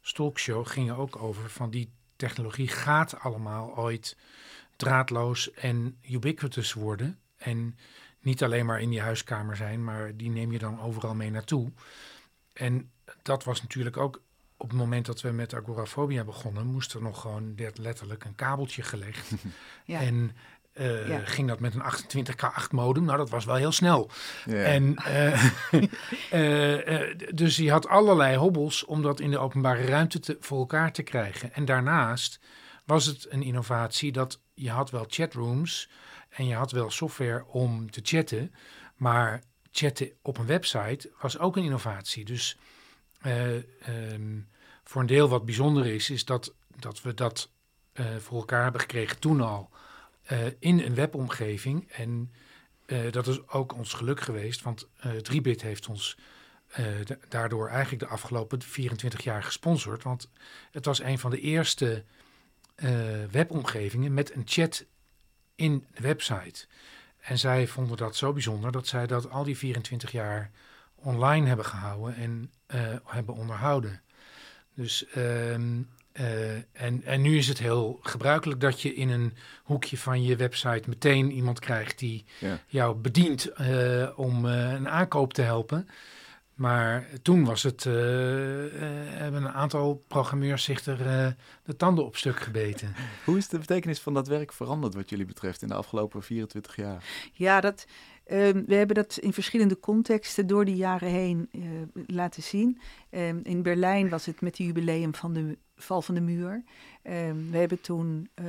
stalkshow 0.01 0.67
gingen 0.67 0.95
ook 0.95 1.15
over 1.15 1.49
van 1.49 1.69
die 1.69 1.91
technologie 2.15 2.67
gaat 2.67 3.19
allemaal 3.19 3.77
ooit 3.77 4.17
draadloos 4.75 5.51
en 5.51 5.97
ubiquitous 6.09 6.73
worden. 6.73 7.19
En 7.37 7.77
niet 8.19 8.43
alleen 8.43 8.65
maar 8.65 8.81
in 8.81 8.89
die 8.89 9.01
huiskamer 9.01 9.55
zijn, 9.55 9.83
maar 9.83 10.17
die 10.17 10.29
neem 10.29 10.51
je 10.51 10.59
dan 10.59 10.81
overal 10.81 11.15
mee 11.15 11.31
naartoe. 11.31 11.71
En 12.53 12.91
dat 13.21 13.43
was 13.43 13.61
natuurlijk 13.61 13.97
ook 13.97 14.21
op 14.57 14.69
het 14.69 14.77
moment 14.77 15.05
dat 15.05 15.21
we 15.21 15.31
met 15.31 15.53
agorafobia 15.53 16.23
begonnen, 16.23 16.65
moest 16.65 16.93
er 16.93 17.01
nog 17.01 17.21
gewoon 17.21 17.53
let- 17.57 17.77
letterlijk 17.77 18.23
een 18.25 18.35
kabeltje 18.35 18.81
gelegd. 18.83 19.31
Ja. 19.85 19.99
En 20.01 20.35
eh, 20.73 21.07
Ja. 21.07 21.19
ging 21.25 21.47
dat 21.47 21.59
met 21.59 21.73
een 21.75 21.81
28k8 21.83 22.69
modem. 22.71 23.03
Nou, 23.05 23.17
dat 23.17 23.29
was 23.29 23.45
wel 23.45 23.55
heel 23.55 23.71
snel. 23.71 24.09
Ja. 24.45 24.63
En, 24.63 24.95
eh, 24.95 25.43
eh, 27.09 27.17
dus 27.33 27.55
je 27.55 27.71
had 27.71 27.87
allerlei 27.87 28.37
hobbels 28.37 28.85
om 28.85 29.01
dat 29.01 29.19
in 29.19 29.31
de 29.31 29.37
openbare 29.37 29.85
ruimte 29.85 30.19
te, 30.19 30.37
voor 30.39 30.59
elkaar 30.59 30.91
te 30.91 31.03
krijgen. 31.03 31.53
En 31.53 31.65
daarnaast 31.65 32.39
was 32.85 33.05
het 33.05 33.25
een 33.29 33.43
innovatie 33.43 34.11
dat 34.11 34.39
je 34.53 34.69
had 34.69 34.89
wel 34.91 35.05
chatrooms 35.07 35.89
en 36.29 36.45
je 36.47 36.55
had 36.55 36.71
wel 36.71 36.89
software 36.91 37.45
om 37.45 37.91
te 37.91 37.99
chatten, 38.03 38.53
maar 38.95 39.41
chatten 39.71 40.11
op 40.21 40.37
een 40.37 40.45
website 40.45 41.11
was 41.21 41.39
ook 41.39 41.55
een 41.57 41.63
innovatie. 41.63 42.25
Dus 42.25 42.57
ehm, 43.31 44.39
voor 44.83 45.01
een 45.01 45.07
deel 45.07 45.29
wat 45.29 45.45
bijzonder 45.45 45.85
is, 45.85 46.09
is 46.09 46.25
dat, 46.25 46.53
dat 46.79 47.01
we 47.01 47.13
dat 47.13 47.49
eh, 47.93 48.05
voor 48.15 48.37
elkaar 48.39 48.63
hebben 48.63 48.81
gekregen 48.81 49.19
toen 49.19 49.41
al 49.41 49.69
eh, 50.23 50.45
in 50.59 50.79
een 50.79 50.95
webomgeving. 50.95 51.91
En 51.91 52.31
dat 53.11 53.27
is 53.27 53.47
ook 53.47 53.73
ons 53.73 53.93
geluk 53.93 54.19
geweest, 54.21 54.61
want 54.61 54.87
eh 54.99 55.11
3bit 55.11 55.61
heeft 55.61 55.87
ons 55.87 56.17
da- 57.05 57.17
daardoor 57.29 57.69
eigenlijk 57.69 58.03
de 58.03 58.09
afgelopen 58.09 58.61
24 58.61 59.23
jaar 59.23 59.43
gesponsord. 59.43 60.03
Want 60.03 60.29
het 60.71 60.85
was 60.85 61.01
een 61.01 61.19
van 61.19 61.31
de 61.31 61.39
eerste 61.39 62.03
webomgevingen 63.31 64.13
met 64.13 64.35
een 64.35 64.43
chat 64.45 64.85
in 65.55 65.85
de 65.95 66.01
website. 66.01 66.65
En 67.17 67.37
zij 67.37 67.67
vonden 67.67 67.97
dat 67.97 68.15
zo 68.15 68.33
bijzonder 68.33 68.71
dat 68.71 68.87
zij 68.87 69.07
dat 69.07 69.29
al 69.29 69.43
die 69.43 69.57
24 69.57 70.11
jaar 70.11 70.51
online 71.07 71.47
hebben 71.47 71.65
gehouden 71.65 72.15
en 72.15 72.51
eh, 72.65 72.81
hebben 73.05 73.35
onderhouden. 73.35 74.01
Dus 74.73 75.05
ehm, 75.07 75.81
eh, 76.11 76.55
en, 76.55 77.03
en 77.03 77.21
nu 77.21 77.37
is 77.37 77.47
het 77.47 77.57
heel 77.59 77.99
gebruikelijk 78.01 78.61
dat 78.61 78.81
je 78.81 78.93
in 78.95 79.09
een 79.09 79.33
hoekje 79.63 79.97
van 79.97 80.23
je 80.23 80.35
website 80.35 80.89
meteen 80.89 81.31
iemand 81.31 81.59
krijgt 81.59 81.99
die 81.99 82.25
Ja. 82.39 82.59
jou 82.67 82.95
bedient 82.95 83.45
eh, 83.47 84.09
om 84.15 84.45
eh, 84.47 84.71
een 84.71 84.89
aankoop 84.89 85.33
te 85.33 85.41
helpen. 85.41 85.87
Maar 86.53 87.07
toen 87.21 87.45
was 87.45 87.63
het, 87.63 87.83
hebben 87.83 89.43
een 89.43 89.49
aantal 89.53 90.03
programmeurs 90.07 90.63
zich 90.63 90.85
er 90.85 91.35
de 91.63 91.75
tanden 91.75 92.05
op 92.05 92.17
stuk 92.17 92.39
gebeten. 92.39 92.95
Hoe 93.25 93.37
is 93.37 93.47
de 93.47 93.57
betekenis 93.57 93.99
van 93.99 94.13
dat 94.13 94.27
werk 94.27 94.53
veranderd 94.53 94.93
wat 94.93 95.09
jullie 95.09 95.25
betreft 95.25 95.61
in 95.61 95.67
de 95.67 95.73
afgelopen 95.73 96.23
24 96.23 96.75
jaar? 96.75 97.03
Ja, 97.33 97.61
dat, 97.61 97.85
ehm, 98.27 98.63
we 98.65 98.75
hebben 98.75 98.95
dat 98.95 99.17
in 99.17 99.33
verschillende 99.33 99.79
contexten 99.79 100.47
door 100.47 100.65
die 100.65 100.75
jaren 100.75 101.09
heen 101.09 101.49
eh, 101.51 101.61
laten 102.07 102.43
zien. 102.43 102.79
Ehm, 103.09 103.39
in 103.43 103.61
Berlijn 103.61 104.09
was 104.09 104.25
het 104.25 104.41
met 104.41 104.57
het 104.57 104.67
jubileum 104.67 105.15
van 105.15 105.33
de 105.33 105.57
val 105.75 106.01
van 106.01 106.15
de 106.15 106.21
muur. 106.21 106.63
Ehm, 107.01 107.49
we 107.49 107.57
hebben 107.57 107.81
toen 107.81 108.29
eh, 108.33 108.43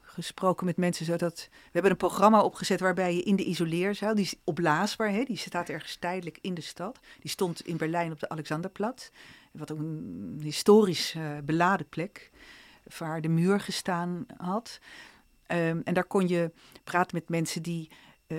gesproken 0.00 0.66
met 0.66 0.76
mensen 0.76 1.04
zodat... 1.04 1.48
We 1.50 1.70
hebben 1.72 1.90
een 1.90 1.96
programma 1.96 2.42
opgezet 2.42 2.80
waarbij 2.80 3.14
je 3.14 3.22
in 3.22 3.36
de 3.36 3.44
isoleerzaal... 3.44 4.14
Die 4.14 4.24
is 4.24 4.34
opblaasbaar, 4.44 5.10
hè, 5.10 5.24
die 5.24 5.36
staat 5.36 5.68
ergens 5.68 5.96
tijdelijk 5.96 6.38
in 6.40 6.54
de 6.54 6.60
stad. 6.60 7.00
Die 7.20 7.30
stond 7.30 7.66
in 7.66 7.76
Berlijn 7.76 8.12
op 8.12 8.20
de 8.20 8.28
Alexanderplatz. 8.28 9.10
Wat 9.52 9.72
ook 9.72 9.78
een 9.78 10.40
historisch 10.42 11.14
eh, 11.14 11.38
beladen 11.44 11.88
plek... 11.88 12.30
waar 12.98 13.20
de 13.20 13.28
muur 13.28 13.60
gestaan 13.60 14.26
had... 14.36 14.80
En 15.84 15.94
daar 15.94 16.04
kon 16.04 16.28
je 16.28 16.50
praten 16.84 17.16
met 17.16 17.28
mensen 17.28 17.62
die 17.62 17.90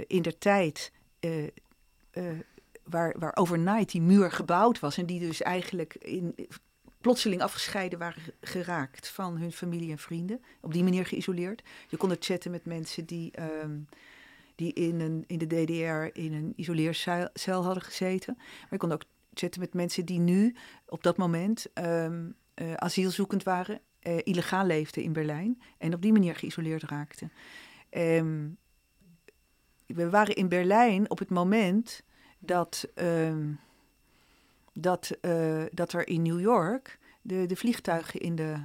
in 0.08 0.22
der 0.22 0.38
tijd, 0.38 0.92
eh, 1.20 1.44
eh, 1.44 2.40
waar, 2.84 3.16
waar 3.20 3.36
overnight 3.36 3.92
die 3.92 4.02
muur 4.02 4.32
gebouwd 4.32 4.80
was 4.80 4.98
en 4.98 5.06
die 5.06 5.20
dus 5.20 5.42
eigenlijk 5.42 5.96
in, 5.96 6.36
plotseling 7.02 7.42
afgescheiden 7.42 8.00
waren 8.00 8.22
ge- 8.22 8.34
geraakt 8.42 9.10
van 9.10 9.38
hun 9.38 9.52
familie 9.52 9.92
en 9.92 9.98
vrienden, 9.98 10.42
op 10.62 10.74
die 10.74 10.84
manier 10.84 11.06
geïsoleerd. 11.06 11.64
Je 11.88 11.98
kon 11.98 12.16
chatten 12.20 12.52
met 12.52 12.66
mensen 12.66 13.06
die, 13.06 13.32
ehm, 13.32 13.80
die 14.56 14.74
in, 14.74 15.00
een, 15.00 15.24
in 15.28 15.38
de 15.38 15.48
DDR 15.48 16.20
in 16.20 16.34
een 16.34 16.54
isoleercel 16.56 17.30
cel 17.34 17.64
hadden 17.64 17.84
gezeten. 17.84 18.34
Maar 18.38 18.68
je 18.70 18.78
kon 18.78 18.92
ook 18.92 19.04
chatten 19.34 19.60
met 19.62 19.74
mensen 19.74 20.06
die 20.06 20.20
nu, 20.20 20.56
op 20.86 21.04
dat 21.04 21.18
moment, 21.18 21.66
ehm, 21.74 22.30
eh, 22.54 22.74
asielzoekend 22.74 23.44
waren, 23.44 23.80
eh, 24.00 24.18
illegaal 24.24 24.66
leefden 24.66 25.04
in 25.04 25.14
Berlijn 25.14 25.62
en 25.78 25.94
op 25.94 26.02
die 26.02 26.12
manier 26.12 26.36
geïsoleerd 26.36 26.84
raakten. 26.84 27.32
Ehm, 27.90 28.50
we 29.94 30.10
waren 30.10 30.36
in 30.36 30.48
Berlijn 30.48 31.10
op 31.10 31.20
het 31.20 31.30
moment 31.30 32.04
dat, 32.40 32.88
ehm, 32.96 33.52
dat, 34.74 35.18
eh, 35.22 35.64
dat 35.72 35.94
er 35.94 36.08
in 36.08 36.22
New 36.22 36.40
York 36.40 37.00
de, 37.22 37.46
de 37.46 37.56
vliegtuigen 37.56 38.20
in 38.20 38.36
de, 38.36 38.56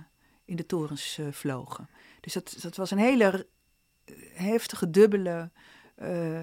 in 0.45 0.57
de 0.57 0.67
torens 0.67 1.19
eh, 1.19 1.27
vlogen. 1.31 1.89
Dus 2.21 2.33
dat, 2.33 2.57
dat 2.61 2.77
was 2.77 2.91
een 2.91 2.99
hele 2.99 3.47
heftige, 4.33 4.91
dubbele 4.91 5.51
eh, 5.95 6.41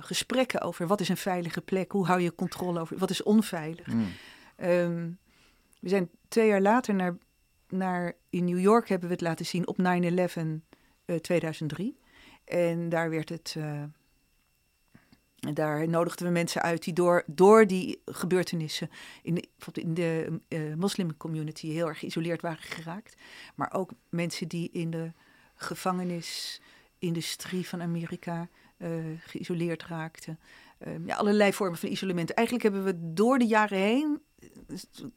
gesprekken 0.00 0.60
over 0.60 0.86
wat 0.86 1.00
is 1.00 1.08
een 1.08 1.16
veilige 1.16 1.60
plek, 1.60 1.92
hoe 1.92 2.06
hou 2.06 2.20
je 2.20 2.34
controle 2.34 2.80
over, 2.80 2.98
wat 2.98 3.10
is 3.10 3.22
onveilig. 3.22 3.86
Mm. 3.86 4.06
Ehm, 4.56 5.10
we 5.80 5.88
zijn 5.88 6.10
twee 6.28 6.46
jaar 6.46 6.60
later 6.60 6.94
naar, 6.94 7.16
naar, 7.68 8.12
in 8.30 8.44
New 8.44 8.60
York 8.60 8.88
hebben 8.88 9.08
we 9.08 9.14
het 9.14 9.22
laten 9.22 9.46
zien 9.46 9.66
op 9.66 9.78
9-11 9.78 9.82
eh, 11.04 11.16
2003. 11.16 11.98
En 12.44 12.88
daar 12.88 13.10
werd 13.10 13.28
het, 13.28 13.56
daar 15.54 15.88
nodigden 15.88 16.26
we 16.26 16.32
mensen 16.32 16.62
uit 16.62 16.84
die 16.84 16.94
door, 16.94 17.22
door 17.26 17.66
die 17.66 18.02
gebeurtenissen 18.04 18.90
in 19.22 19.34
de, 19.34 19.48
in 19.72 19.94
de 19.94 20.40
eh 20.48 20.74
moslimcommunity 20.74 21.68
heel 21.68 21.88
erg 21.88 21.98
geïsoleerd 21.98 22.42
waren 22.42 22.62
geraakt. 22.62 23.16
Maar 23.54 23.72
ook 23.72 23.90
mensen 24.08 24.48
die 24.48 24.70
in 24.72 24.90
de 24.90 25.12
gevangenisindustrie 25.54 27.68
van 27.68 27.82
Amerika 27.82 28.48
uh, 28.78 28.88
geïsoleerd 29.20 29.84
raakte. 29.84 30.36
Uh, 30.86 31.06
ja, 31.06 31.16
allerlei 31.16 31.52
vormen 31.52 31.78
van 31.78 31.88
isolement. 31.88 32.30
Eigenlijk 32.30 32.66
hebben 32.66 32.84
we 32.84 33.12
door 33.12 33.38
de 33.38 33.46
jaren 33.46 33.78
heen 33.78 34.20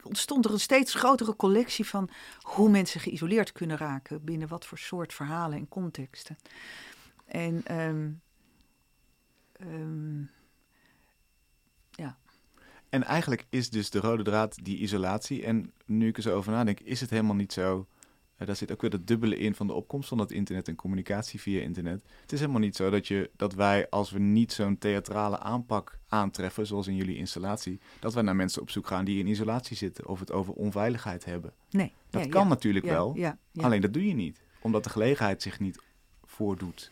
ontstond 0.02 0.44
er 0.44 0.52
een 0.52 0.60
steeds 0.60 0.94
grotere 0.94 1.36
collectie 1.36 1.86
van 1.86 2.08
hoe 2.40 2.70
mensen 2.70 3.00
geïsoleerd 3.00 3.52
kunnen 3.52 3.76
raken 3.76 4.24
binnen 4.24 4.48
wat 4.48 4.66
voor 4.66 4.78
soort 4.78 5.14
verhalen 5.14 5.58
en 5.58 5.68
contexten. 5.68 6.38
En 7.26 7.80
um, 7.80 8.20
um, 9.62 10.30
ja. 11.90 12.18
En 12.88 13.04
eigenlijk 13.04 13.46
is 13.48 13.70
dus 13.70 13.90
de 13.90 14.00
rode 14.00 14.22
draad 14.22 14.64
die 14.64 14.78
isolatie. 14.78 15.44
En 15.44 15.72
nu 15.84 16.08
ik 16.08 16.16
er 16.16 16.22
zo 16.22 16.36
over 16.36 16.52
nadenk, 16.52 16.80
is 16.80 17.00
het 17.00 17.10
helemaal 17.10 17.34
niet 17.34 17.52
zo. 17.52 17.86
Uh, 18.38 18.46
daar 18.46 18.56
zit 18.56 18.72
ook 18.72 18.80
weer 18.80 18.90
het 18.90 19.06
dubbele 19.06 19.38
in 19.38 19.54
van 19.54 19.66
de 19.66 19.72
opkomst 19.72 20.08
van 20.08 20.18
het 20.18 20.30
internet 20.30 20.68
en 20.68 20.74
communicatie 20.74 21.40
via 21.40 21.60
internet. 21.60 22.02
Het 22.20 22.32
is 22.32 22.40
helemaal 22.40 22.60
niet 22.60 22.76
zo 22.76 22.90
dat, 22.90 23.08
je, 23.08 23.30
dat 23.36 23.54
wij, 23.54 23.88
als 23.88 24.10
we 24.10 24.18
niet 24.18 24.52
zo'n 24.52 24.78
theatrale 24.78 25.38
aanpak 25.38 25.98
aantreffen, 26.08 26.66
zoals 26.66 26.86
in 26.86 26.96
jullie 26.96 27.16
installatie, 27.16 27.80
dat 27.98 28.14
wij 28.14 28.22
naar 28.22 28.36
mensen 28.36 28.62
op 28.62 28.70
zoek 28.70 28.86
gaan 28.86 29.04
die 29.04 29.18
in 29.18 29.26
isolatie 29.26 29.76
zitten 29.76 30.06
of 30.06 30.20
het 30.20 30.32
over 30.32 30.52
onveiligheid 30.52 31.24
hebben. 31.24 31.52
Nee. 31.70 31.92
Dat 32.10 32.28
kan 32.28 32.48
natuurlijk 32.48 32.84
wel, 32.84 33.16
alleen 33.56 33.80
dat 33.80 33.92
doe 33.92 34.06
je 34.06 34.14
niet, 34.14 34.40
omdat 34.60 34.84
de 34.84 34.90
gelegenheid 34.90 35.42
zich 35.42 35.60
niet 35.60 35.82
voordoet 36.24 36.90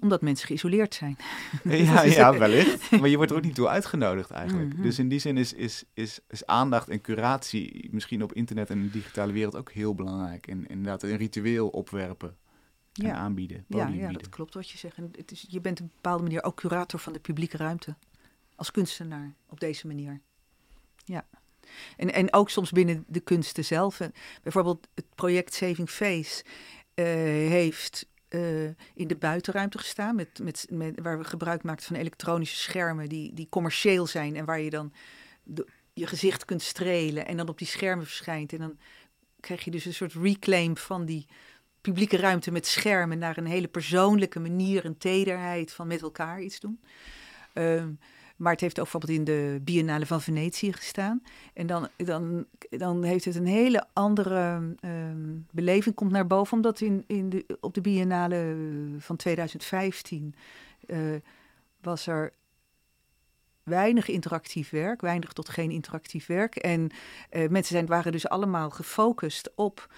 omdat 0.00 0.20
mensen 0.20 0.46
geïsoleerd 0.46 0.94
zijn. 0.94 1.16
Ja, 1.64 2.02
ja, 2.02 2.38
wellicht. 2.38 2.90
Maar 2.90 3.08
je 3.08 3.16
wordt 3.16 3.30
er 3.30 3.36
ook 3.36 3.44
niet 3.44 3.54
toe 3.54 3.68
uitgenodigd 3.68 4.30
eigenlijk. 4.30 4.72
Mhm. 4.72 4.82
Dus 4.82 4.98
in 4.98 5.08
die 5.08 5.18
zin 5.18 5.36
is, 5.36 5.52
is, 5.52 5.84
is, 5.94 6.20
is 6.28 6.46
aandacht 6.46 6.88
en 6.88 7.00
curatie 7.00 7.88
misschien 7.90 8.22
op 8.22 8.32
internet 8.32 8.70
en 8.70 8.82
de 8.82 8.90
digitale 8.90 9.32
wereld 9.32 9.56
ook 9.56 9.72
heel 9.72 9.94
belangrijk. 9.94 10.46
En 10.46 10.66
inderdaad 10.66 11.02
een 11.02 11.16
ritueel 11.16 11.68
opwerpen 11.68 12.36
en 12.92 13.06
ja. 13.06 13.14
aanbieden. 13.14 13.64
Ja, 13.68 13.88
ja, 13.88 14.12
dat 14.12 14.28
klopt 14.28 14.54
wat 14.54 14.70
je 14.70 14.78
zegt. 14.78 14.96
En 14.96 15.10
het 15.16 15.30
is, 15.30 15.46
je 15.48 15.60
bent 15.60 15.80
op 15.80 15.86
een 15.86 15.92
bepaalde 15.94 16.22
manier 16.22 16.44
ook 16.44 16.56
curator 16.56 17.00
van 17.00 17.12
de 17.12 17.20
publieke 17.20 17.56
ruimte. 17.56 17.96
Als 18.54 18.70
kunstenaar 18.70 19.34
op 19.48 19.60
deze 19.60 19.86
manier. 19.86 20.20
Ja. 21.04 21.26
En, 21.96 22.12
en 22.12 22.32
ook 22.32 22.50
soms 22.50 22.70
binnen 22.70 23.04
de 23.08 23.20
kunsten 23.20 23.64
zelf. 23.64 24.00
Bijvoorbeeld 24.42 24.88
het 24.94 25.04
project 25.14 25.54
Saving 25.54 25.90
Face 25.90 26.44
uh, 26.94 27.04
heeft 27.50 28.06
uh, 28.30 28.64
in 28.94 29.08
de 29.08 29.16
buitenruimte 29.16 29.78
gestaan. 29.78 30.14
Met, 30.14 30.38
met, 30.42 30.66
met, 30.70 31.00
waar 31.00 31.18
we 31.18 31.24
gebruik 31.24 31.62
maakten 31.62 31.86
van 31.86 31.96
elektronische 31.96 32.56
schermen 32.56 33.08
die, 33.08 33.34
die 33.34 33.48
commercieel 33.48 34.06
zijn. 34.06 34.36
En 34.36 34.44
waar 34.44 34.60
je 34.60 34.70
dan 34.70 34.92
je 35.92 36.06
gezicht 36.06 36.44
kunt 36.44 36.62
strelen 36.62 37.26
en 37.26 37.36
dan 37.36 37.48
op 37.48 37.58
die 37.58 37.66
schermen 37.66 38.06
verschijnt. 38.06 38.52
En 38.52 38.58
dan 38.58 38.78
krijg 39.40 39.64
je 39.64 39.70
dus 39.70 39.84
een 39.84 39.94
soort 39.94 40.12
reclaim 40.12 40.76
van 40.76 41.04
die 41.04 41.26
publieke 41.80 42.16
ruimte 42.16 42.50
met 42.50 42.66
schermen 42.66 43.18
naar 43.18 43.38
een 43.38 43.46
hele 43.46 43.68
persoonlijke 43.68 44.40
manier, 44.40 44.84
een 44.84 44.98
tederheid 44.98 45.72
van 45.72 45.86
met 45.86 46.02
elkaar 46.02 46.40
iets 46.40 46.60
doen. 46.60 46.80
Um, 47.54 47.98
maar 48.40 48.52
het 48.52 48.60
heeft 48.60 48.78
ook 48.78 48.90
bijvoorbeeld 48.90 49.18
in 49.18 49.24
de 49.24 49.60
Biennale 49.62 50.06
van 50.06 50.20
Venetië 50.20 50.72
gestaan. 50.72 51.22
En 51.54 51.66
dan, 51.66 51.88
dan, 51.96 52.46
dan 52.70 53.02
heeft 53.02 53.24
het 53.24 53.34
een 53.34 53.46
hele 53.46 53.86
andere 53.92 54.74
um, 54.84 55.46
beleving 55.50 55.94
komt 55.94 56.10
naar 56.10 56.26
boven. 56.26 56.56
Omdat 56.56 56.80
in, 56.80 57.04
in 57.06 57.28
de, 57.28 57.58
op 57.60 57.74
de 57.74 57.80
Biennale 57.80 58.56
van 58.98 59.16
2015 59.16 60.34
uh, 60.86 61.14
eh, 61.14 61.20
was 61.80 62.06
er 62.06 62.32
weinig 63.62 64.08
interactief 64.08 64.70
werk, 64.70 65.00
weinig 65.00 65.32
tot 65.32 65.48
geen 65.48 65.70
interactief 65.70 66.26
werk. 66.26 66.56
En 66.56 66.90
uh, 67.32 67.48
mensen 67.48 67.74
zijn, 67.74 67.86
waren 67.86 68.12
dus 68.12 68.28
allemaal 68.28 68.70
gefocust 68.70 69.50
op 69.54 69.92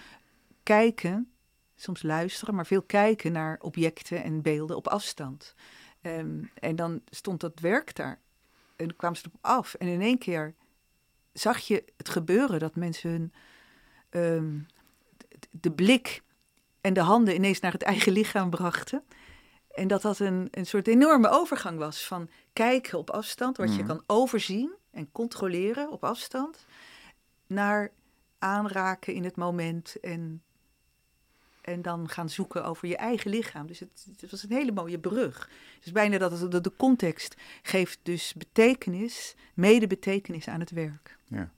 kijken, 0.63 1.31
soms 1.75 2.03
luisteren, 2.03 2.55
maar 2.55 2.65
veel 2.65 2.83
kijken 2.83 3.31
naar 3.31 3.59
objecten 3.61 4.23
en 4.23 4.41
beelden 4.41 4.75
op 4.75 4.87
afstand. 4.87 5.55
Um, 6.01 6.49
en 6.53 6.75
dan 6.75 7.01
stond 7.09 7.39
dat 7.39 7.59
werk 7.59 7.95
daar 7.95 8.21
en 8.83 8.95
kwamen 8.95 9.17
ze 9.17 9.23
erop 9.27 9.37
af. 9.41 9.73
En 9.73 9.87
in 9.87 10.01
één 10.01 10.17
keer 10.17 10.53
zag 11.33 11.59
je 11.59 11.83
het 11.97 12.09
gebeuren 12.09 12.59
dat 12.59 12.75
mensen 12.75 13.09
hun 13.09 13.33
ehm, 14.09 14.59
de 15.51 15.71
blik 15.71 16.23
en 16.81 16.93
de 16.93 17.01
handen 17.01 17.35
ineens 17.35 17.59
naar 17.59 17.71
het 17.71 17.81
eigen 17.81 18.11
lichaam 18.11 18.49
brachten. 18.49 19.03
En 19.71 19.87
dat 19.87 20.01
dat 20.01 20.19
een, 20.19 20.47
een 20.51 20.65
soort 20.65 20.87
enorme 20.87 21.29
overgang 21.29 21.77
was 21.77 22.07
van 22.07 22.29
kijken 22.53 22.97
op 22.97 23.09
afstand, 23.09 23.57
wat 23.57 23.75
je 23.75 23.83
mhm. 23.83 23.87
kan 23.87 24.03
overzien 24.07 24.73
en 24.91 25.11
controleren 25.11 25.91
op 25.91 26.03
afstand, 26.03 26.65
naar 27.47 27.91
aanraken 28.39 29.13
in 29.13 29.23
het 29.23 29.35
moment 29.35 29.99
en 29.99 30.43
en 31.63 31.81
dan 31.81 32.09
gaan 32.09 32.29
zoeken 32.29 32.65
over 32.65 32.87
je 32.87 32.97
eigen 32.97 33.29
lichaam. 33.29 33.67
Dus 33.67 33.79
het, 33.79 34.07
het 34.19 34.31
was 34.31 34.43
een 34.43 34.51
hele 34.51 34.71
mooie 34.71 34.99
brug. 34.99 35.49
Dus 35.83 35.91
bijna 35.91 36.17
dat 36.17 36.63
de, 36.63 36.71
context 36.77 37.35
geeft 37.61 37.99
dus 38.03 38.33
betekenis, 38.33 39.35
mede 39.53 39.87
betekenis 39.87 40.47
aan 40.47 40.59
het 40.59 40.71
werk. 40.71 41.17
Ja. 41.27 41.51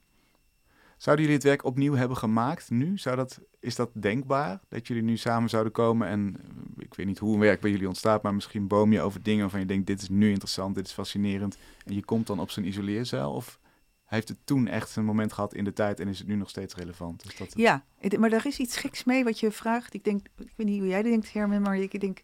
Zouden 0.96 1.24
jullie 1.24 1.40
het 1.40 1.48
werk 1.48 1.64
opnieuw 1.64 1.94
hebben 1.94 2.16
gemaakt 2.16 2.70
nu? 2.70 2.98
Zou 2.98 3.16
dat, 3.16 3.40
is 3.60 3.76
dat 3.76 3.90
denkbaar? 3.92 4.60
Dat 4.68 4.86
jullie 4.86 5.02
nu 5.02 5.16
samen 5.16 5.48
zouden 5.48 5.72
komen 5.72 6.08
en 6.08 6.36
eh, 6.38 6.84
ik 6.84 6.94
weet 6.94 7.06
niet 7.06 7.18
hoe 7.18 7.34
een 7.34 7.40
werk 7.40 7.60
bij 7.60 7.70
jullie 7.70 7.88
ontstaat, 7.88 8.22
maar 8.22 8.34
misschien 8.34 8.66
boom 8.66 8.92
je 8.92 9.00
over 9.00 9.22
dingen 9.22 9.40
waarvan 9.40 9.60
je 9.60 9.66
denkt: 9.66 9.86
dit 9.86 10.02
is 10.02 10.08
nu 10.08 10.28
interessant, 10.28 10.74
dit 10.74 10.86
is 10.86 10.92
fascinerend. 10.92 11.58
En 11.84 11.94
je 11.94 12.04
komt 12.04 12.26
dan 12.26 12.40
op 12.40 12.50
zo'n 12.50 12.66
isoleerzaal? 12.66 13.32
Of 13.32 13.58
heeft 14.06 14.28
het 14.28 14.38
toen 14.44 14.66
echt 14.66 14.96
een 14.96 15.04
moment 15.04 15.32
gehad 15.32 15.54
in 15.54 15.64
de 15.64 15.72
tijd 15.72 16.00
en 16.00 16.08
is 16.08 16.18
het 16.18 16.28
nu 16.28 16.34
nog 16.34 16.48
steeds 16.48 16.74
relevant? 16.74 17.22
Dus 17.22 17.36
dat 17.36 17.52
Ja, 17.56 17.84
maar 18.18 18.30
daar 18.30 18.46
is 18.46 18.58
iets 18.58 18.76
geks 18.76 19.04
mee 19.04 19.24
wat 19.24 19.40
je 19.40 19.50
vraagt. 19.50 19.94
Ik 19.94 20.04
denk, 20.04 20.26
ik 20.36 20.52
weet 20.56 20.66
niet 20.66 20.78
hoe 20.78 20.88
jij 20.88 21.02
denkt, 21.02 21.32
Herman, 21.32 21.62
maar 21.62 21.78
ik 21.78 22.00
denk, 22.00 22.20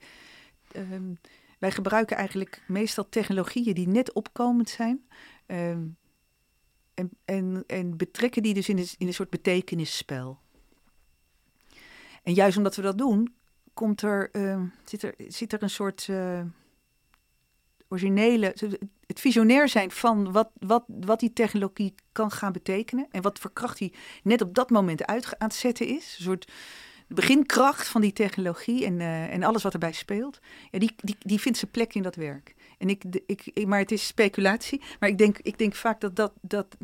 um, 0.77 1.19
wij 1.59 1.71
gebruiken 1.71 2.17
eigenlijk 2.17 2.63
meestal 2.69 3.09
technologieën 3.09 3.75
die 3.75 3.89
net 3.89 4.13
opkomend 4.13 4.69
zijn. 4.69 5.07
Um, 5.47 5.97
en, 6.95 7.11
en, 7.25 7.65
en 7.67 7.97
betrekken 7.97 8.43
die 8.43 8.55
dus 8.55 8.69
in 8.69 8.79
een, 8.79 8.89
in 8.99 9.07
een 9.07 9.15
soort 9.15 9.31
betekenisspel. 9.31 10.39
En 12.23 12.35
juist 12.35 12.57
omdat 12.57 12.77
we 12.77 12.83
dat 12.83 12.99
doen, 12.99 13.35
komt 13.75 14.03
er, 14.03 14.29
uh, 14.33 14.63
zit, 14.85 15.03
er, 15.03 15.15
zit 15.29 15.53
er 15.53 15.63
een 15.63 15.71
soort 15.71 16.07
uh, 16.11 16.43
originele, 17.89 18.57
het 19.13 19.21
visionair 19.21 19.69
zijn 19.69 19.91
van 19.91 20.33
wat, 20.33 20.51
wat, 20.59 20.85
wat 20.87 21.21
die 21.21 21.33
technologie 21.33 21.95
kan 22.13 22.31
gaan 22.31 22.53
betekenen. 22.53 23.07
En 23.11 23.23
wat 23.23 23.39
voor 23.39 23.53
kracht 23.53 23.79
die 23.79 23.93
net 24.23 24.43
op 24.43 24.55
dat 24.55 24.71
moment 24.71 25.07
uit 25.07 25.39
aan 25.39 25.49
het 25.49 25.57
zetten 25.57 25.87
is. 25.87 26.15
Een 26.19 26.25
soort 26.25 26.53
beginkracht 27.09 27.89
van 27.89 28.01
die 28.01 28.13
technologie 28.13 28.85
en, 28.85 29.01
uh, 29.01 29.33
en 29.33 29.43
alles 29.43 29.63
wat 29.63 29.73
erbij 29.73 29.93
speelt. 29.93 30.41
Ja, 30.71 30.79
die, 30.79 30.95
die, 30.97 31.17
die 31.19 31.41
vindt 31.41 31.59
zijn 31.59 31.71
plek 31.71 31.95
in 31.95 32.03
dat 32.03 32.15
werk. 32.15 32.55
En 32.79 32.89
ik, 32.89 33.05
ik, 33.27 33.67
maar 33.67 33.79
het 33.79 33.93
is 33.93 34.07
speculatie. 34.07 34.81
Maar 35.01 35.09
ik 35.09 35.19
denk, 35.19 35.39
ik 35.39 35.59
denk 35.59 35.75
vaak 35.75 36.01
dat 36.01 36.17
dat, 36.17 36.33
dat, 36.41 36.77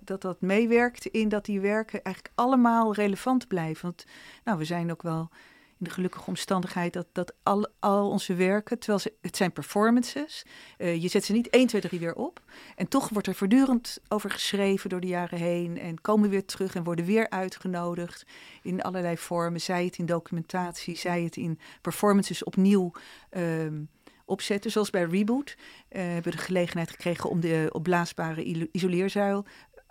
dat 0.00 0.22
dat 0.22 0.40
meewerkt 0.40 1.06
in 1.06 1.28
dat 1.28 1.44
die 1.44 1.60
werken 1.60 2.02
eigenlijk 2.02 2.34
allemaal 2.36 2.94
relevant 2.94 3.48
blijven. 3.48 3.82
Want 3.82 4.04
nou, 4.44 4.58
we 4.58 4.64
zijn 4.64 4.90
ook 4.90 5.02
wel 5.02 5.30
in 5.78 5.84
de 5.84 5.90
gelukkige 5.90 6.26
omstandigheid 6.26 6.92
dat, 6.92 7.06
dat 7.12 7.34
al, 7.42 7.68
al 7.78 8.10
onze 8.10 8.34
werken, 8.34 8.78
terwijl 8.78 8.98
ze, 8.98 9.12
het 9.20 9.36
zijn 9.36 9.52
performances, 9.52 10.44
uh, 10.78 11.02
je 11.02 11.08
zet 11.08 11.24
ze 11.24 11.32
niet 11.32 11.48
1, 11.48 11.66
2, 11.66 11.80
3 11.80 12.00
weer 12.00 12.14
op. 12.14 12.40
En 12.76 12.88
toch 12.88 13.08
wordt 13.08 13.26
er 13.26 13.34
voortdurend 13.34 13.98
over 14.08 14.30
geschreven 14.30 14.90
door 14.90 15.00
de 15.00 15.06
jaren 15.06 15.38
heen 15.38 15.78
en 15.78 16.00
komen 16.00 16.30
weer 16.30 16.44
terug 16.44 16.74
en 16.74 16.84
worden 16.84 17.04
weer 17.04 17.30
uitgenodigd 17.30 18.26
in 18.62 18.82
allerlei 18.82 19.16
vormen. 19.16 19.60
Zij 19.60 19.84
het 19.84 19.98
in 19.98 20.06
documentatie, 20.06 20.96
zij 20.96 21.22
het 21.22 21.36
in 21.36 21.58
performances 21.80 22.44
opnieuw 22.44 22.92
um, 23.30 23.88
opzetten. 24.24 24.70
Zoals 24.70 24.90
bij 24.90 25.04
Reboot 25.04 25.56
uh, 25.56 26.02
hebben 26.02 26.32
we 26.32 26.38
de 26.38 26.44
gelegenheid 26.44 26.90
gekregen 26.90 27.30
om 27.30 27.40
de 27.40 27.68
opblaasbare 27.72 28.68
isoleerzuil 28.72 29.44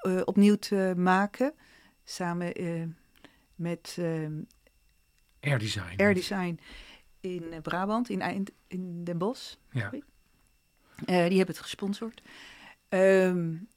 uh, 0.07 0.21
opnieuw 0.25 0.55
te 0.55 0.93
maken. 0.97 1.53
Samen 2.03 2.53
met 3.55 3.95
ehm, 3.99 4.41
Air 5.43 5.59
Design. 5.59 5.93
Air 5.97 6.13
Design 6.13 6.59
in 7.19 7.43
eh, 7.51 7.61
Brabant, 7.61 8.09
in, 8.09 8.21
Eind, 8.21 8.51
in 8.67 9.03
Den 9.03 9.17
Bosch. 9.17 9.55
Ja. 9.71 9.91
Uh, 9.93 10.01
die 11.05 11.15
hebben 11.15 11.47
het 11.47 11.59
gesponsord. 11.59 12.21
Um, 12.89 13.67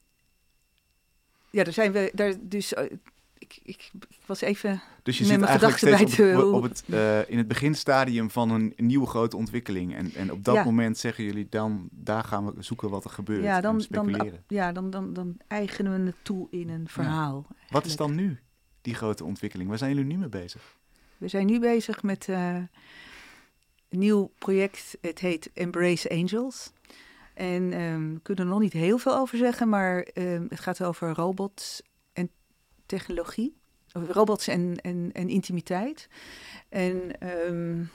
ja, 1.51 1.65
daar 1.65 1.73
zijn 1.73 1.93
we 1.93 2.11
daar 2.15 2.35
dus. 2.41 2.73
Uh, 2.73 2.85
ik, 3.39 3.61
ik, 3.63 3.91
ik, 4.09 4.19
was 4.27 4.41
even. 4.41 4.83
Dus 5.03 5.19
je 5.19 5.25
zit 5.25 5.43
eigenlijk 5.43 5.79
steeds 5.79 6.17
bij 6.17 6.37
op, 6.37 6.55
op, 6.55 6.63
het, 6.63 6.85
uh, 6.87 7.31
in 7.31 7.39
het 7.39 7.49
beginstadium 7.49 8.31
van 8.31 8.51
een 8.51 8.75
nieuwe 8.77 9.07
grote 9.07 9.37
ontwikkeling. 9.37 9.95
En, 9.95 10.13
en 10.15 10.33
op 10.33 10.45
dat 10.45 10.55
ja. 10.55 10.65
moment 10.65 10.99
zeggen 10.99 11.25
jullie 11.25 11.47
dan, 11.49 11.89
daar 11.93 12.25
gaan 12.25 12.55
we 12.55 12.63
zoeken 12.63 12.91
wat 12.91 13.05
er 13.05 13.11
gebeurt. 13.11 13.43
Ja, 13.43 13.61
dan, 13.61 13.85
dan, 13.89 14.33
ja, 14.49 14.73
dan, 14.73 14.91
dan, 14.91 15.13
dan 15.13 15.37
eigenen 15.47 16.01
we 16.01 16.07
het 16.07 16.17
toe 16.23 16.47
in 16.51 16.69
een 16.69 16.89
verhaal. 16.89 17.47
Ja. 17.49 17.57
Wat 17.71 17.85
is 17.87 17.97
dan 17.97 18.15
nu 18.15 18.41
die 18.81 18.95
grote 18.95 19.25
ontwikkeling? 19.25 19.69
Waar 19.69 19.79
zijn 19.79 19.95
jullie 19.95 20.07
nu 20.07 20.17
mee 20.17 20.29
bezig? 20.29 20.79
We 21.19 21.29
zijn 21.29 21.47
nu 21.47 21.61
bezig 21.61 22.03
met 22.03 22.27
uh, 22.29 22.55
een 22.55 22.69
nieuw 23.89 24.33
project. 24.39 24.99
Het 25.01 25.19
heet 25.19 25.51
Embrace 25.53 26.11
Angels. 26.11 26.73
En 27.35 27.81
um, 27.81 28.15
we 28.15 28.21
kunnen 28.21 28.45
er 28.45 28.51
nog 28.51 28.61
niet 28.61 28.73
heel 28.73 28.99
veel 28.99 29.17
over 29.17 29.39
zeggen, 29.39 29.69
maar 29.69 30.07
um, 30.15 30.47
het 30.49 30.61
gaat 30.61 30.83
over 30.83 31.15
robots 31.15 31.83
en 32.13 32.31
technologie. 32.87 33.57
Robots 33.93 34.49
en, 34.49 34.77
en, 34.81 35.11
en 35.13 35.29
intimiteit. 35.29 36.09
En 36.69 37.29
um, 37.49 37.91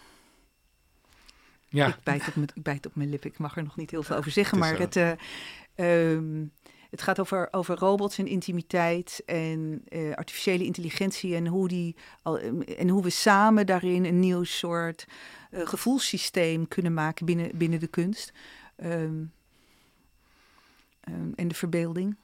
Ja. 1.67 1.87
Ik, 1.87 1.95
bijt 2.03 2.27
op 2.27 2.35
mijn, 2.35 2.49
ik 2.53 2.63
bijt 2.63 2.85
op 2.85 2.95
mijn 2.95 3.09
lip, 3.09 3.25
ik 3.25 3.37
mag 3.37 3.57
er 3.57 3.63
nog 3.63 3.75
niet 3.75 3.91
heel 3.91 4.03
veel 4.03 4.15
over 4.15 4.31
zeggen. 4.31 4.57
Het 4.57 4.69
Maar 4.69 4.79
het, 4.79 4.95
eh, 4.95 6.11
ehm, 6.11 6.45
het 6.91 7.01
gaat 7.01 7.19
over, 7.19 7.47
over 7.51 7.77
robots 7.77 8.17
en 8.17 8.27
intimiteit 8.27 9.21
en 9.25 9.81
eh, 9.87 10.13
artificiële 10.15 10.63
intelligentie. 10.65 11.35
En 11.35 11.47
hoe, 11.47 11.67
die, 11.67 11.95
al, 12.21 12.39
en 12.77 12.89
hoe 12.89 13.03
we 13.03 13.09
samen 13.09 13.65
daarin 13.65 14.05
een 14.05 14.19
nieuw 14.19 14.43
soort 14.43 15.05
eh, 15.51 15.67
gevoelssysteem 15.67 16.67
kunnen 16.67 16.93
maken 16.93 17.25
binnen, 17.25 17.57
binnen 17.57 17.79
de 17.79 17.87
kunst. 17.87 18.31
Ehm, 18.75 19.23
ehm, 21.01 21.31
en 21.35 21.47
de 21.47 21.55
verbeelding. 21.55 22.15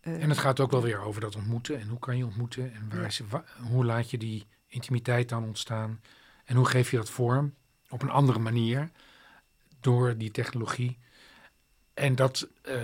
Eh, 0.00 0.22
En 0.22 0.28
het 0.28 0.38
gaat 0.38 0.60
ook 0.60 0.70
wel 0.70 0.82
weer 0.82 1.00
over 1.00 1.20
dat 1.20 1.36
ontmoeten. 1.36 1.80
En 1.80 1.88
hoe 1.88 1.98
kan 1.98 2.16
je 2.16 2.24
ontmoeten? 2.24 2.74
En 2.74 2.88
waar 2.88 3.00
Ja. 3.00 3.06
is, 3.06 3.20
wa- 3.28 3.44
hoe 3.70 3.84
laat 3.84 4.10
je 4.10 4.18
die 4.18 4.46
intimiteit 4.66 5.28
dan 5.28 5.44
ontstaan? 5.44 6.00
En 6.44 6.56
hoe 6.56 6.66
geef 6.66 6.90
je 6.90 6.96
dat 6.96 7.10
vorm 7.10 7.54
op 7.88 8.02
een 8.02 8.10
andere 8.10 8.38
manier 8.38 8.90
door 9.80 10.16
die 10.16 10.30
technologie? 10.30 10.98
En 11.94 12.14
dat, 12.14 12.48
eh, 12.62 12.76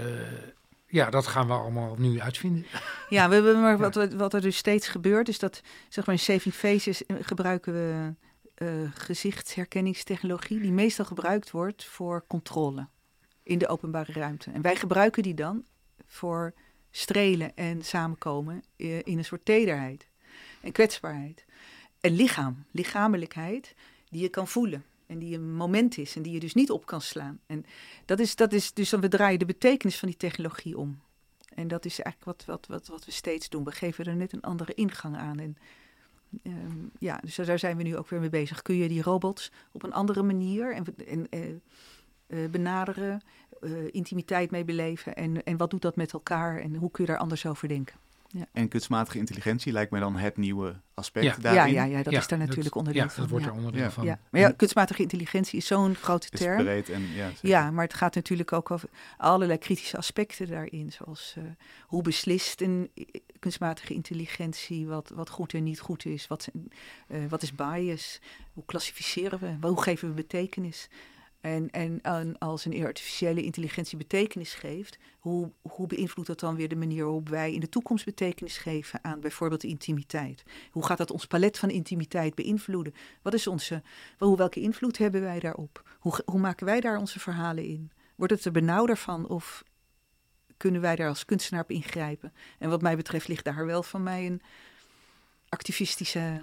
ja, 0.94 1.10
dat 1.10 1.26
gaan 1.26 1.46
we 1.46 1.52
allemaal 1.52 1.94
nu 1.98 2.20
uitvinden. 2.20 2.66
Ja, 3.08 3.28
we 3.28 3.34
hebben 3.34 3.60
maar 3.60 3.78
wat- 3.90 4.12
wat 4.12 4.34
er 4.34 4.40
dus 4.40 4.56
steeds 4.56 4.88
gebeurt, 4.88 5.28
is 5.28 5.38
dat 5.38 5.60
zeg 5.88 6.06
maar 6.06 6.14
in 6.14 6.20
Saving 6.20 6.54
Faces 6.54 7.06
eh, 7.06 7.16
gebruiken 7.20 7.72
we 7.72 8.14
eh, 8.54 8.68
gezichtsherkenningstechnologie, 8.94 10.60
die 10.60 10.72
meestal 10.72 11.04
gebruikt 11.04 11.50
wordt 11.50 11.84
voor 11.84 12.24
controle 12.26 12.88
in 13.42 13.58
de 13.58 13.68
openbare 13.68 14.12
ruimte. 14.12 14.50
En 14.50 14.62
wij 14.62 14.76
gebruiken 14.76 15.22
die 15.22 15.34
dan 15.34 15.64
voor 16.06 16.54
strelen 16.90 17.56
en 17.56 17.82
samenkomen 17.84 18.62
eh, 18.76 18.98
in 18.98 19.18
een 19.18 19.24
soort 19.24 19.44
tederheid 19.44 20.08
en 20.62 20.72
kwetsbaarheid. 20.72 21.44
En 22.00 22.12
lichaam, 22.12 22.64
lichamelijkheid, 22.70 23.74
die 24.10 24.22
je 24.22 24.28
kan 24.28 24.48
voelen. 24.48 24.84
En 25.06 25.18
die 25.18 25.34
een 25.34 25.54
moment 25.54 25.98
is 25.98 26.16
en 26.16 26.22
die 26.22 26.32
je 26.32 26.40
dus 26.40 26.54
niet 26.54 26.70
op 26.70 26.86
kan 26.86 27.00
slaan. 27.00 27.40
En 27.46 27.64
dat 28.04 28.20
is, 28.20 28.36
dat 28.36 28.52
is 28.52 28.72
dus 28.72 28.90
we 28.90 29.08
draaien 29.08 29.38
de 29.38 29.44
betekenis 29.44 29.98
van 29.98 30.08
die 30.08 30.16
technologie 30.16 30.78
om. 30.78 31.00
En 31.54 31.68
dat 31.68 31.84
is 31.84 32.00
eigenlijk 32.00 32.38
wat, 32.38 32.46
wat, 32.46 32.66
wat, 32.66 32.88
wat 32.88 33.04
we 33.04 33.12
steeds 33.12 33.48
doen. 33.48 33.64
We 33.64 33.72
geven 33.72 34.04
er 34.04 34.16
net 34.16 34.32
een 34.32 34.42
andere 34.42 34.74
ingang 34.74 35.16
aan. 35.16 35.38
En 35.38 35.56
ehm, 36.42 36.78
ja, 36.98 37.20
dus 37.22 37.36
daar 37.36 37.58
zijn 37.58 37.76
we 37.76 37.82
nu 37.82 37.96
ook 37.96 38.08
weer 38.08 38.20
mee 38.20 38.28
bezig. 38.28 38.62
Kun 38.62 38.76
je 38.76 38.88
die 38.88 39.02
robots 39.02 39.52
op 39.72 39.82
een 39.82 39.92
andere 39.92 40.22
manier 40.22 40.74
en, 40.74 40.84
en, 41.06 41.28
eh, 41.28 41.50
eh, 42.26 42.50
benaderen, 42.50 43.22
eh, 43.60 43.70
intimiteit 43.90 44.50
mee 44.50 44.64
beleven? 44.64 45.14
En, 45.14 45.44
en 45.44 45.56
wat 45.56 45.70
doet 45.70 45.82
dat 45.82 45.96
met 45.96 46.12
elkaar 46.12 46.60
en 46.60 46.74
hoe 46.74 46.90
kun 46.90 47.04
je 47.04 47.10
daar 47.10 47.20
anders 47.20 47.46
over 47.46 47.68
denken? 47.68 47.96
En 48.52 48.68
kunstmatige 48.68 49.18
intelligentie 49.18 49.72
lijkt 49.72 49.90
mij 49.90 50.00
dan 50.00 50.16
het 50.16 50.36
nieuwe 50.36 50.80
aspect 50.94 51.26
Ja. 51.26 51.36
daarin. 51.40 51.72
Ja, 51.74 51.84
ja, 51.84 51.96
ja, 51.96 52.02
dat 52.02 52.12
Ja, 52.12 52.18
is 52.18 52.26
daar 52.28 52.38
natuurlijk 52.38 52.64
dat, 52.64 52.74
onderdeel 52.76 53.02
ja, 53.02 53.08
van. 53.10 53.20
dat 53.22 53.30
wordt 53.30 53.44
ja. 53.44 53.50
er 53.50 53.56
onderdeel 53.56 53.82
Ja. 53.82 53.90
van. 53.90 54.04
Ja. 54.04 54.18
Maar 54.30 54.40
ja, 54.40 54.50
kunstmatige 54.50 55.02
intelligentie 55.02 55.58
is 55.58 55.66
zo'n 55.66 55.94
grote 55.94 56.26
is 56.30 56.38
term. 56.38 56.62
breed 56.62 56.88
en 56.88 57.02
ja. 57.14 57.30
Ja, 57.40 57.70
maar 57.70 57.84
het 57.84 57.94
gaat 57.94 58.14
natuurlijk 58.14 58.52
ook 58.52 58.70
over 58.70 58.88
allerlei 59.16 59.58
kritische 59.58 59.96
aspecten 59.96 60.46
daarin. 60.48 60.92
Zoals 60.92 61.34
eh, 61.38 61.44
hoe 61.86 62.02
beslist 62.02 62.60
een 62.60 62.90
i- 62.94 63.06
kunstmatige 63.38 63.94
intelligentie 63.94 64.86
wat, 64.86 65.10
wat 65.14 65.28
goed 65.30 65.54
en 65.54 65.62
niet 65.62 65.80
goed 65.80 66.04
is? 66.04 66.26
Wat, 66.26 66.48
eh, 67.08 67.18
wat 67.28 67.42
is 67.42 67.54
bias? 67.54 68.20
Hoe 68.52 68.64
klassificeren 68.66 69.38
we? 69.60 69.66
Hoe 69.68 69.82
geven 69.82 70.08
we 70.08 70.14
betekenis? 70.14 70.88
En, 71.44 71.70
en, 71.70 71.98
en 72.02 72.38
als 72.38 72.64
een 72.64 72.84
artificiële 72.84 73.42
intelligentie 73.42 73.98
betekenis 73.98 74.54
geeft, 74.54 74.98
hoe, 75.18 75.52
hoe 75.62 75.86
beïnvloedt 75.86 76.28
dat 76.28 76.40
dan 76.40 76.54
weer 76.54 76.68
de 76.68 76.76
manier 76.76 77.04
waarop 77.04 77.28
wij 77.28 77.52
in 77.52 77.60
de 77.60 77.68
toekomst 77.68 78.04
betekenis 78.04 78.58
geven 78.58 79.04
aan 79.04 79.20
bijvoorbeeld 79.20 79.60
de 79.60 79.68
intimiteit? 79.68 80.42
Hoe 80.70 80.84
gaat 80.84 80.98
dat 80.98 81.10
ons 81.10 81.26
palet 81.26 81.58
van 81.58 81.70
intimiteit 81.70 82.34
beïnvloeden? 82.34 82.94
Wat 83.22 83.34
is 83.34 83.46
onze, 83.46 83.82
wel, 84.18 84.36
welke 84.36 84.60
invloed 84.60 84.98
hebben 84.98 85.20
wij 85.20 85.40
daarop? 85.40 85.82
Hoe, 85.98 86.22
hoe 86.24 86.40
maken 86.40 86.66
wij 86.66 86.80
daar 86.80 86.98
onze 86.98 87.20
verhalen 87.20 87.64
in? 87.64 87.90
Wordt 88.14 88.32
het 88.32 88.44
er 88.44 88.52
benauwder 88.52 88.96
van 88.96 89.28
of 89.28 89.64
kunnen 90.56 90.80
wij 90.80 90.96
daar 90.96 91.08
als 91.08 91.24
kunstenaar 91.24 91.62
op 91.62 91.70
ingrijpen? 91.70 92.32
En 92.58 92.70
wat 92.70 92.82
mij 92.82 92.96
betreft 92.96 93.28
ligt 93.28 93.44
daar 93.44 93.66
wel 93.66 93.82
van 93.82 94.02
mij 94.02 94.26
een 94.26 94.42
activistische, 95.48 96.42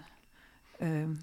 ehm, 0.77 1.13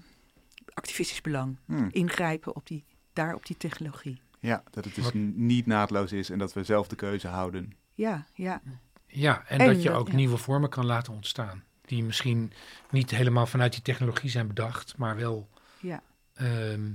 activistisch 0.73 1.21
belang. 1.21 1.57
Hmm. 1.65 1.89
Ingrijpen 1.91 2.55
op 2.55 2.67
die, 2.67 2.83
daar 3.23 3.35
op 3.35 3.45
die 3.45 3.57
technologie. 3.57 4.21
Ja, 4.39 4.63
dat 4.71 4.85
het 4.85 4.95
dus 4.95 5.03
Wat- 5.03 5.13
niet 5.13 5.65
naadloos 5.65 6.11
is 6.11 6.29
en 6.29 6.37
dat 6.39 6.53
we 6.53 6.63
zelf 6.63 6.87
de 6.87 6.95
keuze 6.95 7.27
houden. 7.27 7.73
Ja, 7.93 8.25
ja. 8.33 8.61
Ja, 9.07 9.43
en, 9.47 9.59
En 9.59 9.67
dat 9.67 9.83
je 9.83 9.89
dat- 9.89 9.97
ook 9.97 10.07
ja. 10.07 10.15
nieuwe 10.15 10.37
vormen 10.37 10.69
kan 10.69 10.85
laten 10.85 11.13
ontstaan. 11.13 11.63
Die 11.81 12.03
misschien 12.03 12.51
niet 12.89 13.09
helemaal 13.11 13.45
vanuit 13.45 13.71
die 13.73 13.81
technologie 13.81 14.29
zijn 14.29 14.47
bedacht, 14.47 14.97
maar 14.97 15.15
wel 15.15 15.49
Ja. 15.79 16.01
ehm, 16.33 16.91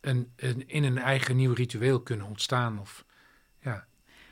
een, 0.00 0.32
een, 0.36 0.68
in 0.68 0.84
een 0.84 0.98
eigen 0.98 1.36
nieuw 1.36 1.52
ritueel 1.52 2.00
kunnen 2.00 2.26
ontstaan. 2.26 2.80
Of, 2.80 3.04
ja, 3.60 3.86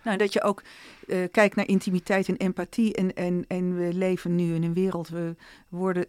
Nou, 0.04 0.16
dat 0.16 0.32
je 0.32 0.42
ook 0.42 0.62
eh, 1.08 1.28
kijkt 1.30 1.56
naar 1.56 1.66
intimiteit 1.68 2.28
en 2.28 2.36
empathie. 2.36 2.94
En, 2.94 3.14
en, 3.14 3.44
en 3.48 3.76
we 3.76 3.94
leven 3.94 4.34
nu 4.34 4.54
in 4.54 4.62
een 4.62 4.74
wereld, 4.74 5.08
we 5.08 5.36
worden... 5.68 6.06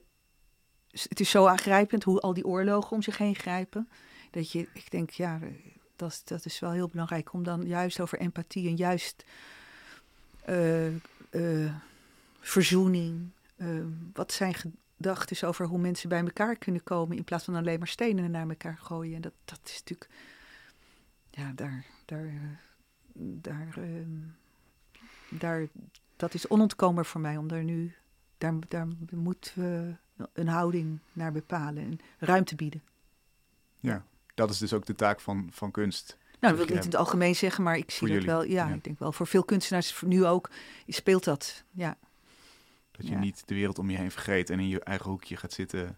Het 0.91 1.19
is 1.19 1.29
zo 1.29 1.45
aangrijpend 1.45 2.03
hoe 2.03 2.19
al 2.19 2.33
die 2.33 2.45
oorlogen 2.45 2.91
om 2.91 3.01
zich 3.01 3.17
heen 3.17 3.35
grijpen. 3.35 3.89
Dat 4.31 4.51
je, 4.51 4.67
ik 4.73 4.91
denk, 4.91 5.09
ja, 5.09 5.39
dat, 5.95 6.21
dat 6.25 6.45
is 6.45 6.59
wel 6.59 6.71
heel 6.71 6.87
belangrijk 6.87 7.33
om 7.33 7.43
dan 7.43 7.65
juist 7.67 7.99
over 7.99 8.19
empathie 8.19 8.67
en 8.67 8.75
juist 8.75 9.25
eh, 10.45 10.87
eh, 11.29 11.75
verzoening. 12.39 13.29
eh, 13.55 13.67
wat 14.13 14.31
zijn 14.31 14.53
gedachten 14.53 15.47
over 15.47 15.65
hoe 15.65 15.79
mensen 15.79 16.09
bij 16.09 16.19
elkaar 16.23 16.55
kunnen 16.55 16.83
komen 16.83 17.17
in 17.17 17.23
plaats 17.23 17.43
van 17.43 17.55
alleen 17.55 17.79
maar 17.79 17.87
stenen 17.87 18.31
naar 18.31 18.49
elkaar 18.49 18.77
gooien. 18.77 19.15
En 19.15 19.21
dat, 19.21 19.33
dat 19.45 19.59
is 19.63 19.79
natuurlijk, 19.79 20.09
ja, 21.29 21.51
daar, 21.55 21.85
daar, 22.05 22.59
daar, 23.13 23.73
daar, 25.29 25.67
dat 26.15 26.33
is 26.33 26.47
onontkoombaar 26.47 27.05
voor 27.05 27.21
mij 27.21 27.37
om 27.37 27.47
daar 27.47 27.63
nu, 27.63 27.95
daar, 28.37 28.53
daar 28.67 28.87
moeten 29.11 29.61
we 29.61 29.95
een 30.33 30.47
houding 30.47 30.99
naar 31.13 31.31
bepalen 31.31 31.83
en 31.83 31.99
ruimte 32.19 32.55
bieden. 32.55 32.83
Ja, 33.79 34.05
dat 34.41 34.49
is 34.49 34.57
dus 34.57 34.73
ook 34.73 34.85
de 34.85 34.95
taak 34.95 35.19
van, 35.19 35.49
van 35.51 35.71
kunst. 35.71 36.17
Nou, 36.39 36.39
dat 36.39 36.51
wil 36.53 36.63
ik 36.63 36.69
niet 36.69 36.83
in 36.85 36.89
het 36.91 36.99
algemeen 36.99 37.35
zeggen, 37.35 37.63
maar 37.63 37.77
ik 37.77 37.91
zie 37.91 38.13
dat 38.13 38.23
wel. 38.23 38.43
Ja, 38.43 38.67
ja. 38.67 38.73
ik 38.73 38.83
denk 38.83 38.99
wel 38.99 39.11
voor 39.11 39.27
veel 39.27 39.43
kunstenaars 39.43 40.01
nu 40.05 40.25
ook 40.25 40.49
speelt 40.87 41.23
dat. 41.23 41.63
Ja, 41.71 41.97
Dat 42.91 43.07
je 43.07 43.13
Ja. 43.13 43.19
niet 43.19 43.43
de 43.45 43.55
wereld 43.55 43.79
om 43.79 43.89
je 43.89 43.97
heen 43.97 44.11
vergeet 44.11 44.49
en 44.49 44.59
in 44.59 44.67
je 44.67 44.79
eigen 44.83 45.09
hoekje 45.09 45.37
gaat 45.37 45.53
zitten. 45.53 45.97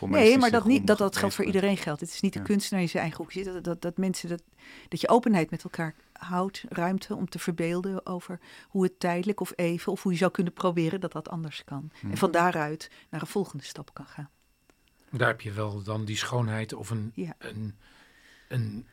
Nee, 0.00 0.38
maar 0.38 0.50
dat, 0.50 0.64
niet, 0.64 0.86
dat 0.86 0.98
dat 0.98 1.16
geldt 1.16 1.34
voor 1.34 1.44
iedereen 1.44 1.76
geldt. 1.76 2.00
Het 2.00 2.10
is 2.10 2.20
niet 2.20 2.32
de 2.32 2.38
Ja. 2.38 2.44
kunstenaar 2.44 2.82
in 2.82 2.88
zijn 2.88 3.02
eigen 3.02 3.22
hoek 3.22 3.32
zit. 3.32 3.44
Dat, 3.44 3.64
dat, 3.64 3.82
dat 3.82 3.96
mensen 3.96 4.28
dat, 4.28 4.42
dat 4.88 5.00
je 5.00 5.08
openheid 5.08 5.50
met 5.50 5.64
elkaar 5.64 5.94
houdt, 6.12 6.64
ruimte 6.68 7.16
om 7.16 7.28
te 7.28 7.38
verbeelden 7.38 8.06
over 8.06 8.40
hoe 8.68 8.82
het 8.82 9.00
tijdelijk 9.00 9.40
of 9.40 9.52
even, 9.56 9.92
of 9.92 10.02
hoe 10.02 10.12
je 10.12 10.18
zou 10.18 10.30
kunnen 10.30 10.52
proberen 10.52 11.00
dat 11.00 11.12
dat 11.12 11.28
anders 11.28 11.64
kan. 11.64 11.90
En 12.10 12.16
van 12.16 12.30
daaruit 12.30 12.90
naar 13.10 13.20
een 13.20 13.26
volgende 13.26 13.64
stap 13.64 13.94
kan 13.94 14.06
gaan. 14.06 14.30
Daar 15.10 15.28
heb 15.28 15.40
je 15.40 15.52
wel 15.52 15.82
dan 15.82 16.04
die 16.04 16.16
schoonheid 16.16 16.72
of 16.72 16.90
een, 16.90 17.12
Ja. 17.14 17.34
een, 17.38 17.74
een, 18.48 18.86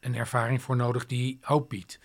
een 0.00 0.14
ervaring 0.14 0.62
voor 0.62 0.76
nodig 0.76 1.06
die 1.06 1.38
hoop 1.40 1.68
biedt. 1.68 1.98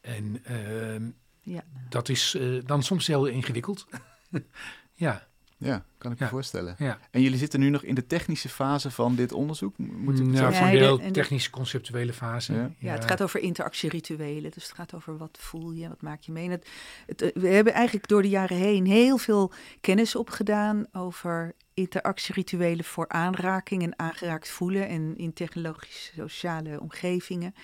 En 0.00 0.40
ehm, 0.44 1.10
Ja. 1.40 1.62
dat 1.88 2.08
is 2.08 2.34
eh, 2.34 2.58
dan 2.64 2.82
soms 2.82 3.06
heel 3.06 3.26
ingewikkeld. 3.26 3.86
ja, 4.94 5.30
Ja, 5.56 5.84
kan 5.98 6.12
ik 6.12 6.18
me 6.18 6.24
Ja. 6.24 6.30
voorstellen. 6.30 6.74
ja. 6.78 6.98
En 7.10 7.20
jullie 7.20 7.38
zitten 7.38 7.60
nu 7.60 7.68
nog 7.70 7.82
in 7.82 7.94
de 7.94 8.06
technische 8.06 8.48
fase 8.48 8.90
van 8.90 9.14
dit 9.14 9.32
onderzoek? 9.32 9.78
Moet 9.78 10.18
ik 10.20 10.32
Ja, 10.34 10.52
voor 10.52 10.70
deel 10.70 10.98
de- 11.00 11.10
technische 11.10 11.50
conceptuele 11.50 12.12
fase. 12.12 12.52
Ja. 12.52 12.70
Ja, 12.78 12.92
het 12.92 13.04
gaat 13.04 13.22
over 13.22 13.40
interactierituelen. 13.40 14.50
Dus 14.50 14.62
het 14.64 14.72
gaat 14.74 14.94
over 14.94 15.16
wat 15.16 15.38
voel 15.40 15.70
je, 15.72 15.88
wat 15.88 16.02
maak 16.02 16.20
je 16.20 16.32
mee. 16.32 16.50
Het, 16.50 16.68
het, 17.06 17.30
we 17.34 17.48
hebben 17.48 17.72
eigenlijk 17.72 18.08
door 18.08 18.22
de 18.22 18.28
jaren 18.28 18.56
heen 18.56 18.86
heel 18.86 19.18
veel 19.18 19.52
kennis 19.80 20.16
opgedaan 20.16 20.86
over 20.92 21.54
interactierituelen 21.74 22.84
voor 22.84 23.08
aanraking 23.08 23.82
en 23.82 23.98
aangeraakt 23.98 24.48
voelen 24.48 24.88
en 24.88 25.16
in 25.16 25.32
technologische 25.32 26.12
sociale 26.14 26.80
omgevingen. 26.80 27.54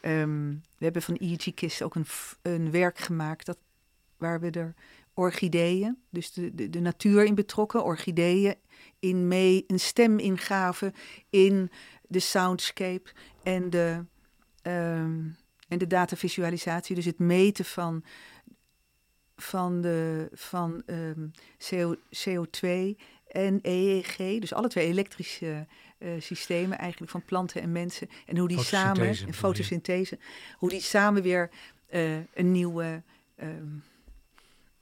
Ehm, 0.00 0.48
we 0.50 0.84
hebben 0.84 1.02
van 1.02 1.16
E.G. 1.18 1.54
Kist 1.54 1.82
ook 1.82 1.94
een, 1.94 2.06
een 2.42 2.70
werk 2.70 2.98
gemaakt 2.98 3.46
dat, 3.46 3.58
waar 4.16 4.40
we 4.40 4.50
er 4.50 4.74
orchideeën, 5.14 5.98
dus 6.10 6.32
de, 6.32 6.54
de, 6.54 6.70
de 6.70 6.80
natuur 6.80 7.24
in 7.24 7.34
betrokken, 7.34 7.84
orchideeën 7.84 8.54
in 8.98 9.28
mee, 9.28 9.64
een 9.66 9.80
stem 9.80 10.18
ingaven 10.18 10.92
in 11.30 11.70
de 12.08 12.20
soundscape 12.20 13.10
en 13.42 13.70
de, 13.70 14.04
ehm, 14.62 15.28
en 15.68 15.78
de 15.78 15.86
datavisualisatie. 15.86 16.94
Dus 16.94 17.04
het 17.04 17.18
meten 17.18 17.64
van, 17.64 18.04
van, 19.36 19.80
de, 19.80 20.28
van 20.32 20.82
ehm, 20.86 21.28
CO, 21.68 21.96
CO2 21.96 22.96
en 23.30 23.58
EEG. 23.62 24.40
Dus 24.40 24.52
alle 24.52 24.68
twee 24.68 24.86
elektrische 24.86 25.66
eh, 25.98 26.10
systemen 26.18 26.78
eigenlijk 26.78 27.10
van 27.10 27.24
planten 27.24 27.62
en 27.62 27.72
mensen. 27.72 28.08
En 28.26 28.36
hoe 28.36 28.48
die 28.48 28.62
samen, 28.62 29.06
en 29.06 29.26
je? 29.26 29.32
fotosynthese, 29.32 30.18
hoe 30.56 30.68
die 30.68 30.80
samen 30.80 31.22
weer 31.22 31.50
eh, 31.86 32.16
een 32.16 32.52
nieuwe... 32.52 33.02
ehm, 33.36 33.66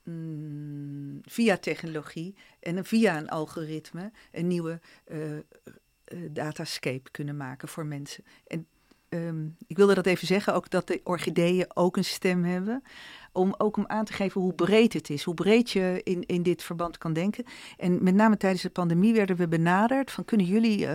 mm, 0.03 1.21
via 1.25 1.57
technologie 1.57 2.35
en 2.61 2.85
via 2.85 3.19
een 3.19 3.29
algoritme 3.29 4.13
een 4.33 4.47
nieuwe 4.47 4.81
eh, 5.05 5.37
uh, 5.37 6.29
datascape 6.31 7.11
kunnen 7.11 7.37
maken 7.37 7.69
voor 7.69 7.87
mensen. 7.87 8.25
En 8.47 8.67
ehm, 9.09 9.47
ik 9.67 9.77
wilde 9.77 9.95
dat 9.95 10.07
even 10.07 10.27
zeggen, 10.27 10.55
ook 10.55 10.71
dat 10.71 10.87
de 10.87 11.01
orchideeën 11.05 11.67
ook 11.75 11.97
een 11.97 12.05
stem 12.05 12.45
hebben. 12.45 12.83
Om 13.33 13.55
ook 13.59 13.77
om 13.77 13.87
aan 13.87 14.05
te 14.05 14.13
geven 14.13 14.41
hoe 14.41 14.55
breed 14.55 14.93
het 14.93 15.11
is, 15.11 15.23
hoe 15.23 15.35
breed 15.35 15.71
je 15.71 16.01
in, 16.05 16.27
in 16.27 16.43
dit 16.43 16.63
verband 16.63 16.99
kan 16.99 17.13
denken. 17.13 17.45
En 17.77 18.03
met 18.03 18.15
name 18.15 18.37
tijdens 18.37 18.63
de 18.63 18.71
pandemie 18.71 19.15
werden 19.15 19.37
we 19.37 19.49
benaderd 19.49 20.11
van 20.11 20.25
kunnen 20.25 20.47
jullie 20.47 20.89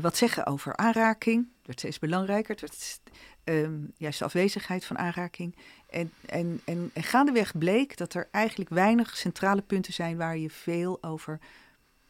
wat 0.00 0.16
zeggen 0.16 0.46
over 0.46 0.76
aanraking? 0.76 1.48
Het 1.58 1.66
werd 1.66 1.78
steeds 1.78 1.98
belangrijker. 1.98 2.50
Het 2.50 2.60
werd 2.60 3.00
um, 3.44 3.92
juist 3.96 4.18
de 4.18 4.24
afwezigheid 4.24 4.84
van 4.84 4.98
aanraking. 4.98 5.56
En, 5.88 6.12
en, 6.26 6.60
en, 6.64 6.90
en 6.92 7.02
gaandeweg 7.02 7.58
bleek 7.58 7.96
dat 7.96 8.14
er 8.14 8.28
eigenlijk 8.30 8.70
weinig 8.70 9.16
centrale 9.16 9.62
punten 9.62 9.92
zijn 9.92 10.16
waar 10.16 10.36
je 10.38 10.50
veel 10.50 11.02
over 11.02 11.38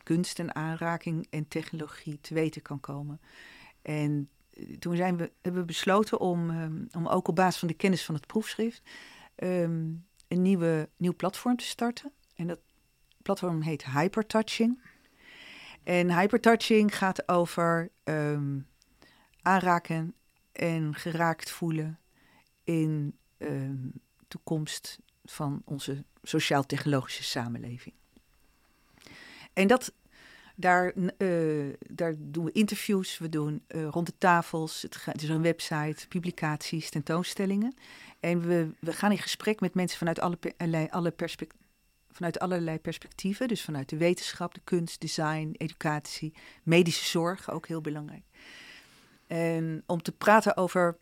kunst 0.02 0.38
en 0.38 0.54
aanraking 0.54 1.26
en 1.30 1.48
technologie 1.48 2.20
te 2.20 2.34
weten 2.34 2.62
kan 2.62 2.80
komen. 2.80 3.20
En 3.82 4.30
eh, 4.32 4.35
toen 4.78 4.96
zijn 4.96 5.16
we, 5.16 5.32
hebben 5.42 5.60
we 5.60 5.66
besloten 5.66 6.20
om, 6.20 6.50
um, 6.50 6.88
om 6.92 7.06
ook 7.06 7.28
op 7.28 7.36
basis 7.36 7.58
van 7.58 7.68
de 7.68 7.74
kennis 7.74 8.04
van 8.04 8.14
het 8.14 8.26
proefschrift 8.26 8.82
um, 9.36 10.06
een 10.28 10.42
nieuwe, 10.42 10.88
nieuw 10.96 11.14
platform 11.14 11.56
te 11.56 11.64
starten. 11.64 12.12
En 12.34 12.46
dat 12.46 12.58
platform 13.22 13.60
heet 13.60 13.84
Hypertouching. 13.84 14.82
En 15.82 16.18
hypertouching 16.18 16.96
gaat 16.96 17.28
over 17.28 17.90
um, 18.04 18.66
aanraken 19.42 20.14
en 20.52 20.94
geraakt 20.94 21.50
voelen 21.50 21.98
in 22.64 23.18
uh, 23.38 23.70
toekomst 24.28 24.98
van 25.24 25.62
onze 25.64 26.04
sociaal-technologische 26.22 27.24
samenleving. 27.24 27.94
En 29.52 29.66
dat, 29.66 29.92
daar, 30.56 30.92
uh, 31.18 31.74
daar 31.90 32.14
doen 32.18 32.44
we 32.44 32.52
interviews, 32.52 33.18
we 33.18 33.28
doen 33.28 33.62
uh, 33.68 33.88
rond 33.90 34.06
de 34.06 34.18
tafels, 34.18 34.82
het, 34.82 35.22
is 35.22 35.28
een 35.28 35.42
website, 35.42 36.08
publicaties, 36.08 36.90
tentoonstellingen. 36.90 37.74
En 38.20 38.40
we, 38.40 38.68
we 38.80 38.92
gaan 38.92 39.10
in 39.10 39.18
gesprek 39.18 39.60
met 39.60 39.74
mensen 39.74 39.98
vanuit 39.98 40.20
alle, 40.20 40.38
alle 40.90 41.10
perspectieven 41.10 41.64
vanuit 42.16 42.38
allerlei 42.38 42.78
perspectieven. 42.78 43.48
Dus 43.48 43.62
vanuit 43.62 43.88
de 43.88 43.96
wetenschap, 43.96 44.54
de 44.54 44.60
kunst, 44.64 45.00
design, 45.00 45.54
educatie, 45.56 46.32
medische 46.62 47.04
zorg, 47.04 47.50
ook 47.50 47.68
heel 47.68 47.80
belangrijk. 47.80 48.24
En 49.26 49.82
om 49.86 50.02
te 50.02 50.12
praten 50.12 50.56
over 50.56 50.96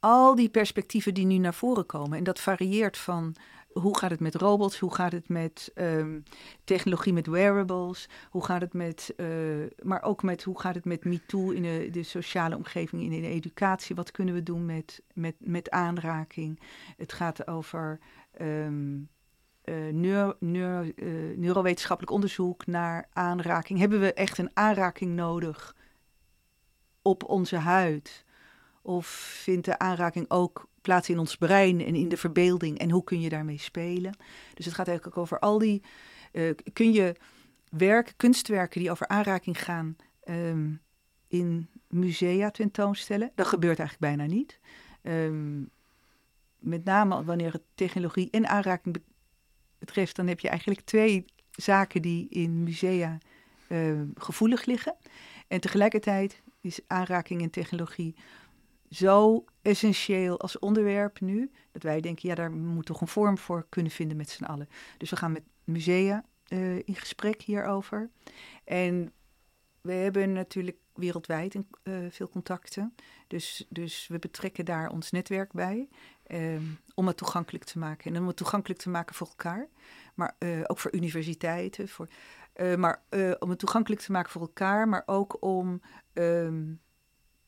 al 0.00 0.34
die 0.34 0.48
perspectieven 0.48 1.14
die 1.14 1.26
nu 1.26 1.38
naar 1.38 1.54
voren 1.54 1.86
komen. 1.86 2.18
En 2.18 2.24
dat 2.24 2.40
varieert 2.40 2.98
van 2.98 3.34
hoe 3.80 3.98
gaat 3.98 4.10
het 4.10 4.20
met 4.20 4.34
robots, 4.34 4.78
hoe 4.78 4.94
gaat 4.94 5.12
het 5.12 5.28
met 5.28 5.72
um, 5.74 6.22
technologie 6.64 7.12
met 7.12 7.26
wearables, 7.26 8.08
hoe 8.30 8.44
gaat 8.44 8.60
het 8.60 8.72
met, 8.72 9.14
uh, 9.16 9.26
maar 9.82 10.02
ook 10.02 10.22
met 10.22 10.42
hoe 10.42 10.60
gaat 10.60 10.74
het 10.74 10.84
met 10.84 11.04
MeToo 11.04 11.50
in 11.50 11.92
de, 11.92 12.02
sociale 12.02 12.56
omgeving, 12.56 13.02
in 13.02 13.22
de 13.22 13.28
educatie. 13.28 13.96
Wat 13.96 14.10
kunnen 14.10 14.34
we 14.34 14.42
doen 14.42 14.64
met, 14.64 15.02
met, 15.14 15.34
met 15.38 15.70
aanraking? 15.70 16.60
Het 16.96 17.12
gaat 17.12 17.48
over 17.48 17.98
um, 18.40 19.08
uh, 19.64 19.92
neuro, 19.92 20.34
neuro, 20.40 20.90
uh, 20.96 21.36
neurowetenschappelijk 21.36 22.14
onderzoek 22.14 22.66
naar 22.66 23.08
aanraking. 23.12 23.78
Hebben 23.78 24.00
we 24.00 24.12
echt 24.12 24.38
een 24.38 24.50
aanraking 24.54 25.14
nodig? 25.14 25.74
op 27.06 27.24
onze 27.24 27.56
huid? 27.56 28.24
Of 28.86 29.06
vindt 29.42 29.64
de 29.64 29.78
aanraking 29.78 30.30
ook 30.30 30.68
plaats 30.80 31.08
in 31.08 31.18
ons 31.18 31.36
brein 31.36 31.84
en 31.84 31.94
in 31.94 32.08
de 32.08 32.16
verbeelding? 32.16 32.78
En 32.78 32.90
hoe 32.90 33.04
kun 33.04 33.20
je 33.20 33.28
daarmee 33.28 33.58
spelen? 33.58 34.16
Dus 34.54 34.64
het 34.64 34.74
gaat 34.74 34.88
eigenlijk 34.88 35.16
ook 35.16 35.22
over 35.22 35.38
al 35.38 35.58
die. 35.58 35.82
Uh, 36.32 36.50
kun 36.72 36.92
je 36.92 37.14
werk, 37.68 38.14
kunstwerken 38.16 38.80
die 38.80 38.90
over 38.90 39.08
aanraking 39.08 39.62
gaan 39.62 39.96
um, 40.24 40.80
in 41.28 41.68
musea 41.88 42.50
tentoonstellen? 42.50 43.32
Dat 43.34 43.46
gebeurt 43.46 43.78
eigenlijk 43.78 44.16
bijna 44.16 44.34
niet. 44.34 44.60
Um, 45.02 45.70
met 46.58 46.84
name 46.84 47.24
wanneer 47.24 47.52
het 47.52 47.62
technologie 47.74 48.30
en 48.30 48.48
aanraking 48.48 48.96
betreft, 49.78 50.16
dan 50.16 50.26
heb 50.26 50.40
je 50.40 50.48
eigenlijk 50.48 50.80
twee 50.80 51.24
zaken 51.50 52.02
die 52.02 52.28
in 52.28 52.62
musea 52.62 53.18
uh, 53.68 54.00
gevoelig 54.14 54.64
liggen. 54.64 54.96
En 55.48 55.60
tegelijkertijd 55.60 56.42
is 56.60 56.80
aanraking 56.86 57.42
en 57.42 57.50
technologie 57.50 58.14
zo 58.90 59.44
essentieel 59.62 60.40
als 60.40 60.58
onderwerp 60.58 61.20
nu, 61.20 61.50
dat 61.72 61.82
wij 61.82 62.00
denken, 62.00 62.28
ja, 62.28 62.34
daar 62.34 62.50
moet 62.50 62.86
toch 62.86 63.00
een 63.00 63.08
vorm 63.08 63.38
voor 63.38 63.66
kunnen 63.68 63.92
vinden 63.92 64.16
met 64.16 64.30
z'n 64.30 64.44
allen. 64.44 64.68
Dus 64.98 65.10
we 65.10 65.16
gaan 65.16 65.32
met 65.32 65.42
musea 65.64 66.24
uh, 66.48 66.76
in 66.76 66.94
gesprek 66.94 67.42
hierover. 67.42 68.10
En 68.64 69.12
we 69.80 69.92
hebben 69.92 70.32
natuurlijk 70.32 70.76
wereldwijd 70.94 71.54
uh, 71.54 71.62
veel 72.10 72.28
contacten. 72.28 72.94
Dus, 73.26 73.66
dus 73.68 74.06
we 74.06 74.18
betrekken 74.18 74.64
daar 74.64 74.90
ons 74.90 75.10
netwerk 75.10 75.52
bij 75.52 75.88
um, 76.30 76.78
om 76.94 77.06
het 77.06 77.16
toegankelijk 77.16 77.64
te 77.64 77.78
maken. 77.78 78.14
En 78.14 78.20
om 78.20 78.26
het 78.26 78.36
toegankelijk 78.36 78.80
te 78.80 78.90
maken 78.90 79.14
voor 79.14 79.26
elkaar, 79.26 79.68
maar 80.14 80.36
uh, 80.38 80.60
ook 80.66 80.78
voor 80.78 80.94
universiteiten, 80.94 81.88
voor 81.88 82.08
maar 82.76 83.02
om 83.38 83.50
het 83.50 83.58
toegankelijk 83.58 84.00
te 84.00 84.12
maken 84.12 84.30
voor 84.30 84.40
elkaar, 84.40 84.88
maar 84.88 85.02
ook 85.06 85.42
om 85.42 85.80
um, 86.12 86.80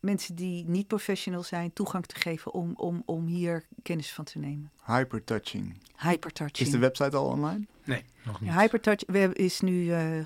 mensen 0.01 0.35
die 0.35 0.65
niet 0.69 0.87
professional 0.87 1.43
zijn 1.43 1.73
toegang 1.73 2.07
te 2.07 2.15
geven 2.15 2.53
om, 2.53 2.73
om, 2.77 3.03
om 3.05 3.27
hier 3.27 3.65
kennis 3.83 4.13
van 4.13 4.25
te 4.25 4.39
nemen. 4.39 4.71
Hypertouching. 4.85 5.79
Hypertouching. 5.97 6.67
Is 6.67 6.71
de 6.71 6.79
website 6.79 7.17
al 7.17 7.27
online? 7.27 7.67
Nee, 7.85 8.05
nog 8.25 8.41
niet. 8.41 8.51
Ja, 8.51 8.61
Hypertouch 8.61 9.05
is 9.33 9.61
nu 9.61 9.85
uh, 9.85 10.19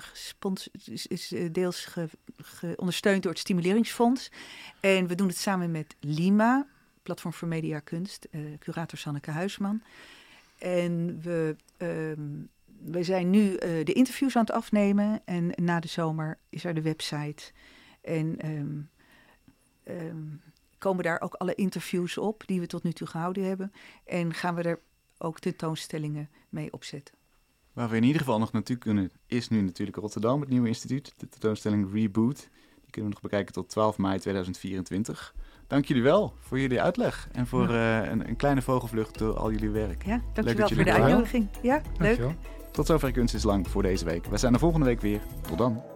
is, 0.83 1.07
is 1.07 1.33
deels 1.51 1.85
ge, 1.85 2.09
ge 2.35 2.73
ondersteund 2.75 3.23
door 3.23 3.31
het 3.31 3.41
Stimuleringsfonds. 3.41 4.31
En 4.79 5.07
we 5.07 5.15
doen 5.15 5.27
het 5.27 5.37
samen 5.37 5.71
met 5.71 5.95
Lima, 5.99 6.67
Platform 7.03 7.33
voor 7.33 7.47
Media 7.47 7.79
Kunst, 7.79 8.27
curator 8.59 8.97
Sanneke 8.97 9.31
Huisman. 9.31 9.81
En 10.57 11.19
we 11.21 11.55
um, 11.77 12.49
we 12.85 13.03
zijn 13.03 13.29
nu 13.29 13.51
uh, 13.51 13.57
de 13.59 13.93
interviews 13.93 14.35
aan 14.35 14.45
het 14.45 14.51
afnemen 14.51 15.21
en 15.25 15.51
na 15.55 15.79
de 15.79 15.87
zomer 15.87 16.37
is 16.49 16.63
er 16.63 16.73
de 16.73 16.81
website. 16.81 17.51
En 18.01 18.49
um, 18.49 18.89
um, 19.87 20.41
komen 20.77 21.03
daar 21.03 21.21
ook 21.21 21.33
alle 21.33 21.55
interviews 21.55 22.17
op 22.17 22.43
die 22.45 22.59
we 22.59 22.67
tot 22.67 22.83
nu 22.83 22.91
toe 22.91 23.07
gehouden 23.07 23.43
hebben. 23.43 23.71
En 24.05 24.33
gaan 24.33 24.55
we 24.55 24.61
er 24.61 24.79
ook 25.17 25.39
tentoonstellingen 25.39 26.29
mee 26.49 26.73
opzetten. 26.73 27.15
Waar 27.73 27.89
we 27.89 27.95
in 27.95 28.03
ieder 28.03 28.21
geval 28.21 28.39
nog 28.39 28.51
naartoe 28.51 28.75
kunnen, 28.75 29.11
is 29.25 29.49
nu 29.49 29.61
natuurlijk 29.61 29.97
Rotterdam, 29.97 30.39
het 30.39 30.49
nieuwe 30.49 30.67
instituut. 30.67 31.13
De 31.17 31.29
tentoonstelling 31.29 31.93
Reboot. 31.93 32.49
Die 32.81 32.91
kunnen 32.91 33.09
we 33.09 33.15
nog 33.15 33.21
bekijken 33.21 33.53
tot 33.53 33.69
12 33.69 33.97
mei 33.97 34.19
2024. 34.19 35.35
Dank 35.67 35.85
jullie 35.85 36.03
wel 36.03 36.33
voor 36.39 36.59
jullie 36.59 36.81
uitleg 36.81 37.27
en 37.31 37.47
voor 37.47 37.71
ja. 37.71 38.03
uh, 38.03 38.11
een, 38.11 38.27
een, 38.27 38.35
kleine 38.35 38.61
vogelvlucht 38.61 39.17
door 39.17 39.37
al 39.37 39.51
jullie 39.51 39.69
werk. 39.69 40.05
Ja, 40.05 40.21
dankjewel 40.33 40.67
voor 40.67 40.83
de 40.83 40.93
uitnodiging. 40.93 41.47
Ja, 41.61 41.81
leuk. 41.97 42.21
Tot 42.71 42.85
zover 42.85 43.11
Kunst 43.11 43.33
is 43.33 43.43
Lang 43.43 43.67
voor 43.67 43.81
deze 43.81 44.05
week. 44.05 44.25
We 44.25 44.37
zijn 44.37 44.53
er 44.53 44.59
volgende 44.59 44.85
week 44.85 45.01
weer. 45.01 45.21
Tot 45.47 45.57
dan. 45.57 45.92